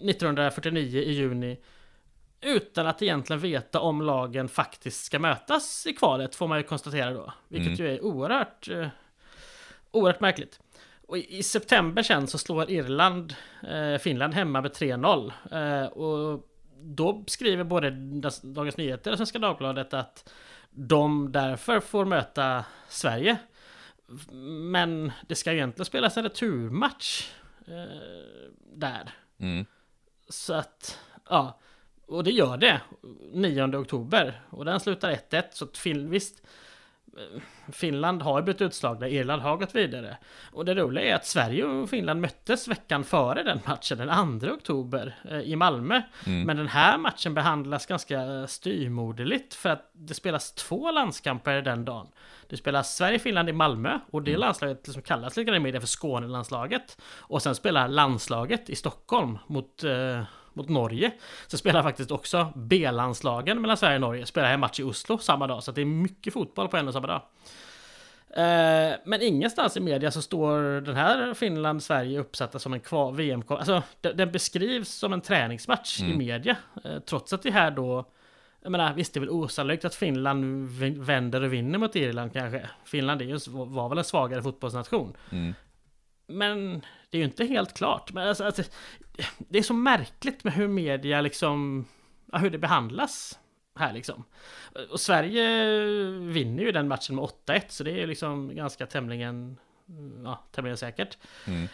[0.02, 1.58] 1949 i juni
[2.42, 7.14] utan att egentligen veta om lagen faktiskt ska mötas i kvalet får man ju konstatera
[7.14, 7.34] då.
[7.48, 7.92] Vilket mm.
[7.92, 8.88] ju är oerhört, uh,
[9.92, 10.60] oerhört märkligt.
[11.08, 13.36] Och i, i, september sen så slår Irland
[13.72, 15.32] uh, Finland hemma med 3-0.
[15.84, 16.46] Uh, och
[16.82, 17.90] då skriver både
[18.44, 20.34] Dagens Nyheter och Svenska Dagbladet att
[20.70, 23.38] de därför får möta Sverige.
[24.72, 27.32] Men det ska ju egentligen spelas en returmatch
[27.68, 29.10] eh, där.
[29.40, 29.66] Mm.
[30.30, 31.60] Så att, ja.
[32.10, 32.82] Och det gör det
[33.34, 34.42] 9 oktober.
[34.50, 35.44] Och den slutar 1-1.
[35.52, 36.42] Så att visst,
[37.72, 40.18] Finland har blivit utslagna, Irland har gått vidare.
[40.52, 44.48] Och det roliga är att Sverige och Finland möttes veckan före den matchen, den 2
[44.48, 46.02] oktober eh, i Malmö.
[46.26, 46.44] Mm.
[46.44, 52.08] Men den här matchen behandlas ganska styrmoderligt för att det spelas två landskamper den dagen.
[52.48, 54.40] Det spelas Sverige-Finland i Malmö och det mm.
[54.40, 57.02] landslaget som kallas lite grann i media för Skånelandslaget.
[57.18, 60.24] Och sen spelar landslaget i Stockholm mot eh,
[60.60, 61.12] mot Norge.
[61.48, 64.26] Så spelar faktiskt också B-landslagen mellan Sverige och Norge.
[64.26, 65.64] Spelar en match i Oslo samma dag.
[65.64, 67.22] Så det är mycket fotboll på en och samma dag.
[68.30, 73.84] Eh, men ingenstans i media så står den här Finland-Sverige uppsatta som en VM Alltså
[74.02, 76.14] den beskrivs som en träningsmatch mm.
[76.14, 76.56] i media.
[76.84, 78.06] Eh, trots att det här då
[78.62, 82.70] jag menar, visst det är väl osannolikt att Finland vänder och vinner mot Irland kanske.
[82.86, 85.18] Finland är ju, var väl en svagare fotbollsnation.
[85.32, 85.54] Mm.
[86.30, 88.14] Men det är ju inte helt klart.
[88.14, 88.64] Men alltså, alltså,
[89.38, 91.86] det är så märkligt med hur media liksom,
[92.34, 93.40] hur det behandlas
[93.76, 94.24] här liksom.
[94.92, 95.46] Och Sverige
[96.20, 99.58] vinner ju den matchen med 8-1, så det är liksom ganska tämligen,
[100.24, 101.18] ja, tämligen säkert.
[101.48, 101.68] Mm.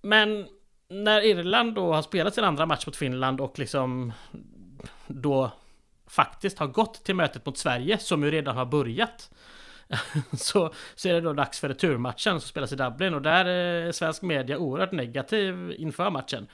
[0.00, 0.48] Men
[0.88, 4.12] när Irland då har spelat sin andra match mot Finland och liksom
[5.06, 5.50] då
[6.06, 9.30] faktiskt har gått till mötet mot Sverige, som ju redan har börjat.
[10.32, 13.88] så, så är det då dags för returmatchen som spelas i Dublin och där eh,
[13.88, 16.46] är svensk media oerhört negativ inför matchen.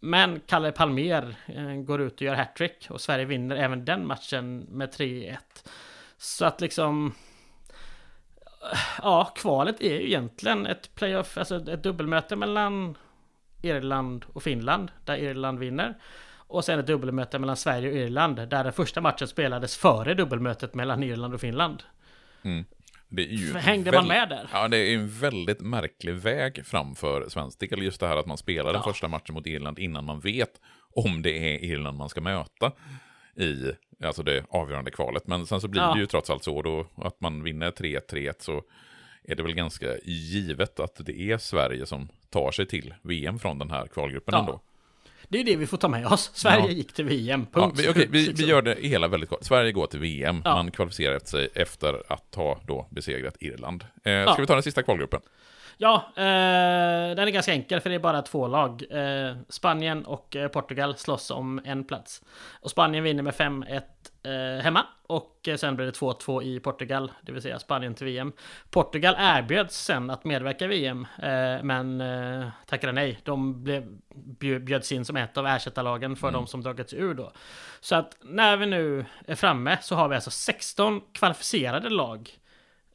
[0.00, 4.58] Men Kalle Palmer eh, går ut och gör hattrick och Sverige vinner även den matchen
[4.58, 5.36] med 3-1.
[6.16, 7.14] Så att liksom...
[9.02, 12.96] Ja, kvalet är ju egentligen ett playoff, alltså ett dubbelmöte mellan
[13.62, 15.94] Irland och Finland, där Irland vinner.
[16.30, 20.74] Och sen ett dubbelmöte mellan Sverige och Irland, där den första matchen spelades före dubbelmötet
[20.74, 21.82] mellan Irland och Finland.
[22.42, 22.64] Mm.
[23.10, 24.48] Ju Hängde man med där?
[24.52, 27.82] Ja, det är en väldigt märklig väg framför svensk del.
[27.82, 28.92] Just det här att man spelar den ja.
[28.92, 30.60] första matchen mot Irland innan man vet
[30.94, 32.72] om det är Irland man ska möta
[33.36, 33.72] i
[34.04, 35.26] alltså det avgörande kvalet.
[35.26, 35.94] Men sen så blir ja.
[35.94, 38.62] det ju trots allt så då att man vinner 3-3 så
[39.24, 43.58] är det väl ganska givet att det är Sverige som tar sig till VM från
[43.58, 44.40] den här kvalgruppen ja.
[44.40, 44.60] ändå.
[45.28, 46.30] Det är det vi får ta med oss.
[46.34, 46.70] Sverige ja.
[46.70, 47.74] gick till VM, punkt.
[47.76, 49.44] Ja, vi, okay, vi, vi, gör det hela väldigt kort.
[49.44, 50.54] Sverige går till VM, ja.
[50.54, 53.84] man kvalificerar sig efter att ha då besegrat Irland.
[54.04, 55.20] Eh, ska vi ta den sista kvalgruppen?
[55.80, 58.84] Ja, eh, den är ganska enkel för det är bara två lag.
[58.90, 62.22] Eh, Spanien och eh, Portugal slåss om en plats.
[62.60, 63.82] Och Spanien vinner med 5-1
[64.22, 64.86] eh, hemma.
[65.06, 68.32] Och eh, sen blir det 2-2 i Portugal, det vill säga Spanien till VM.
[68.70, 72.02] Portugal erbjöds sen att medverka i VM, eh, men
[72.66, 73.20] tackade nej.
[73.24, 73.98] De blev,
[74.60, 76.40] bjöds in som ett av ersättarlagen för mm.
[76.40, 77.32] de som dragits ur då.
[77.80, 82.38] Så att när vi nu är framme så har vi alltså 16 kvalificerade lag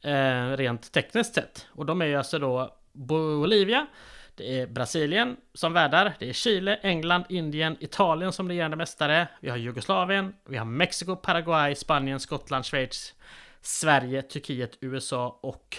[0.04, 1.66] eh, rent tekniskt sett.
[1.70, 3.86] Och de är ju alltså då Bolivia,
[4.34, 9.50] det är Brasilien som värdar, det är Chile, England, Indien, Italien som regerande mästare, vi
[9.50, 13.14] har Jugoslavien, vi har Mexiko, Paraguay, Spanien, Skottland, Schweiz,
[13.60, 15.76] Sverige, Turkiet, USA och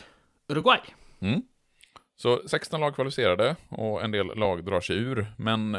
[0.47, 0.79] Uruguay.
[1.19, 1.41] Mm.
[2.15, 5.71] Så 16 lag kvalificerade och en del lag drar sig ur, men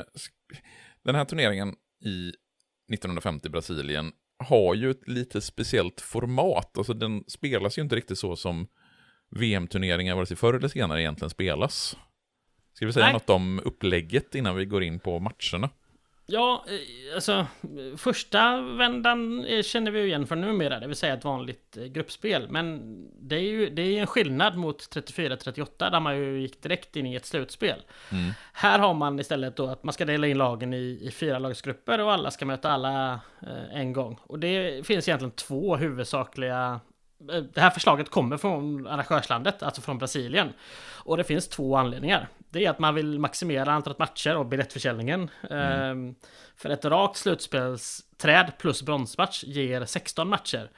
[1.03, 1.75] den här turneringen
[2.05, 2.29] i
[2.93, 6.79] 1950 Brasilien har ju ett lite speciellt format.
[6.79, 8.67] Alltså den spelas ju inte riktigt så som
[9.31, 11.97] VM-turneringar, vare sig förr eller senare, egentligen spelas.
[12.73, 13.13] Ska vi säga Nej.
[13.13, 15.71] något om upplägget innan vi går in på matcherna?
[16.29, 17.47] Ja, eh, alltså
[17.97, 22.47] första vändan känner vi ju igen från numera, det vill säga ett vanligt eh, gruppspel.
[22.51, 22.81] Men
[23.21, 27.07] det är ju det är en skillnad mot 34-38 där man ju gick direkt in
[27.07, 27.83] i ett slutspel.
[28.13, 28.33] Mm.
[28.53, 32.01] Här har man istället då att man ska dela in lagen i, i fyra lagsgrupper
[32.01, 34.19] och alla ska möta alla eh, en gång.
[34.23, 36.81] Och det finns egentligen två huvudsakliga
[37.33, 40.53] eh, det här förslaget kommer från arrangörslandet, alltså från Brasilien.
[41.05, 42.29] Och det finns två anledningar.
[42.51, 45.31] Det är att man vill maximera antalet matcher och biljettförsäljningen.
[45.51, 46.15] Mm.
[46.57, 50.71] För ett rakt slutspelsträd plus bronsmatch ger 16 matcher.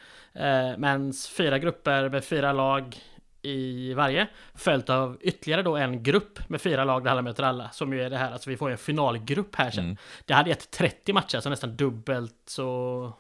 [0.79, 2.97] Men fyra grupper med fyra lag
[3.43, 4.27] i varje.
[4.55, 7.71] Följt av ytterligare då en grupp med fyra lag där alla möter alla.
[7.71, 9.85] Som ju är det här, alltså vi får en finalgrupp här sen.
[9.85, 9.97] Mm.
[10.25, 13.13] Det hade gett 30 matcher, alltså nästan dubbelt så,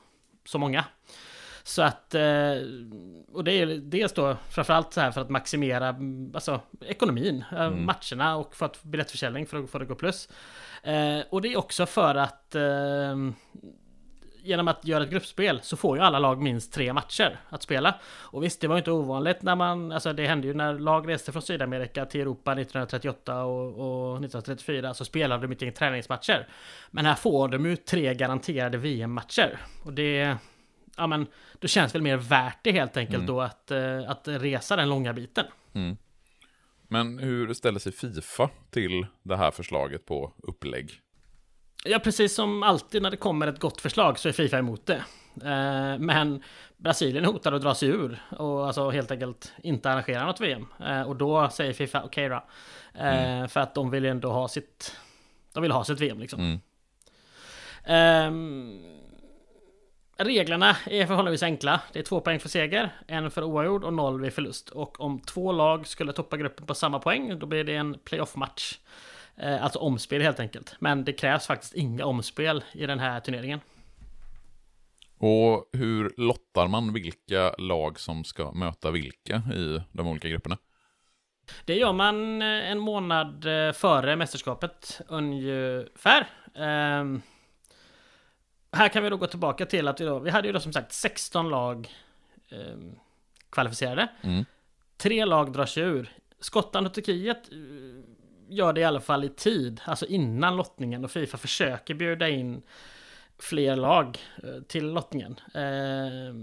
[0.44, 0.84] så många.
[1.68, 2.22] Så att, eh,
[3.32, 5.88] och det är dels då framförallt så här för att maximera
[6.34, 7.86] alltså, ekonomin, eh, mm.
[7.86, 10.28] matcherna och för att biljettförsäljning för att få det gå plus.
[10.82, 12.56] Eh, och det är också för att
[14.42, 17.94] genom att göra ett gruppspel så får ju alla lag minst tre matcher att spela.
[18.04, 21.32] Och visst, det var inte ovanligt när man, alltså det hände ju när lag reste
[21.32, 26.48] från Sydamerika till Europa 1938 och, och 1934 så spelade de inte träningsmatcher.
[26.90, 29.58] Men här får de ju tre garanterade VM-matcher.
[29.84, 30.36] Och det,
[30.98, 31.26] ja men,
[31.58, 33.26] då känns väl mer värt det helt enkelt mm.
[33.26, 35.44] då att, eh, att resa den långa biten.
[35.72, 35.96] Mm.
[36.88, 41.00] Men hur ställer sig Fifa till det här förslaget på upplägg?
[41.84, 45.04] Ja, precis som alltid när det kommer ett gott förslag så är Fifa emot det.
[45.44, 46.42] Eh, men
[46.76, 50.66] Brasilien hotar att dra sig ur och alltså helt enkelt inte arrangera något VM.
[50.80, 52.44] Eh, och då säger Fifa okej okay då.
[53.00, 53.48] Mm.
[53.48, 54.96] För att de vill ju ändå ha sitt...
[55.52, 56.40] De vill ha sitt VM liksom.
[56.40, 56.60] Mm.
[57.88, 58.97] Um,
[60.18, 61.80] reglerna är förhållandevis enkla.
[61.92, 64.70] Det är två poäng för seger, en för oavgjord och noll vid förlust.
[64.70, 68.78] Och om två lag skulle toppa gruppen på samma poäng, då blir det en playoff-match.
[69.36, 70.76] Eh, alltså omspel helt enkelt.
[70.78, 73.60] Men det krävs faktiskt inga omspel i den här turneringen.
[75.18, 80.56] Och hur lottar man vilka lag som ska möta vilka i de olika grupperna?
[81.64, 86.26] Det gör man eh, en månad eh, före mästerskapet ungefär.
[88.78, 90.72] Här kan vi då gå tillbaka till att vi, då, vi hade ju då som
[90.72, 91.88] sagt 16 lag
[92.50, 92.98] um,
[93.50, 94.08] kvalificerade.
[94.22, 94.44] Mm.
[94.96, 96.12] Tre lag drar sig ur.
[96.40, 97.48] Skottland och Turkiet
[98.48, 102.62] gör det i alla fall i tid, alltså innan lottningen och Fifa försöker bjuda in
[103.38, 105.40] fler lag eh, till lottningen.
[105.54, 106.34] Eh,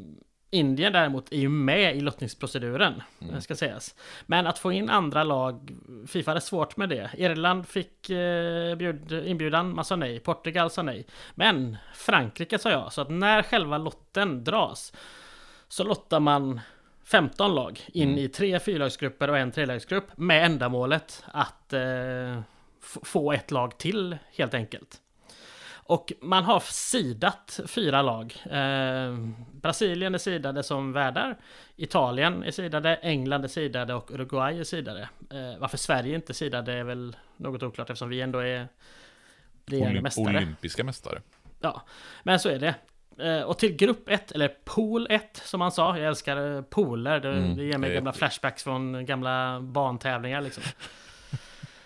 [0.56, 3.42] Indien däremot är ju med i lottningsproceduren, mm.
[3.42, 3.96] ska sägas.
[4.26, 5.76] Men att få in andra lag,
[6.08, 7.10] Fifa hade svårt med det.
[7.18, 10.20] Irland fick eh, bjud, inbjudan, man sa nej.
[10.20, 11.06] Portugal sa nej.
[11.36, 14.94] Men Frankrike sa ja, så att när själva lotten dras
[15.68, 16.60] så lottar man
[17.06, 18.20] 15 lag in mm.
[18.20, 22.42] i tre fyrlagsgrupper och en trelagsgrupp med ändamålet att eh,
[23.04, 25.02] få ett lag till helt enkelt.
[25.88, 28.36] Och man har sidat fyra lag.
[28.46, 29.18] Eh,
[29.52, 31.38] Brasilien är sidade som värdar.
[31.76, 35.10] Italien är sidade, England är sidade och Uruguay är sidade.
[35.32, 38.68] Eh, varför Sverige inte sidade är väl något oklart eftersom vi ändå är
[39.72, 40.38] Olymp mästare.
[40.38, 41.22] Olympiska mästare.
[41.60, 41.82] Ja,
[42.24, 42.76] men så är det.
[43.20, 45.98] Eh, och till grupp 1, eller pool 1 som han sa.
[45.98, 47.20] Jag älskar pooler.
[47.20, 50.64] Det, mm, det ger mig gamla flashbacks från gamla bantävlingar liksom.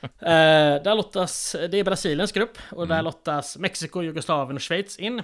[0.04, 2.96] Uh, där lottas, det är Brasiliens grupp och mm.
[2.98, 5.22] där lottas Mexiko, Jugoslavien och Schweiz in.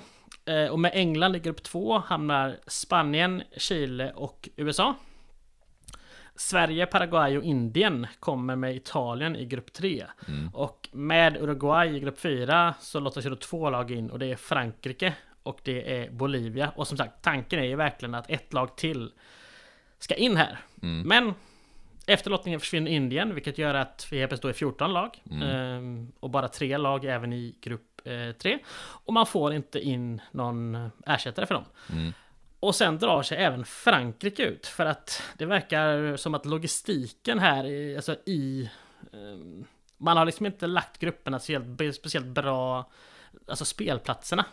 [0.49, 4.95] Uh, och med England i grupp 2 hamnar Spanien, Chile och USA.
[6.35, 10.05] Sverige, Paraguay och Indien kommer med Italien i grupp 3.
[10.27, 10.49] Mm.
[10.53, 14.31] Och med Uruguay i grupp 4 så lottas ju då två lag in och det
[14.31, 15.13] är Frankrike
[15.43, 16.71] och det är Bolivia.
[16.75, 19.11] Och som sagt, tanken är ju verkligen att ett lag till
[19.99, 20.59] ska in här.
[20.81, 21.07] Mm.
[21.07, 21.33] Men
[22.07, 25.21] efter lottningen försvinner Indien, vilket gör att vi helt plötsligt är 14 lag.
[25.31, 25.41] Mm.
[25.41, 28.53] Ehm, och bara tre lag även i grupp 3.
[28.53, 31.65] Eh, och man får inte in någon ersättare för dem.
[31.91, 32.13] Mm.
[32.59, 37.95] Och sen drar sig även Frankrike ut för att det verkar som att logistiken här,
[37.95, 38.69] alltså i...
[39.11, 39.65] Um,
[39.97, 42.91] man har liksom inte lagt grupperna speciellt, speciellt bra,
[43.47, 44.45] alltså spelplatserna.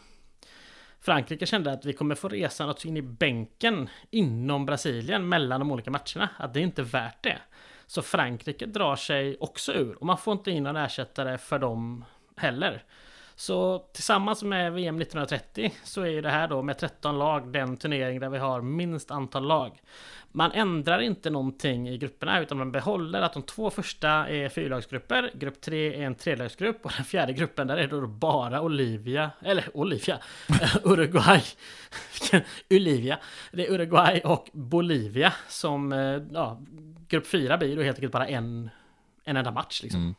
[1.05, 5.73] Frankrike kände att vi kommer få resa något in i bänken inom Brasilien mellan de
[5.73, 6.29] olika matcherna.
[6.37, 7.39] Att det är inte värt det.
[7.87, 12.05] Så Frankrike drar sig också ur och man får inte in någon ersättare för dem
[12.37, 12.85] heller.
[13.43, 17.76] Så tillsammans med VM 1930 så är ju det här då med 13 lag den
[17.76, 19.82] turnering där vi har minst antal lag.
[20.32, 25.30] Man ändrar inte någonting i grupperna utan man behåller att de två första är fyrlagsgrupper,
[25.34, 29.76] grupp tre är en trelagsgrupp och den fjärde gruppen där är då bara Olivia, eller
[29.76, 30.18] Olivia,
[30.84, 31.43] Uruguay,
[32.70, 33.18] Olivia,
[33.53, 36.61] det är Uruguay och Bolivia som, eh, ja,
[37.09, 38.70] grupp fyra blir då helt enkelt bara en,
[39.24, 40.01] en enda match liksom.
[40.01, 40.14] Mm.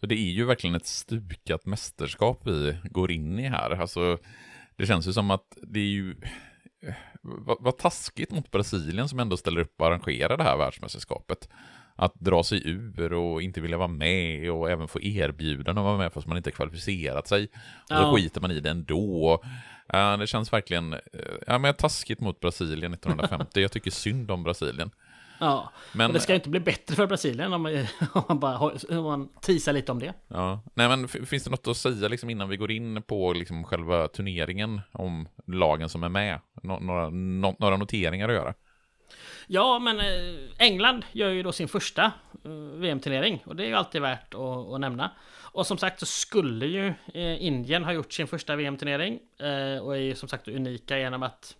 [0.00, 3.70] Så det är ju verkligen ett stukat mästerskap vi går in i här.
[3.70, 4.18] Alltså,
[4.76, 6.16] det känns ju som att det är ju...
[7.22, 11.48] Vad, vad taskigt mot Brasilien som ändå ställer upp och arrangerar det här världsmästerskapet.
[11.98, 15.98] att dra sig ur och inte vilja vara med och även få erbjudanden att vara
[15.98, 17.44] med fast man inte kvalificerat sig.
[17.44, 18.12] Och så Ja.
[18.16, 19.42] skiter man i det ändå.
[19.88, 21.00] Ja, det känns verkligen eh,
[21.46, 23.60] ja, men taskigt mot Brasilien 1950.
[23.60, 24.90] Jag tycker synd om Brasilien.
[25.40, 27.72] Ja, Men, det ska ju inte bli bättre för Brasilien om man,
[28.12, 28.58] om man bara
[28.98, 30.12] om man teasar lite om det.
[30.28, 30.62] ja.
[30.74, 34.08] Nej, men finns det något att säga liksom, innan vi går in på liksom, själva
[34.08, 36.40] turneringen om lagen som är med?
[36.62, 38.54] Nå- några, nå- några noteringar att göra?
[39.46, 40.04] Ja, men eh,
[40.58, 42.04] England gör ju då sin första
[42.44, 44.40] eh, VM-turnering och det är ju alltid värt att,
[44.74, 45.10] att nämna.
[45.52, 49.18] Och som sagt så skulle ju eh, Indien ha gjort sin första VM-turnering
[49.82, 51.56] och är ju som sagt unika genom att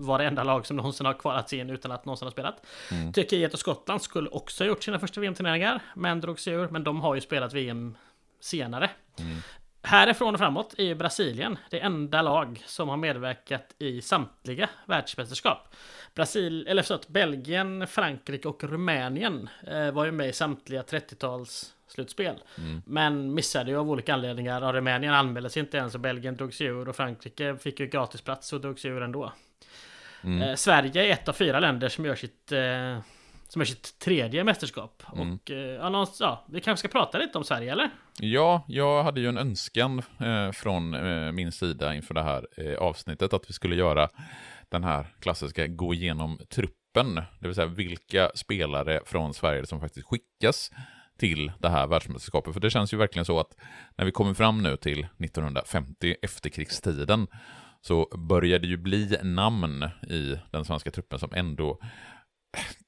[0.00, 2.66] vara det enda lag som någonsin har kvalat sig in utan att någonsin ha spelat.
[3.14, 6.68] Turkiet och Skottland skulle också ha gjort sina första VM-turneringar men drog sig ur.
[6.68, 7.96] Men de har ju spelat VM
[8.40, 8.90] senare.
[9.82, 15.74] Härifrån och framåt är ju Brasilien det enda lag som har medverkat i samtliga världsmästerskap.
[16.14, 22.34] Brasil, eller förlåt, Belgien, Frankrike och Rumänien eh, var ju med i samtliga 30-tals slutspel.
[22.86, 24.72] Men missade ju av olika anledningar.
[24.72, 28.52] Rumänien anmälde sig inte ens och Belgien drog sig ur och Frankrike fick ju gratisplats
[28.52, 29.32] och drog sig ur ändå.
[30.24, 32.98] Eh, Sverige är ett av fyra länder som gör sitt eh,
[33.48, 35.02] som gör sitt tredje mästerskap.
[35.06, 37.90] Och eh, ja, vi kanske ska prata lite om Sverige eller?
[38.18, 42.78] Ja, jag hade ju en önskan eh, från eh, min sida inför det här eh,
[42.78, 44.08] avsnittet att vi skulle göra
[44.68, 50.06] den här klassiska gå igenom truppen, det vill säga vilka spelare från Sverige som faktiskt
[50.06, 50.70] skickas
[51.18, 52.52] till det här världsmästerskapet.
[52.52, 53.56] För det känns ju verkligen så att
[53.96, 57.26] när vi kommer fram nu till 1950, efterkrigstiden,
[57.80, 61.78] så börjar det ju bli namn i den svenska truppen som ändå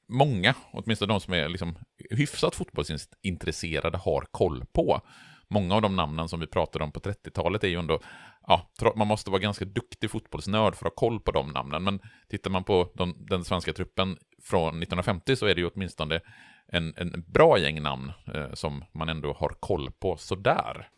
[0.08, 1.78] många, åtminstone de som är liksom
[2.10, 5.00] hyfsat fotbollsintresserade, har koll på.
[5.48, 8.00] Många av de namnen som vi pratade om på 30-talet är ju ändå,
[8.46, 12.00] ja, man måste vara ganska duktig fotbollsnörd för att ha koll på de namnen, men
[12.28, 16.20] tittar man på de, den svenska truppen från 1950 så är det ju åtminstone
[16.66, 20.88] en, en bra gäng namn eh, som man ändå har koll på sådär.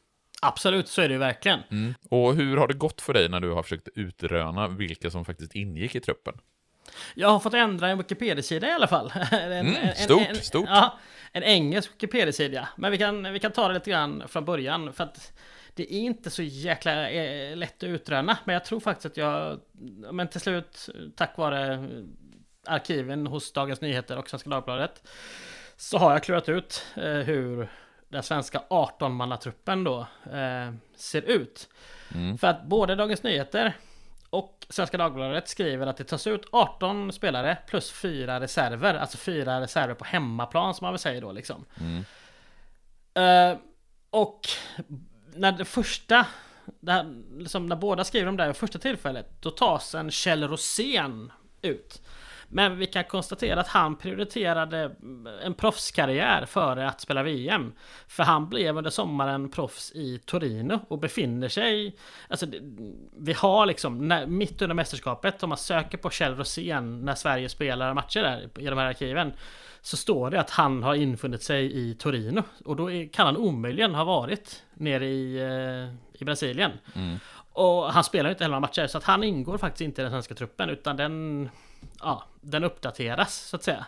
[0.47, 1.61] Absolut, så är det ju verkligen.
[2.11, 5.55] Och hur har det gått för dig när du har försökt utröna vilka som faktiskt
[5.55, 6.34] ingick i truppen?
[7.14, 9.12] Jag har fått ändra en Wikipedia-sida i alla fall.
[9.30, 10.68] En, Mm, stort, stort.
[10.68, 10.99] Ja,
[11.32, 12.68] en engelsk Wikipedia-sida.
[12.76, 14.92] Men vi kan, vi kan ta det lite grann från början.
[14.92, 15.32] För att
[15.74, 18.38] det är inte så jäkla eh, lätt att utröna.
[18.45, 19.61] Men jag tror faktiskt att jag,
[20.12, 21.88] men till slut, tack vare
[22.66, 25.03] arkiven hos Dagens Nyheter och Svenska Dagbladet,
[25.76, 27.68] så har jag klurat ut eh, hur
[28.15, 31.69] den svenska 18-mannatruppen då eh, ser ut.
[32.39, 33.77] För att både Dagens Nyheter
[34.31, 38.95] och Svenska Dagbladet skriver att det tas ut 18 spelare plus 4 reserver.
[38.95, 41.65] Alltså 4 reserver på hemmaplan som man väl säger då liksom.
[43.15, 43.59] Eh,
[44.11, 44.41] och
[45.35, 46.27] när det första,
[46.65, 51.33] där, liksom när båda skriver om det här första tillfället, då tas en Kjell Rosén
[51.62, 52.03] ut.
[52.55, 54.90] Men vi kan konstatera att han prioriterade
[55.42, 57.72] en proffskarriär före att spela VM.
[58.09, 61.96] För han blev under sommaren proffs i Torino och befinner sig...
[62.28, 62.46] Alltså,
[63.18, 67.48] vi har liksom, när, mitt under mästerskapet, om man söker på Kjell Rosén när Sverige
[67.48, 69.32] spelar matcher där i de här arkiven.
[69.80, 72.42] Så står det att han har infunnit sig i Torino.
[72.64, 76.72] Och då kan han omöjligen ha varit nere i, eh, i Brasilien.
[77.52, 80.02] Och han spelar ju inte heller några matcher, så att han ingår faktiskt inte i
[80.02, 81.48] den svenska truppen, utan den...
[82.01, 83.87] Ja, den uppdateras, så att säga.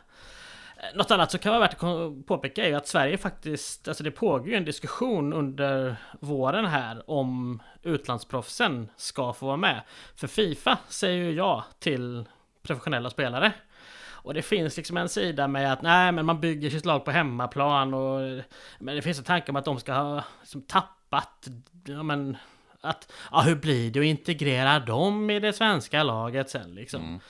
[0.94, 4.11] Något annat som kan vara värt att påpeka är ju att Sverige faktiskt, alltså det
[4.11, 9.82] pågår ju en diskussion under våren här om utlandsproffsen ska få vara med.
[10.14, 12.24] För Fifa säger ju ja till
[12.62, 13.53] professionella spelare.
[14.26, 17.11] Och det finns liksom en sida med att nej men man bygger sitt lag på
[17.11, 18.20] hemmaplan och
[18.78, 21.47] Men det finns en tanke om att de ska ha liksom, tappat
[21.84, 22.36] ja, men,
[22.80, 27.03] att, ja hur blir det att integrera dem i det svenska laget sen liksom.
[27.03, 27.20] Mm.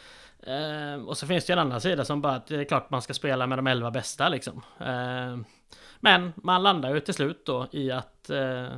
[0.46, 2.90] Eh, och så finns det ju en annan sida som bara att det är klart
[2.90, 4.62] man ska spela med de elva bästa liksom.
[4.80, 5.36] Eh,
[6.00, 8.68] men man landar ju till slut då i att eh,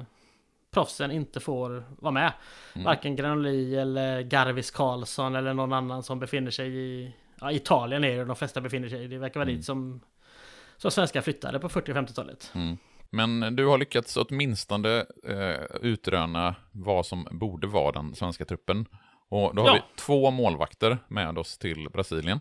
[0.71, 2.33] proffsen inte får vara med.
[2.75, 8.19] Varken Granoli eller Garvis Karlsson eller någon annan som befinner sig i ja, Italien är
[8.19, 9.07] det de flesta befinner sig i.
[9.07, 10.01] Det verkar vara dit som,
[10.77, 12.53] som svenskar flyttade på 40 och 50-talet.
[13.11, 18.87] Men du har lyckats åtminstone eh, utröna vad som borde vara den svenska truppen.
[19.29, 19.75] Och då har Ja.
[19.75, 22.41] vi två målvakter med oss till Brasilien.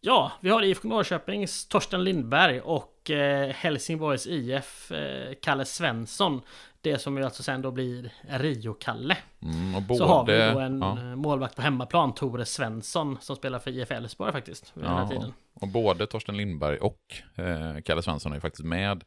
[0.00, 6.40] Ja, vi har IFK Norrköpings Torsten Lindberg och eh, Helsingborgs IF eh, Kalle Svensson.
[6.80, 9.16] Det som ju alltså sen då blir Rio-Kalle.
[9.42, 13.18] Mm, och både, Så har vi då en ja, eh, målvakt på hemmaplan, Tore Svensson,
[13.20, 14.72] som spelar för IF Elfsborg faktiskt.
[14.76, 15.32] Vid den här ja, tiden.
[15.54, 17.00] och både Torsten Lindberg och
[17.34, 19.04] eh, Kalle Svensson är ju faktiskt med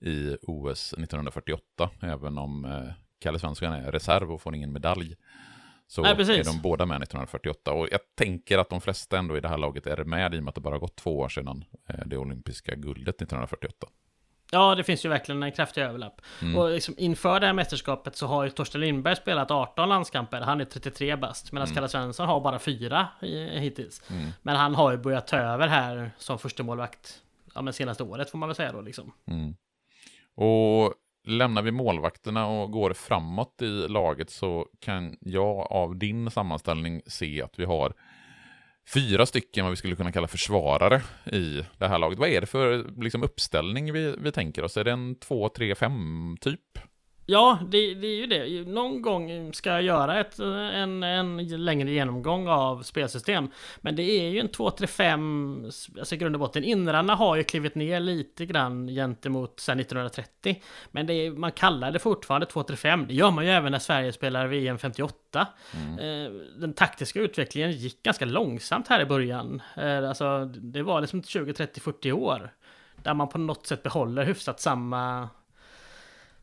[0.00, 5.16] i OS 1948, även om eh, Kalle Svensson är reserv och får ingen medalj.
[5.94, 7.72] Så Nej, är de båda med 1948.
[7.72, 10.42] Och jag tänker att de flesta ändå i det här laget är med i och
[10.42, 13.86] med att det bara gått två år sedan eh, det olympiska guldet 1948.
[14.50, 16.20] Ja, det finns ju verkligen en kraftig överlapp.
[16.42, 16.56] Mm.
[16.56, 20.40] Och liksom inför det här mästerskapet så har ju Torsten Lindberg spelat 18 landskamper.
[20.40, 21.52] Han är 33 bast.
[21.52, 21.74] Medan Mm.
[21.74, 23.08] Kalle Svensson har bara fyra
[23.52, 24.02] hittills.
[24.42, 27.20] Men han har ju börjat ta över här som första målvakt
[27.54, 29.12] Ja men senaste året får man väl säga då liksom.
[29.26, 29.54] Mm.
[30.34, 30.94] Och
[31.24, 37.42] lämnar vi målvakterna och går framåt i laget så kan jag av din sammanställning se
[37.42, 37.92] att vi har
[38.94, 41.02] fyra stycken vad vi skulle kunna kalla försvarare
[41.32, 42.18] i det här laget.
[42.18, 44.76] Vad är det för liksom, uppställning vi, vi tänker oss?
[44.76, 46.78] Är det en 2, 3, 5 typ?
[47.26, 48.70] Ja, det, det är ju det.
[48.70, 53.48] Någon gång ska jag göra ett, en, en längre genomgång av spelsystem.
[53.80, 55.64] Men det är ju en 2-3-5,
[55.98, 56.64] alltså i grund och botten.
[56.64, 60.62] Inrarna har ju klivit ner lite grann gentemot sen 1930.
[60.90, 63.06] Men är, man kallar det fortfarande 2-3-5.
[63.06, 65.46] Det gör man ju även när Sverige spelar VM 58.
[66.00, 69.62] Eh, Den taktiska utvecklingen gick ganska långsamt här i början.
[69.76, 72.50] Eh, Alltså, det var liksom 20, 30, 40 år.
[73.02, 75.28] Där man på något sätt behåller hyfsat samma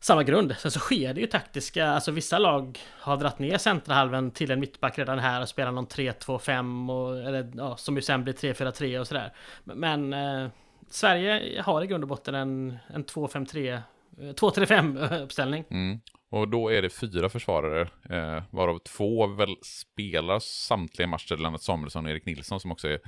[0.02, 0.54] samma grund.
[0.58, 4.60] Sen så sker det ju taktiska, alltså vissa lag har dratt ner centralhalven till en
[4.60, 8.98] mittback redan här och spelar någon 3-2-5 och eller ja, som ju sen blir 3-4-3
[8.98, 9.32] och sådär.
[9.64, 10.48] Men eh,
[10.90, 13.80] Sverige har i grund och botten en, en 2-5-3 eh,
[14.20, 15.64] 2-3-5 uppställning.
[15.70, 16.00] Mm.
[16.30, 17.80] Och då är det fyra försvarare,
[18.10, 23.00] eh, varav två väl spelar samtliga matcher, Lennart Samuelsson och Erik Nilsson som också är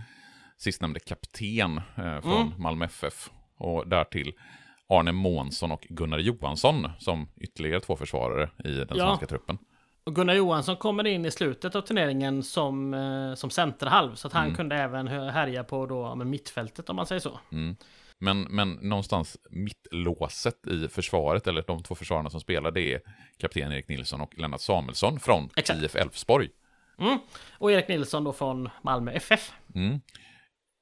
[0.56, 2.62] sistnämnde kapten eh, från Mm.
[2.62, 3.30] Malmö FF.
[3.56, 4.32] Och därtill
[4.98, 9.06] Arne Månsson och Gunnar Johansson som ytterligare två försvarare i den Ja.
[9.06, 9.58] svenska truppen.
[10.06, 14.14] Och Gunnar Johansson kommer in i slutet av turneringen som, eh, som centerhalv.
[14.14, 17.40] Så att han kunde även härja på då, med mittfältet om man säger så.
[18.18, 23.00] Men, men någonstans mittlåset i försvaret, eller de två försvararna som spelar, det är
[23.38, 25.82] kapten Erik Nilsson och Lennart Samuelsson från Exakt.
[25.82, 26.48] IF Elfsborg.
[26.98, 27.18] Mm.
[27.58, 29.52] Och Erik Nilsson då från Malmö FF.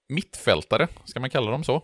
[0.09, 1.83] Mittfältare, ska man kalla dem så?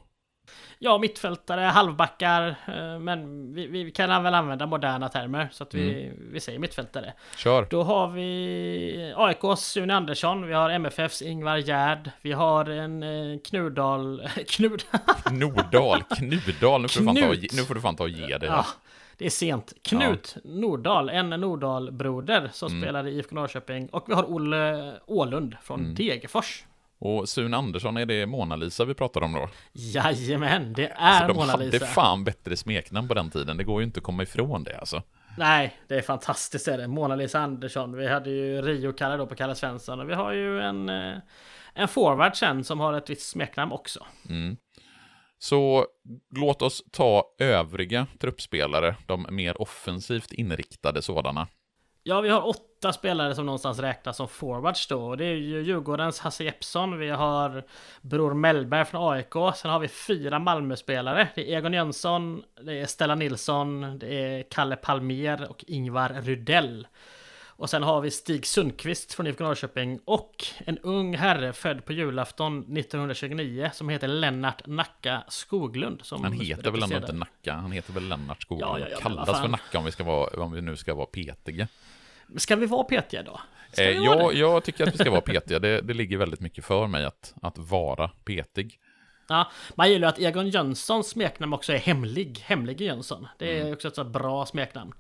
[0.79, 6.13] Ja, mittfältare, halvbackar, eh, men vi, vi kan väl använda moderna termer så att vi,
[6.33, 7.13] vi säger mittfältare.
[7.37, 7.67] Kör!
[7.71, 13.39] Då har vi AIKs Sune Andersson, vi har MFFs Ingvar Gärd, vi har en eh,
[13.39, 14.29] Knudal...
[14.49, 14.83] Knud...
[15.31, 17.53] Nordal, Knudal, nu får, du fan ta Knut.
[17.53, 18.47] nu får du fan ta och ge det.
[18.47, 18.67] ja,
[19.19, 19.73] det är sent.
[19.83, 22.83] Knut Nordahl, en Nordahl-broder som Mm.
[22.83, 23.89] spelar i IFK Norrköping.
[23.89, 25.95] Och vi har Olle Ålund från Mm.
[25.95, 26.65] Degerfors.
[27.01, 29.49] Och Sune Andersson, är det Mona Lisa vi pratar om då?
[29.73, 31.87] Jajamän, det är För de Mona hade Lisa.
[31.87, 35.03] fan bättre smeknamn på den tiden, det går ju inte att komma ifrån det alltså.
[35.39, 36.89] Nej, det är fantastiskt är det.
[36.89, 37.97] Mona Lisa Andersson.
[37.97, 40.01] Vi hade ju Rio-Kalle då på Kalle Svensson.
[40.01, 41.17] Och vi har ju en, eh,
[41.75, 44.07] en forward sen som har ett visst smeknamn också.
[45.39, 45.87] Så
[46.37, 51.47] låt oss ta övriga truppspelare, de mer offensivt inriktade sådana.
[52.03, 55.03] Ja, vi har åtta spelare som någonstans räknas som forwards då.
[55.03, 56.99] Och det är ju Djurgårdens Hasse Jeppsson.
[56.99, 57.65] Vi har
[58.01, 59.33] Bror Mellberg från AIK.
[59.57, 61.29] Sen har vi fyra Malmö-spelare.
[61.35, 66.87] Det är Egon Jönsson, det är Stella Nilsson, det är Kalle Palmer och Ingvar Rydell.
[67.59, 71.93] Och sen har vi Stig Sundqvist från IFK Norrköping och en ung herre född på
[71.93, 76.03] julafton 1929 som heter Lennart Nacka Skoglund.
[76.11, 78.73] Han heter väl ändå inte Nacka, han heter väl Lennart Skoglund.
[78.73, 81.07] Ja, ja, ja, kallas för Nacka om vi, ska vara, om vi nu ska vara
[81.07, 81.69] petiga.
[82.37, 83.41] Ska vi vara petiga då?
[83.79, 86.87] Eh, jag, jag tycker att vi ska vara petiga, det, det ligger väldigt mycket för
[86.87, 88.79] mig att, att vara petig.
[89.29, 92.39] Ja, man gillar att Egon Jönssons smeknamn också är hemlig.
[92.47, 93.29] Hemlige Jönsson.
[93.39, 93.69] Det Mm.
[93.69, 94.93] är också ett så bra smeknamn.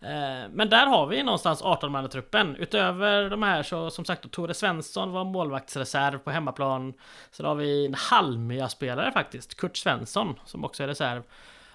[0.00, 2.56] Eh, Men där har vi någonstans 18-mannatruppen.
[2.56, 6.94] Utöver de här så som sagt Tore Svensson var målvaktsreserv på hemmaplan.
[7.30, 11.22] Sen har vi en Halmia-spelare faktiskt, Kurt Svensson, som också är reserv.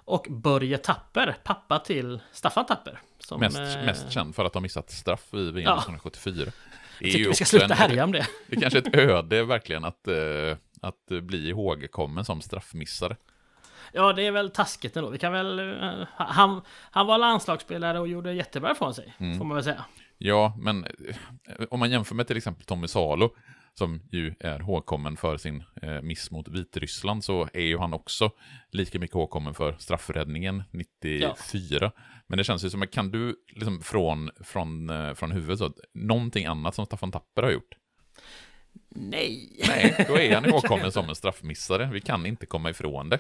[0.09, 2.99] Och Börje Tapper, pappa till Staffan Tapper.
[3.19, 5.73] Som, Mest, eh, mest känd för att ha missat straff i VM Ja.
[5.77, 6.51] 1974.
[6.99, 8.27] Det är tycker vi ska sluta härja om det.
[8.47, 10.15] Det är kanske ett öde verkligen att, eh,
[10.81, 13.15] att bli ihågkommen som straffmissare.
[13.91, 15.09] Ja, det är väl taskigt ändå.
[15.09, 15.59] Vi kan väl...
[15.59, 19.37] eh, Han, han var landslagsspelare och gjorde jättebra från sig, Mm.
[19.37, 19.85] får man väl säga.
[20.17, 20.91] Ja, men eh,
[21.69, 23.35] om man jämför med till exempel Tommy Salo,
[23.73, 28.31] som ju är ihågkommen för sin eh, miss mot Vitryssland, så är ju han också
[28.71, 31.91] lika mycket ihågkommen för straffräddningen 94.
[32.27, 36.45] Men det känns ju som, kan du liksom från, från, eh, från huvudet, så, någonting
[36.45, 37.75] annat som Staffan Tapper har gjort?
[38.89, 39.61] Nej!
[39.67, 41.89] Nej, då är han ihågkommen som en straffmissare.
[41.93, 43.19] Vi kan inte komma ifrån det.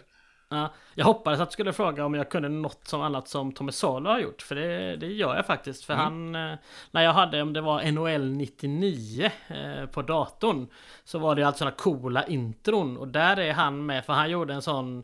[0.51, 3.71] Ja, jag hoppades att du skulle fråga om jag kunde något som annat som Tommy
[3.71, 4.41] Salo har gjort.
[4.41, 5.85] För det, det gör jag faktiskt.
[5.85, 6.35] För han...
[6.35, 6.55] eh,
[6.91, 10.67] När jag hade, om det var NHL 99 eh, på datorn.
[11.03, 12.97] Så var det alltså sådana coola intron.
[12.97, 14.05] Och där är han med.
[14.05, 15.03] För han gjorde en sån...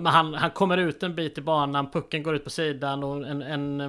[0.00, 3.26] men han, han kommer ut en bit i banan, pucken går ut på sidan och
[3.26, 3.80] en, en,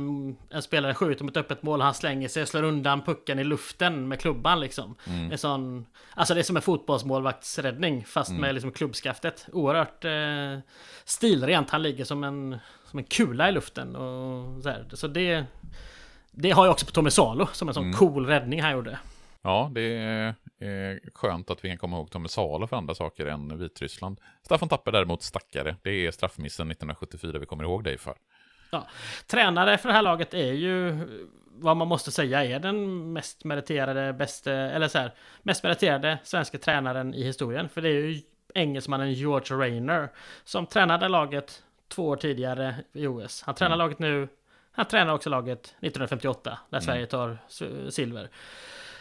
[0.49, 1.81] en spelare skjuter mot öppet mål.
[1.81, 4.95] Han slänger sig och slår undan pucken i luften med klubban liksom.
[5.07, 5.31] Mm.
[5.31, 8.41] En sån, alltså det är som en fotbollsmålvaktsräddning fast mm.
[8.41, 9.47] med liksom klubbskaftet.
[9.51, 10.59] Oerhört eh,
[11.05, 11.69] stilrent.
[11.69, 13.95] Han ligger som en, som en kula i luften.
[13.95, 14.85] Och så, här.
[14.93, 15.45] så det,
[16.31, 17.97] det har jag också på Tommy Salo som en sån mm.
[17.97, 18.99] cool räddning han gjorde.
[19.41, 20.35] Ja, det är
[21.13, 24.19] skönt att vi kan komma ihåg Tommy Salo för andra saker än Vitryssland.
[24.45, 25.75] Staffan Tapper däremot stackare.
[25.81, 28.15] Det är straffmissen 1974 vi kommer ihåg dig för.
[28.71, 28.87] Ja.
[29.27, 30.97] Tränare för det här laget är ju
[31.59, 36.57] vad man måste säga är den mest meriterade, bästa, eller så här, mest meriterade svenska
[36.57, 37.69] tränaren i historien.
[37.69, 38.21] För det är ju
[38.53, 40.09] engelsmannen George Rayner
[40.43, 43.43] som tränade laget två år tidigare i OS.
[43.45, 43.79] Han tränar mm.
[43.85, 44.27] laget nu.
[44.71, 46.85] Han tränar också laget 1958 när mm.
[46.85, 47.37] Sverige tar
[47.89, 48.29] silver.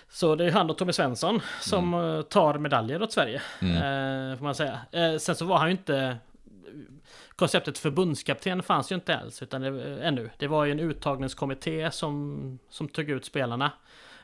[0.09, 2.24] Så det är han och Tommy Svensson som mm.
[2.24, 3.42] tar medaljer åt Sverige.
[3.61, 3.76] Mm.
[3.76, 4.80] Eh, får man säga.
[4.92, 6.18] Eh, sen så var han ju inte...
[7.36, 10.30] Konceptet förbundskapten fanns ju inte alls utan det, ännu.
[10.38, 13.72] Det var ju en uttagningskommitté som, som tog ut spelarna.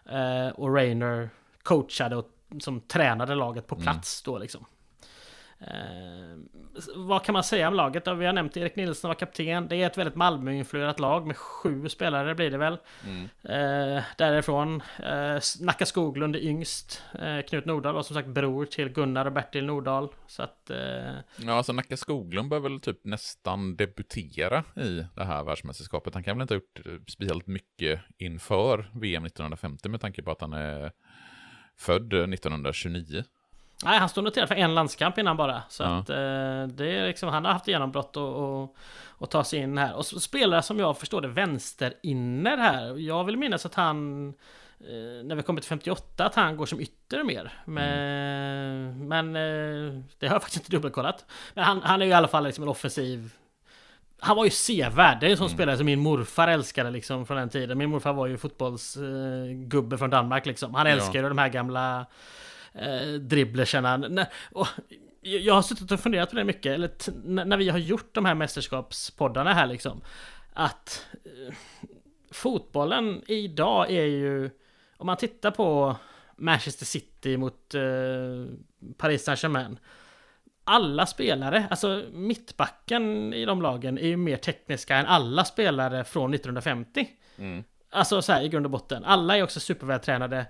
[0.07, 1.31] Eh, och Rainer
[1.63, 2.31] coachade och
[2.61, 3.83] som tränade laget på mm.
[3.83, 4.35] plats mm.
[4.35, 4.65] då liksom.
[5.67, 6.39] Eh,
[6.95, 8.09] vad kan man säga om laget?
[8.09, 9.69] Vi har nämnt Erik Nilsson var kapten.
[9.69, 12.79] Det är ett väldigt Malmö-influerat lag med sju spelare blir det väl.
[13.07, 13.25] Mm.
[13.43, 14.83] Eh, därifrån.
[14.99, 17.03] Eh, Nacka Skoglund är yngst.
[17.21, 20.09] Eh, Knut Nordahl var som sagt bror till Gunnar och Bertil Nordahl.
[20.27, 20.71] Så att...
[20.71, 20.77] Eh...
[21.37, 26.15] Ja, alltså Nacka Skoglund bör väl typ nästan debutera i det här världsmästerskapet.
[26.15, 30.31] Han kan väl inte ha gjort eh, speciellt mycket inför VM 1950 med tanke på
[30.31, 30.93] att han är
[31.77, 33.25] född 1929.
[33.85, 35.63] Nej, han står noterad för en landskamp innan bara.
[35.69, 35.99] Så ja.
[35.99, 38.77] att eh, det är liksom, han har haft genombrott och, och,
[39.09, 39.95] och ta sig in här.
[39.95, 42.99] Och spelare som jag förstår det vänsterinner här.
[42.99, 44.29] Jag vill minnas att han
[44.81, 47.53] eh, när vi kommer till 58 att han går som ytter mer.
[47.65, 47.99] Men,
[48.89, 49.09] mm.
[49.09, 51.25] men eh, det har jag faktiskt inte dubbelkollat.
[51.55, 53.31] Men han, han är ju i alla fall liksom en offensiv
[54.25, 55.21] han var ju sevärd.
[55.21, 55.57] Det är en sån mm.
[55.57, 57.79] spelare som min morfar älskade liksom från den tiden.
[57.79, 60.75] Min morfar var ju fotbollsgubbe från Danmark liksom.
[60.75, 61.29] Han älskar ju ja.
[61.29, 62.07] de här gamla
[62.75, 64.27] eh, dribblersarna.
[65.21, 66.91] jag har suttit och funderat på det mycket, eller
[67.45, 70.01] när vi har gjort de här mästerskapspoddarna här liksom.
[70.53, 71.55] Att eh,
[72.31, 74.51] fotbollen idag är ju,
[74.97, 75.97] om man tittar på
[76.37, 77.81] Manchester City mot eh,
[78.97, 79.79] Paris Saint-Germain.
[80.65, 86.35] Alla spelare, alltså mittbacken i de lagen är ju mer tekniska än alla spelare från
[86.35, 87.09] 1950.
[87.39, 87.65] Mm.
[87.91, 89.05] Alltså så här i grund och botten.
[89.05, 90.47] Alla är också supervältränade.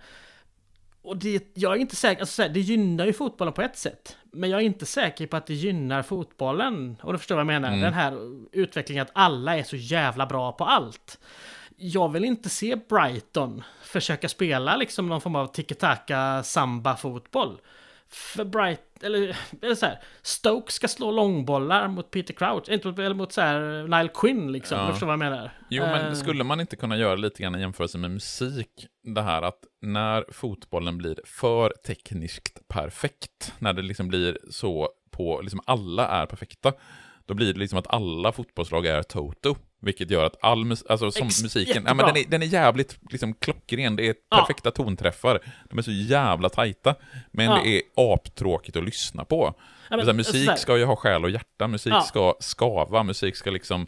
[1.02, 4.16] Och det, jag är inte säker, alltså det gynnar ju fotbollen på ett sätt.
[4.32, 6.96] Men jag är inte säker på att det gynnar fotbollen.
[7.02, 7.68] Och du förstår vad jag menar?
[7.68, 7.80] Mm.
[7.80, 8.18] Den här
[8.52, 11.18] utvecklingen att alla är så jävla bra på allt.
[11.76, 17.60] Jag vill inte se Brighton försöka spela liksom någon form av tiki-taka samba-fotboll.
[18.08, 22.98] För Bright, eller, eller så här, Stoke ska slå långbollar mot Peter Crouch, inte mot,
[22.98, 24.90] eller mot så här Nile Quinn liksom, ja.
[24.90, 25.52] förstår vad jag menar?
[25.70, 29.22] Jo, men uh, skulle man inte kunna göra lite grann i jämförelse med musik, det
[29.22, 35.60] här att när fotbollen blir för tekniskt perfekt, när det liksom blir så på, liksom
[35.66, 36.72] alla är perfekta,
[37.26, 39.56] då blir det liksom att alla fotbollslag är Toto.
[39.80, 42.46] Vilket gör att all mus alltså som Ex musiken, ja, men den, är, den är
[42.46, 44.70] jävligt liksom, klockren, det är perfekta ja.
[44.70, 45.40] tonträffar.
[45.70, 46.94] De är så jävla tajta.
[47.30, 47.60] Men ja.
[47.62, 49.54] det är aptråkigt att lyssna på.
[49.90, 53.50] Ja, men, musik så ska ju ha själ och hjärta, musik ska skava, musik ska
[53.50, 53.86] liksom...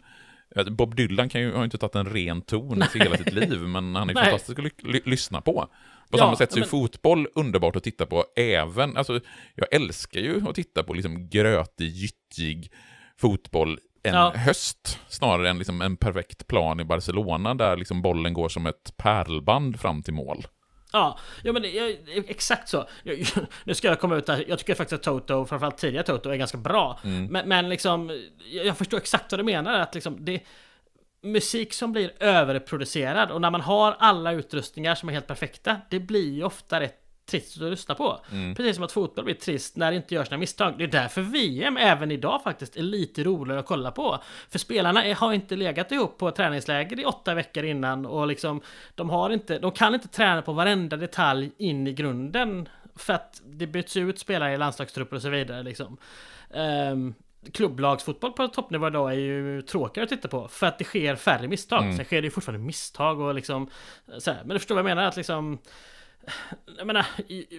[0.63, 3.59] Bob Dylan kan ju, har ju inte tagit en ren ton i hela sitt liv,
[3.61, 5.67] men han är fantastisk att ly lyssna på.
[6.09, 6.69] På samma sätt så är men...
[6.69, 9.19] fotboll underbart att titta på även, alltså
[9.55, 12.71] jag älskar ju att titta på liksom grötig, gyttjig
[13.17, 14.33] fotboll en ja.
[14.35, 18.93] höst snarare än liksom en perfekt plan i Barcelona där liksom bollen går som ett
[18.97, 20.47] pärlband fram till mål.
[20.95, 22.87] Ja, ja men det, exakt så.
[23.03, 23.27] Jag,
[23.63, 24.45] nu ska jag komma ut där.
[24.47, 26.99] Jag tycker faktiskt att Toto, framförallt tidiga Toto, är ganska bra.
[27.03, 27.25] Mm.
[27.25, 29.79] Men, men liksom, jag förstår exakt vad du menar.
[29.79, 30.41] Att liksom, det,
[31.21, 35.99] musik som blir överproducerad och när man har alla utrustningar som är helt perfekta, det
[35.99, 38.19] blir ju ofta rätt trist att lyssna på.
[38.31, 38.55] Mm.
[38.55, 40.77] Precis som att fotboll blir trist när det inte görs några misstag.
[40.77, 44.19] Det är därför VM även idag faktiskt är lite roligare att kolla på.
[44.49, 48.61] För spelarna är, har inte legat ihop på träningsläger i åtta veckor innan och liksom
[48.95, 52.69] de har inte, de kan inte träna på varenda detalj in i grunden.
[52.95, 55.97] För att det byts ut spelare i landslagstrupper och så vidare liksom.
[56.49, 57.13] Um,
[57.53, 61.47] klubblagsfotboll på toppnivå idag är ju tråkigare att titta på för att det sker färre
[61.47, 61.83] misstag.
[61.83, 61.95] Mm.
[61.95, 63.69] Sen sker det ju fortfarande misstag och liksom
[64.17, 64.39] så här.
[64.43, 65.07] Men du förstår vad jag menar?
[65.07, 65.57] Att liksom
[66.77, 67.05] jag menar,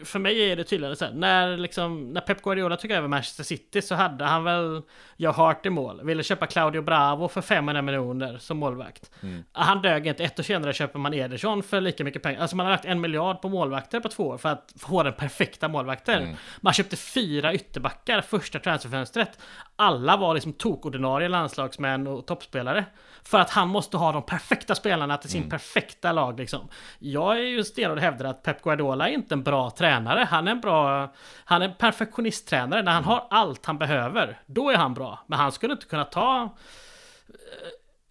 [0.05, 3.45] för mig är det tydligare så här, när, liksom, när Pep Guardiola tog över Manchester
[3.45, 4.83] City så hade han väl
[5.17, 9.11] Joe Hart i mål, ville köpa Claudio Bravo för 500 miljoner som målvakt.
[9.53, 12.41] Han dög inte, ett år senare köper man Ederson för lika mycket pengar.
[12.41, 15.13] Alltså man har lagt en miljard på målvakter på två år för att få den
[15.13, 16.37] perfekta målvakten.
[16.61, 19.39] Man köpte fyra ytterbackar första transferfönstret.
[19.77, 22.85] Alla var liksom tokordinarie landslagsmän och toppspelare.
[23.27, 26.69] För att han måste ha de perfekta spelarna till sin perfekta lag liksom.
[26.99, 30.27] Jag är ju stenhård och hävdar att Pep Guardiola är inte en bra tränare.
[30.31, 31.13] Han är en bra...
[31.45, 32.83] Han är en perfektionisttränare.
[32.83, 35.19] När han har allt han behöver, då är han bra.
[35.27, 36.43] Men han skulle inte kunna ta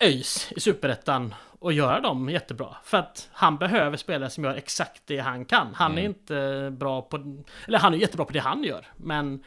[0.01, 2.75] eh, ÖIS i Superettan och göra dem jättebra.
[2.83, 5.73] För att han behöver spelare som gör exakt det han kan.
[5.75, 7.43] Han är inte bra på...
[7.67, 8.87] Eller han är jättebra på det han gör.
[8.97, 9.43] Men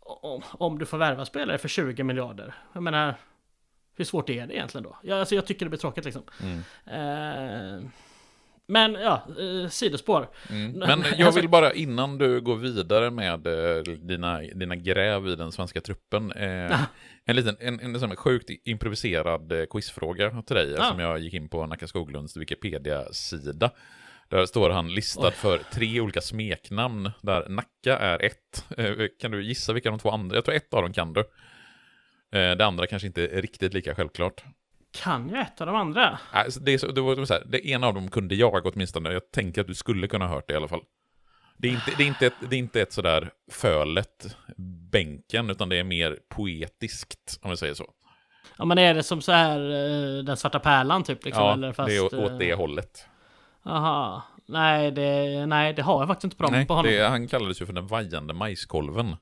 [0.00, 2.54] om, om du får värva spelare för 20 miljarder.
[2.72, 3.14] Jag menar,
[4.00, 4.98] hur svårt är det egentligen då?
[5.02, 6.22] Jag, alltså jag tycker det blir tråkigt liksom.
[6.86, 7.90] Eh,
[8.66, 10.28] men ja, eh, sidospår.
[10.50, 15.36] Men jag Alltså- vill bara innan du går vidare med eh, dina, dina gräv i
[15.36, 16.32] den svenska truppen.
[16.32, 16.80] Eh,
[17.24, 20.70] en liten, en, en, sån sjukt improviserad eh, quizfråga till dig.
[20.70, 20.84] Ja.
[20.84, 23.70] Som jag gick in på Nacka Skoglunds Wikipedia-sida.
[24.28, 27.10] Där står han listad för tre olika smeknamn.
[27.22, 28.64] Där Nacka är ett.
[28.76, 30.36] Eh, kan du gissa vilka de två andra?
[30.36, 31.24] Jag tror ett av dem kan du.
[32.32, 34.44] Eh, det andra kanske inte är riktigt lika självklart.
[34.92, 36.18] Kan jag ett av de andra?
[36.32, 39.12] Alltså, det, är så, det var så här, det ena av dem kunde jag åtminstone.
[39.12, 40.82] Jag tänker att du skulle kunna ha hört det i alla fall.
[41.56, 44.36] Det är inte, det är inte, ett, det är inte ett sådär fölet
[44.90, 47.84] bänken, utan det är mer poetiskt, om vi säger så.
[48.56, 51.44] Ja men är det som så här eh, Den svarta pärlan typ liksom?
[51.44, 53.06] ja, eller fast, det är åt, eh, åt det hållet.
[53.64, 54.22] Aha.
[54.46, 56.92] Nej det, nej, det har jag faktiskt inte på, dem, Nej, på honom.
[56.92, 59.16] det, han kallades ju för den vajande majskolven.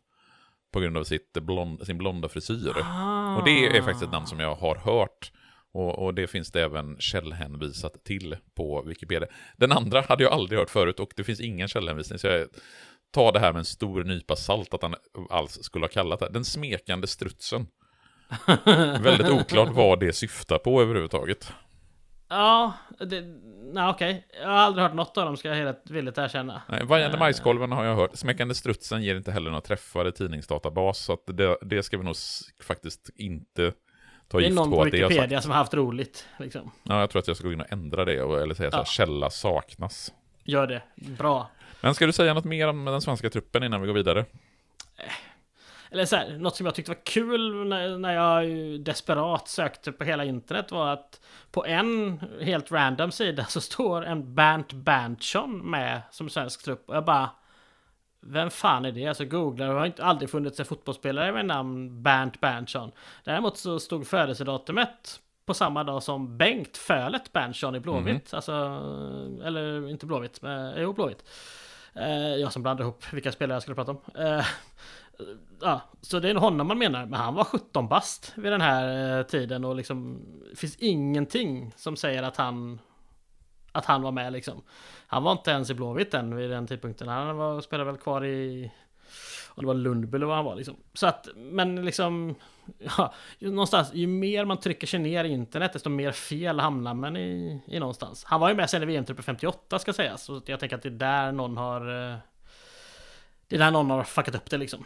[0.72, 2.72] På grund av sitt blond, sin blonda frisyr.
[2.82, 3.36] Ah.
[3.36, 5.32] Och det är faktiskt ett namn som jag har hört.
[5.72, 9.28] Och, och det finns det även källhänvisat till på Wikipedia.
[9.56, 12.18] Den andra hade jag aldrig hört förut och det finns ingen källhänvisning.
[12.18, 12.48] Så jag
[13.10, 14.94] tar det här med en stor nypa salt att han
[15.30, 16.28] alls skulle ha kallat det.
[16.28, 17.66] Den smekande strutsen.
[19.02, 21.52] Väldigt oklart vad det syftar på överhuvudtaget.
[22.28, 23.20] Ja, det,
[23.72, 24.26] nej okej.
[24.40, 26.62] Jag har aldrig hört något av dem ska jag helt villigt erkänna.
[26.68, 28.16] Nej, Vajande majskolven har jag hört.
[28.16, 30.98] Smäckande strutsen ger inte heller några träffar i tidningsdatabas.
[30.98, 32.16] Så det, det ska vi nog
[32.62, 33.72] faktiskt inte
[34.28, 35.10] ta Det är gift någon på på det har sagt.
[35.10, 36.28] Wikipedia som har haft roligt.
[36.38, 36.70] Liksom.
[36.82, 38.76] Ja, jag tror att jag ska gå in och ändra det, och- eller säga så
[38.76, 38.86] här, Ja.
[38.86, 40.12] källa saknas.
[40.44, 40.82] Gör det.
[40.96, 41.50] Bra.
[41.80, 44.24] Men ska du säga något mer om den svenska truppen innan vi går vidare?
[45.90, 48.46] Eller så här, något som jag tyckte var kul när, när jag
[48.80, 51.20] desperat sökte på hela internet var att
[51.50, 56.88] på en helt random sida så står en Bernt Berntsson med som svensk trupp.
[56.88, 57.30] Och jag bara...
[58.20, 59.06] Vem fan är det?
[59.06, 62.92] Alltså googlar, det har inte aldrig funnits en fotbollsspelare med namn Bernt Berntsson.
[63.24, 68.34] Däremot så stod födelsedatumet på samma dag som Bengt Fölet Berntsson i Blåvitt.
[68.34, 68.52] Alltså,
[69.44, 71.24] eller inte Blåvitt, men jo Blåvitt.
[71.94, 74.00] Eh, jag som blandar ihop vilka spelare jag skulle prata om.
[74.14, 74.44] Eh,
[75.60, 77.06] ja, så det är nog honom man menar.
[77.06, 80.20] Men han var 17 bast vid den här eh, tiden och liksom
[80.50, 82.78] det finns ingenting som säger att han
[83.72, 84.62] att han var med liksom.
[85.06, 87.08] Han var inte ens i Blåvitt än vid den tidpunkten.
[87.08, 88.70] Han var, spelade väl kvar i
[89.48, 90.76] och det var Lundby eller vad han var liksom.
[90.94, 92.34] Så att, men liksom
[92.98, 97.16] Ja, någonstans, ju mer man trycker sig ner i internet desto mer fel hamnar man
[97.16, 98.24] i, i någonstans.
[98.24, 100.22] Han var ju med sen i VM-truppen 58 ska sägas.
[100.22, 102.16] Så jag tänker att det är där någon har eh,
[103.48, 104.84] Det är där någon har fuckat upp det liksom.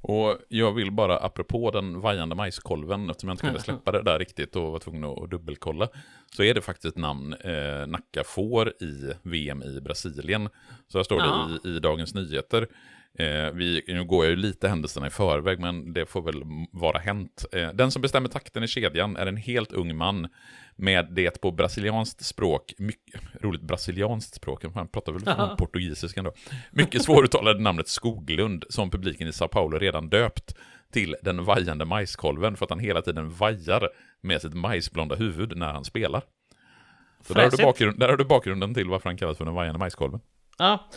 [0.00, 4.18] Och jag vill bara, apropå den vajande majskolven, eftersom jag inte kunde släppa det där
[4.18, 5.88] riktigt och var tvungen att dubbelkolla,
[6.36, 10.48] så är det faktiskt ett namn eh, Nacka får i VM i Brasilien.
[10.88, 11.48] Så här står Ja.
[11.62, 12.68] det i, i Dagens Nyheter.
[13.18, 16.42] Eh, vi, nu går jag ju lite händelserna i förväg, men det får väl
[16.72, 17.44] vara hänt.
[17.52, 20.28] Eh, den som bestämmer takten i kedjan är en helt ung man
[20.76, 25.54] med det på brasilianskt språk, mycket, roligt brasilianskt språk, man pratar väl Ja.
[25.58, 26.32] portugisiska då.
[26.70, 30.54] Mycket svåruttalade namnet Skoglund, som publiken i Sao Paulo redan döpt
[30.92, 33.88] till den vajande majskolven, för att han hela tiden vajar
[34.20, 36.22] med sitt majsblonda huvud när han spelar.
[37.20, 39.78] Så där har, bakgrund, där har du bakgrunden till varför han kallas för den vajande
[39.78, 40.20] majskolven.
[40.58, 40.88] Ja,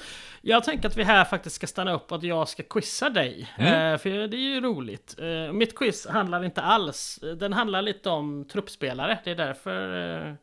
[0.41, 3.49] jag tänker att vi här faktiskt ska stanna upp och att jag ska quizza dig.
[3.57, 5.15] Eh, för det är ju roligt.
[5.19, 7.19] Eh, mitt quiz handlar inte alls.
[7.39, 9.19] Den handlar lite om truppspelare.
[9.23, 10.33] Det är därför eh,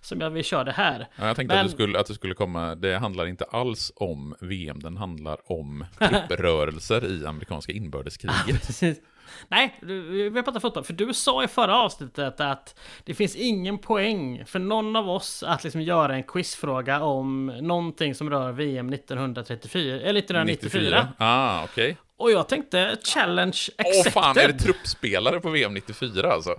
[0.00, 1.08] som jag vill köra det här.
[1.16, 3.92] Ja, jag tänkte Men- att, du skulle, att det skulle komma, det handlar inte alls
[3.96, 8.80] om VM, den handlar om trupprörelser i amerikanska inbördeskriget.
[9.48, 10.84] Nej, vi pratar fotboll.
[10.84, 15.42] För du sa i förra avsnittet att det finns ingen poäng för någon av oss
[15.42, 21.08] att liksom göra en quizfråga om någonting som rör VM 1934, eller 1994.
[21.18, 21.96] Ah, okej.
[22.16, 24.12] Och jag tänkte challenge Åh accepted.
[24.12, 26.54] fan, är det truppspelare på VM 94 alltså?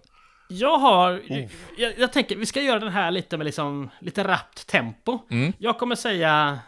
[0.48, 1.22] Jag har...
[1.78, 5.20] Jag, jag tänker, vi ska göra den här lite med liksom, lite rappt tempo.
[5.30, 5.54] Mm.
[5.58, 6.60] Jag kommer säga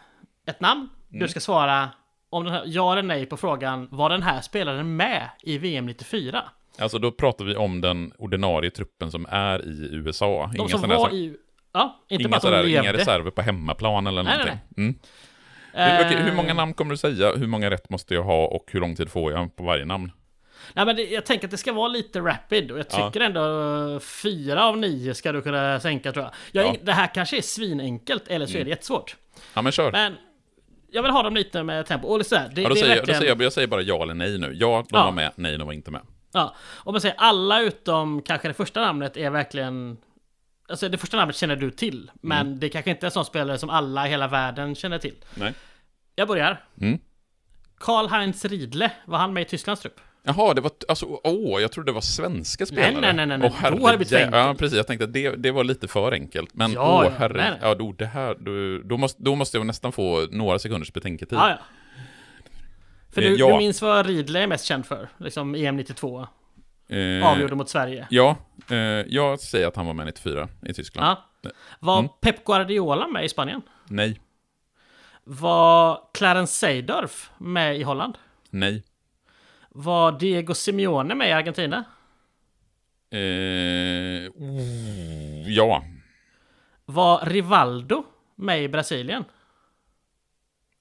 [0.46, 0.88] ett namn.
[1.08, 1.88] Du ska svara
[2.36, 5.86] om den här, ja eller nej på frågan, var den här spelaren med i VM
[5.86, 6.42] 94?
[6.78, 10.50] Alltså då pratar vi om den ordinarie truppen som är i USA.
[10.52, 11.36] De Inga som var där, i...
[11.72, 14.68] Ja, inte inga, bara att de sådär, inga reserver på hemmaplan eller Nej, nej, någonting.
[14.76, 14.94] Mm.
[15.72, 17.32] Hur, Eh, okej, hur många namn kommer du säga?
[17.36, 20.12] Hur många rätt måste jag ha och hur lång tid får jag på varje namn?
[20.74, 23.06] Nej men det, jag tänker att det ska vara lite rapid och jag Ja.
[23.10, 23.40] tycker ändå
[23.94, 26.64] eh, fyra av nio ska du kunna sänka tror jag.
[26.64, 26.78] jag Ja.
[26.82, 29.16] Det här kanske är svinenkelt eller så är det jättesvårt.
[29.54, 29.92] Ja men kör.
[29.92, 30.16] Men
[30.90, 32.08] jag vill ha dem lite med tempo.
[32.08, 33.18] Och så här, det, ja, då, det säger, jag- då verkligen...
[33.20, 34.52] säger jag, jag säger bara ja eller nej nu.
[34.54, 35.04] Ja, de Ja.
[35.04, 35.32] var med.
[35.36, 36.00] Nej, de var inte med.
[36.32, 39.96] Ja, om man säger alla utom kanske det första namnet är verkligen
[40.68, 42.58] Alltså det första namnet känner du till Men Mm.
[42.60, 45.52] det kanske inte är en sån spelare som alla i hela världen känner till Nej.
[46.14, 46.98] Jag börjar Mm.
[47.78, 50.00] Karl-Heinz Riedle, var han med i Tysklands trupp?
[50.28, 53.00] Jaha, det var, alltså, åh, jag trodde det var svenska spelare.
[53.00, 53.52] nej, nej, nej, nej.
[53.62, 54.76] Åh, Då har det blivit herre- Ja, precis.
[54.76, 56.54] Jag tänkte att det, det var lite för enkelt.
[56.54, 57.58] Men Ja, åh, herre, nej, nej.
[57.62, 61.38] ja, då, det här, då, då, måste, då måste jag nästan få några sekunders betänketid.
[61.38, 61.58] Ja, ja
[63.14, 63.46] För Eh, du, ja.
[63.50, 65.08] du minns vad Riedle är mest känd för?
[65.18, 66.26] Liksom EM 92
[66.88, 68.36] Eh, Avgjorde mot Sverige Ja,
[68.70, 68.76] eh,
[69.06, 71.06] jag säger att han var med 94 i Tyskland.
[71.06, 71.50] Ja
[71.80, 72.10] Var Mm.
[72.20, 73.62] Pep Guardiola med i Spanien?
[73.88, 74.20] Nej,
[75.24, 78.14] Var Clarence Seedorf med i Holland?
[78.50, 78.82] nej.
[79.78, 81.84] Var Diego Simeone med i Argentina?
[83.10, 85.84] Eh, oh, ja,
[86.84, 88.04] Var Rivaldo
[88.34, 89.24] med i Brasilien?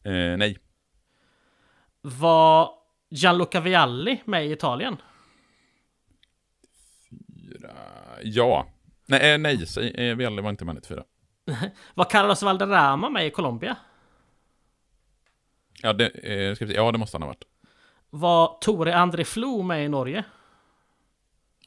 [0.04, 0.58] eh, nej.
[2.02, 2.70] Var
[3.10, 4.98] Gianluca Vialli med i Italien?
[7.52, 7.74] Fyra,
[8.24, 8.68] ja.
[9.06, 9.66] Nej, eh, nej,
[9.96, 11.04] eh, Vialli var inte med 94.
[11.94, 13.78] Var Carlos Valderrama med i Colombia?
[15.82, 17.46] Ja, det, eh, ja, det måste han ha varit.
[18.16, 20.24] Var Tore André Flo med i Norge?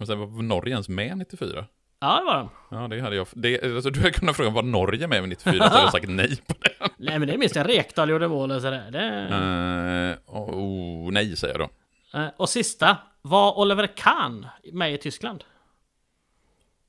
[0.01, 1.66] Och sen var Norge ens med 94?
[2.01, 2.51] Ja, det var de.
[2.70, 3.27] Ja, det hade jag.
[3.33, 5.55] Det, alltså, du hade kunnat fråga, var Norge med vid 94?
[5.59, 6.89] Så hade jag sagt nej på det.
[6.99, 7.69] Nej, men det minns jag.
[7.69, 8.91] Rekdal gjorde mål och sådär.
[8.91, 10.19] Det...
[10.29, 11.69] Eh, oh, nej, säger jag
[12.12, 12.19] då.
[12.19, 12.97] Eh, Och sista.
[13.23, 15.45] Var Oliver Kahn med i Tyskland?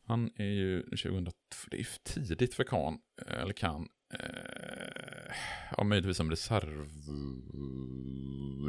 [0.08, 1.34] Han är ju 2002,
[1.72, 3.88] det är tidigt för Kan, eller Kan.
[4.14, 4.20] Eh,
[5.78, 6.88] ja, möjligtvis som reserv.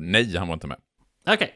[0.01, 0.77] Nej, han var inte med.
[1.29, 1.55] Okej.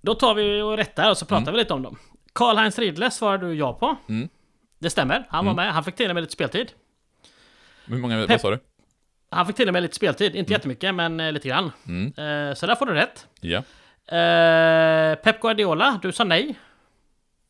[0.00, 1.98] Då tar vi och rättar och så pratar vi lite om dem.
[2.32, 3.96] Karl-Heinz Riedle svarar du ja på.
[4.08, 4.28] Mm.
[4.78, 5.26] Det stämmer.
[5.30, 5.64] Han var Mm.
[5.64, 5.74] med.
[5.74, 6.72] Han fick till och med lite speltid.
[7.86, 8.30] Hur många, Pep.
[8.30, 8.58] vad sa du?
[9.30, 10.34] Han fick till och med lite speltid.
[10.36, 11.72] Inte jättemycket, men eh, lite grann.
[11.86, 12.06] Mm.
[12.06, 13.26] Eh, Så där får du rätt.
[13.40, 13.58] Ja.
[14.16, 16.58] Eh, Pep Guardiola, du sa nej.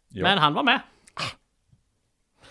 [0.09, 0.23] ja.
[0.23, 0.81] Men han var med.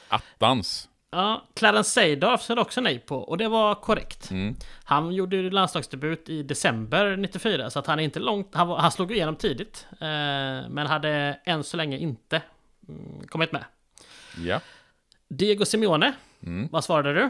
[0.09, 0.89] Attans.
[1.17, 3.15] Ja, Clarence Seedorf sa du också nej på.
[3.17, 4.31] Och det var korrekt.
[4.31, 4.55] Mm.
[4.83, 7.69] Han gjorde ju landslagsdebut i december 94.
[7.69, 8.55] Så att han är inte långt...
[8.55, 9.87] Han, var, han slog igenom tidigt.
[9.91, 9.97] Eh,
[10.69, 12.41] men hade än så länge inte
[12.89, 13.63] mm, kommit med.
[14.37, 14.59] Ja.
[15.29, 16.13] Diego Simeone.
[16.43, 16.67] Mm.
[16.71, 17.21] Vad svarade du?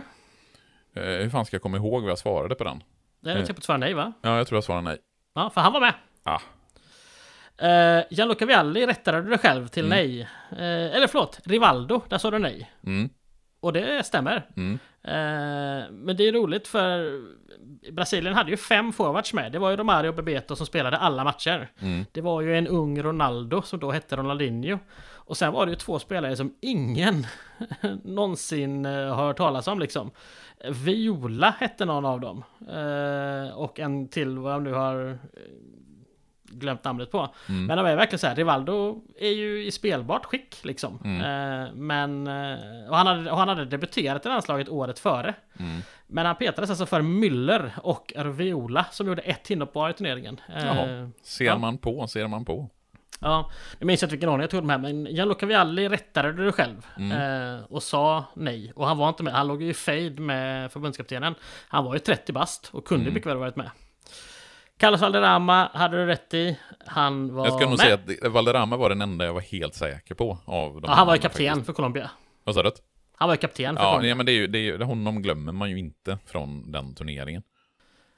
[1.01, 2.83] Eh, hur fan ska jag komma ihåg vad jag svarade på den?
[3.19, 3.45] Det är Eh.
[3.45, 4.13] typ att svara nej va?
[4.21, 4.97] Ja, jag tror jag svarade nej.
[5.35, 5.93] Ja, för han var med.
[6.23, 6.39] Ah.
[7.63, 9.97] Uh, Gianluca Vialli rättade du dig själv till Mm.
[9.97, 10.21] nej.
[10.51, 12.71] Eh, eller förlåt, Rivaldo, där sa du nej.
[13.59, 14.49] Och det stämmer.
[14.55, 14.79] Mm.
[15.03, 17.21] Eh, men det är roligt för
[17.91, 19.51] Brasilien hade ju fem forwards med.
[19.51, 21.71] Det var ju Romario och Bebeto som spelade alla matcher.
[21.79, 22.05] Mm.
[22.11, 24.79] Det var ju en ung Ronaldo som då hette Ronaldinho.
[25.27, 27.27] Och sen var det ju två spelare som ingen
[28.03, 30.11] någonsin eh, har hört talas om liksom.
[30.85, 32.43] Viola hette någon av dem.
[32.69, 35.19] Eh, och en till vad jag nu har
[36.47, 37.33] glömt namnet på.
[37.49, 37.65] Mm.
[37.65, 40.99] Men de är verkligen så här, Rivaldo är ju i spelbart skick liksom.
[41.03, 41.21] Mm.
[41.21, 45.33] Eh, men, eh, och han, hade, och han hade debuterat i landslaget året före.
[45.59, 45.81] Mm.
[46.07, 50.41] Men han petades alltså för Müller och Viola som gjorde ett inhopp var i turneringen.
[50.55, 51.07] Eh.
[51.23, 51.57] Ser ja.
[51.57, 52.69] man på, ser man på.
[53.19, 56.33] Ja, nu minns jag inte vilken ordning jag tog de här, men Gianluca Vialli rättade
[56.33, 57.11] du själv Mm.
[57.57, 58.71] eh, och sa nej.
[58.75, 61.35] Och han var inte med, han låg ju i fade med förbundskaptenen.
[61.67, 63.13] Han var ju 30 bast och kunde Mm.
[63.13, 63.69] mycket väl varit med.
[64.77, 66.59] Carlos Valderrama hade du rätt i.
[66.85, 67.79] Han var Jag ska nog med.
[67.79, 67.93] säga
[68.25, 71.15] att Valderrama var den enda jag var helt säker på av de ja, han var
[71.15, 71.65] ju kapten faktiskt.
[71.65, 72.11] för Colombia.
[72.43, 72.71] Vad sa du?
[73.15, 74.07] Han var ju kapten för Ja, Colombia.
[74.09, 76.95] nej, men det är ju, det är ju, honom glömmer man ju inte från den
[76.95, 77.43] turneringen.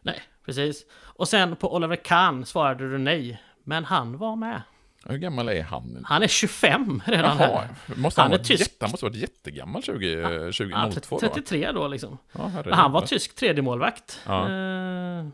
[0.02, 0.86] Nej, precis.
[1.02, 3.42] Och sen på Oliver Kahn svarade du nej.
[3.64, 4.62] Men han var med.
[5.06, 6.04] Hur gammal är han?
[6.08, 7.64] Han är 25 redan Jaha,
[7.96, 8.60] måste han, Han är tysk.
[8.60, 11.20] jätte, han måste varit jättegammal 20, Ja, 2002 då?
[11.20, 12.18] 33 då liksom.
[12.38, 14.20] Ja, han var tysk tredje målvakt.
[14.26, 14.50] Ja.
[14.50, 15.26] Eh,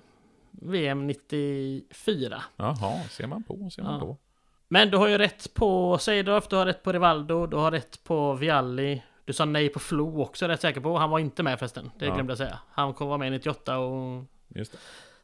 [0.62, 2.44] VM 94.
[2.56, 4.00] Jaha, ser man på, ser man Ja.
[4.00, 4.18] på.
[4.68, 8.04] Men du har ju rätt på Seedorf, du har rätt på Rivaldo, du har rätt
[8.04, 9.04] på Vialli.
[9.26, 10.98] Du sa nej på Flo också, är rätt säker på.
[10.98, 11.92] Han var inte med förresten.
[12.00, 12.14] Det Ja.
[12.14, 12.60] glömde jag säga.
[12.72, 14.24] Han kom vara med 98 och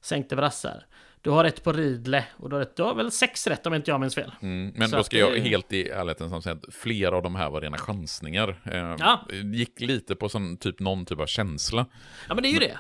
[0.02, 0.86] sänkte brassar.
[1.22, 3.74] Du har ett på Ridle och du har, ett, du har väl sex rätt om
[3.74, 4.32] inte jag minns fel.
[4.42, 7.36] Mm, men Så då ska jag det- helt i ärlighetens säga att flera av de
[7.36, 8.62] här var rena chansningar.
[8.66, 9.20] Eh, Ja.
[9.54, 11.86] Gick lite på sån, typ, någon typ av känsla.
[12.28, 12.78] Ja men det är ju det.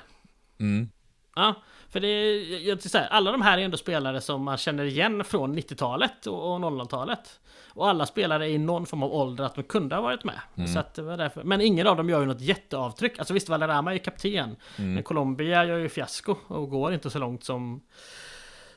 [0.60, 0.90] Mm.
[1.36, 1.56] Ja,
[1.91, 4.84] för det är, jag, så här, alla de här är ändå spelare som man känner
[4.85, 7.39] igen från 90-talet och, och 00-talet.
[7.73, 10.39] Och alla spelare är i någon form av ålder att de kunde ha varit med.
[10.73, 11.43] Så att det var därför.
[11.43, 13.19] Men ingen av dem gör ju något jätteavtryck.
[13.19, 14.55] Alltså visst, Valderrama är ju kapten.
[14.77, 17.81] Men Colombia gör ju fiasko och går inte så långt som...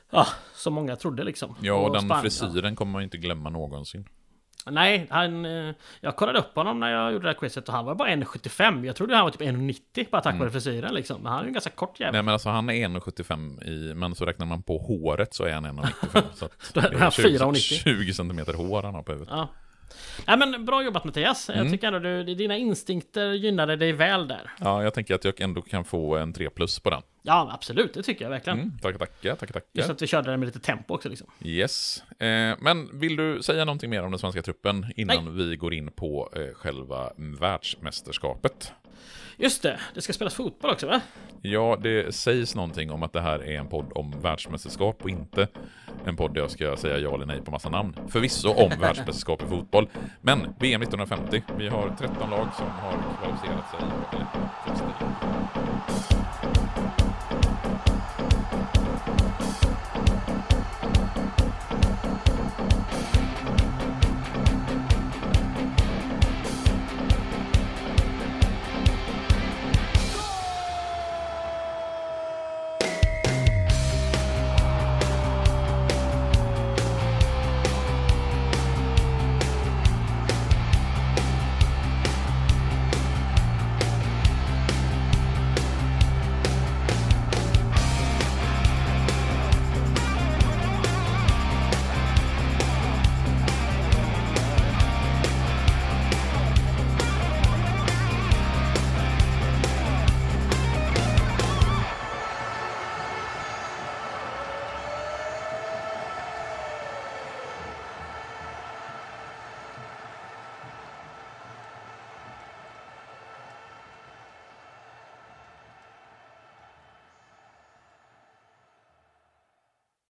[0.09, 1.55] Ja, som många trodde liksom.
[1.61, 4.07] Ja, och den Spanien- frisyren kommer man inte glömma någonsin.
[4.69, 5.45] Nej, han...
[5.45, 8.09] eh, Jag kollade upp honom när jag gjorde det här quizet och han var bara
[8.09, 8.85] 1,75.
[8.85, 11.21] Jag trodde han var typ 1,90 bara tack vare frisyren liksom.
[11.21, 12.13] Men han är ju en ganska kort jävel.
[12.13, 15.53] Nej men alltså han är 1,75 i, men så räknar man på håret så är
[15.53, 16.23] han 1,95.
[16.33, 17.53] så att är det han 20 4,90.
[17.83, 19.33] 20 centimeter hår han har på huvudet.
[19.37, 19.47] Ja.
[20.27, 21.49] Nej men bra jobbat Mattias.
[21.49, 21.63] Mm.
[21.63, 24.51] Jag tycker ändå du, dina instinkter gynnade dig väl där.
[24.59, 27.01] Ja, jag tänker att jag ändå kan få en 3 plus på den.
[27.27, 28.59] Ja absolut, det tycker jag verkligen.
[28.59, 29.93] Mm, tackar, tackar, tackar, Just tackar.
[29.93, 31.27] att vi körde den med lite tempo också liksom.
[31.43, 32.03] Yes.
[32.19, 35.91] Eh, men vill du säga någonting mer om den svenska truppen innan vi går in
[35.91, 38.71] på eh, själva världsmästerskapet?
[39.37, 41.01] Just det, det ska spelas fotboll också va?
[41.41, 45.47] Ja, det sägs någonting om att det här är en podd om världsmästerskap och inte
[46.05, 47.95] en podd där jag ska säga ja eller nej på massa namn.
[48.07, 49.89] Förvisso om världsmästerskap i fotboll,
[50.21, 51.43] men VM 1950.
[51.57, 53.79] Vi har 13 lag som har kvalificerat sig.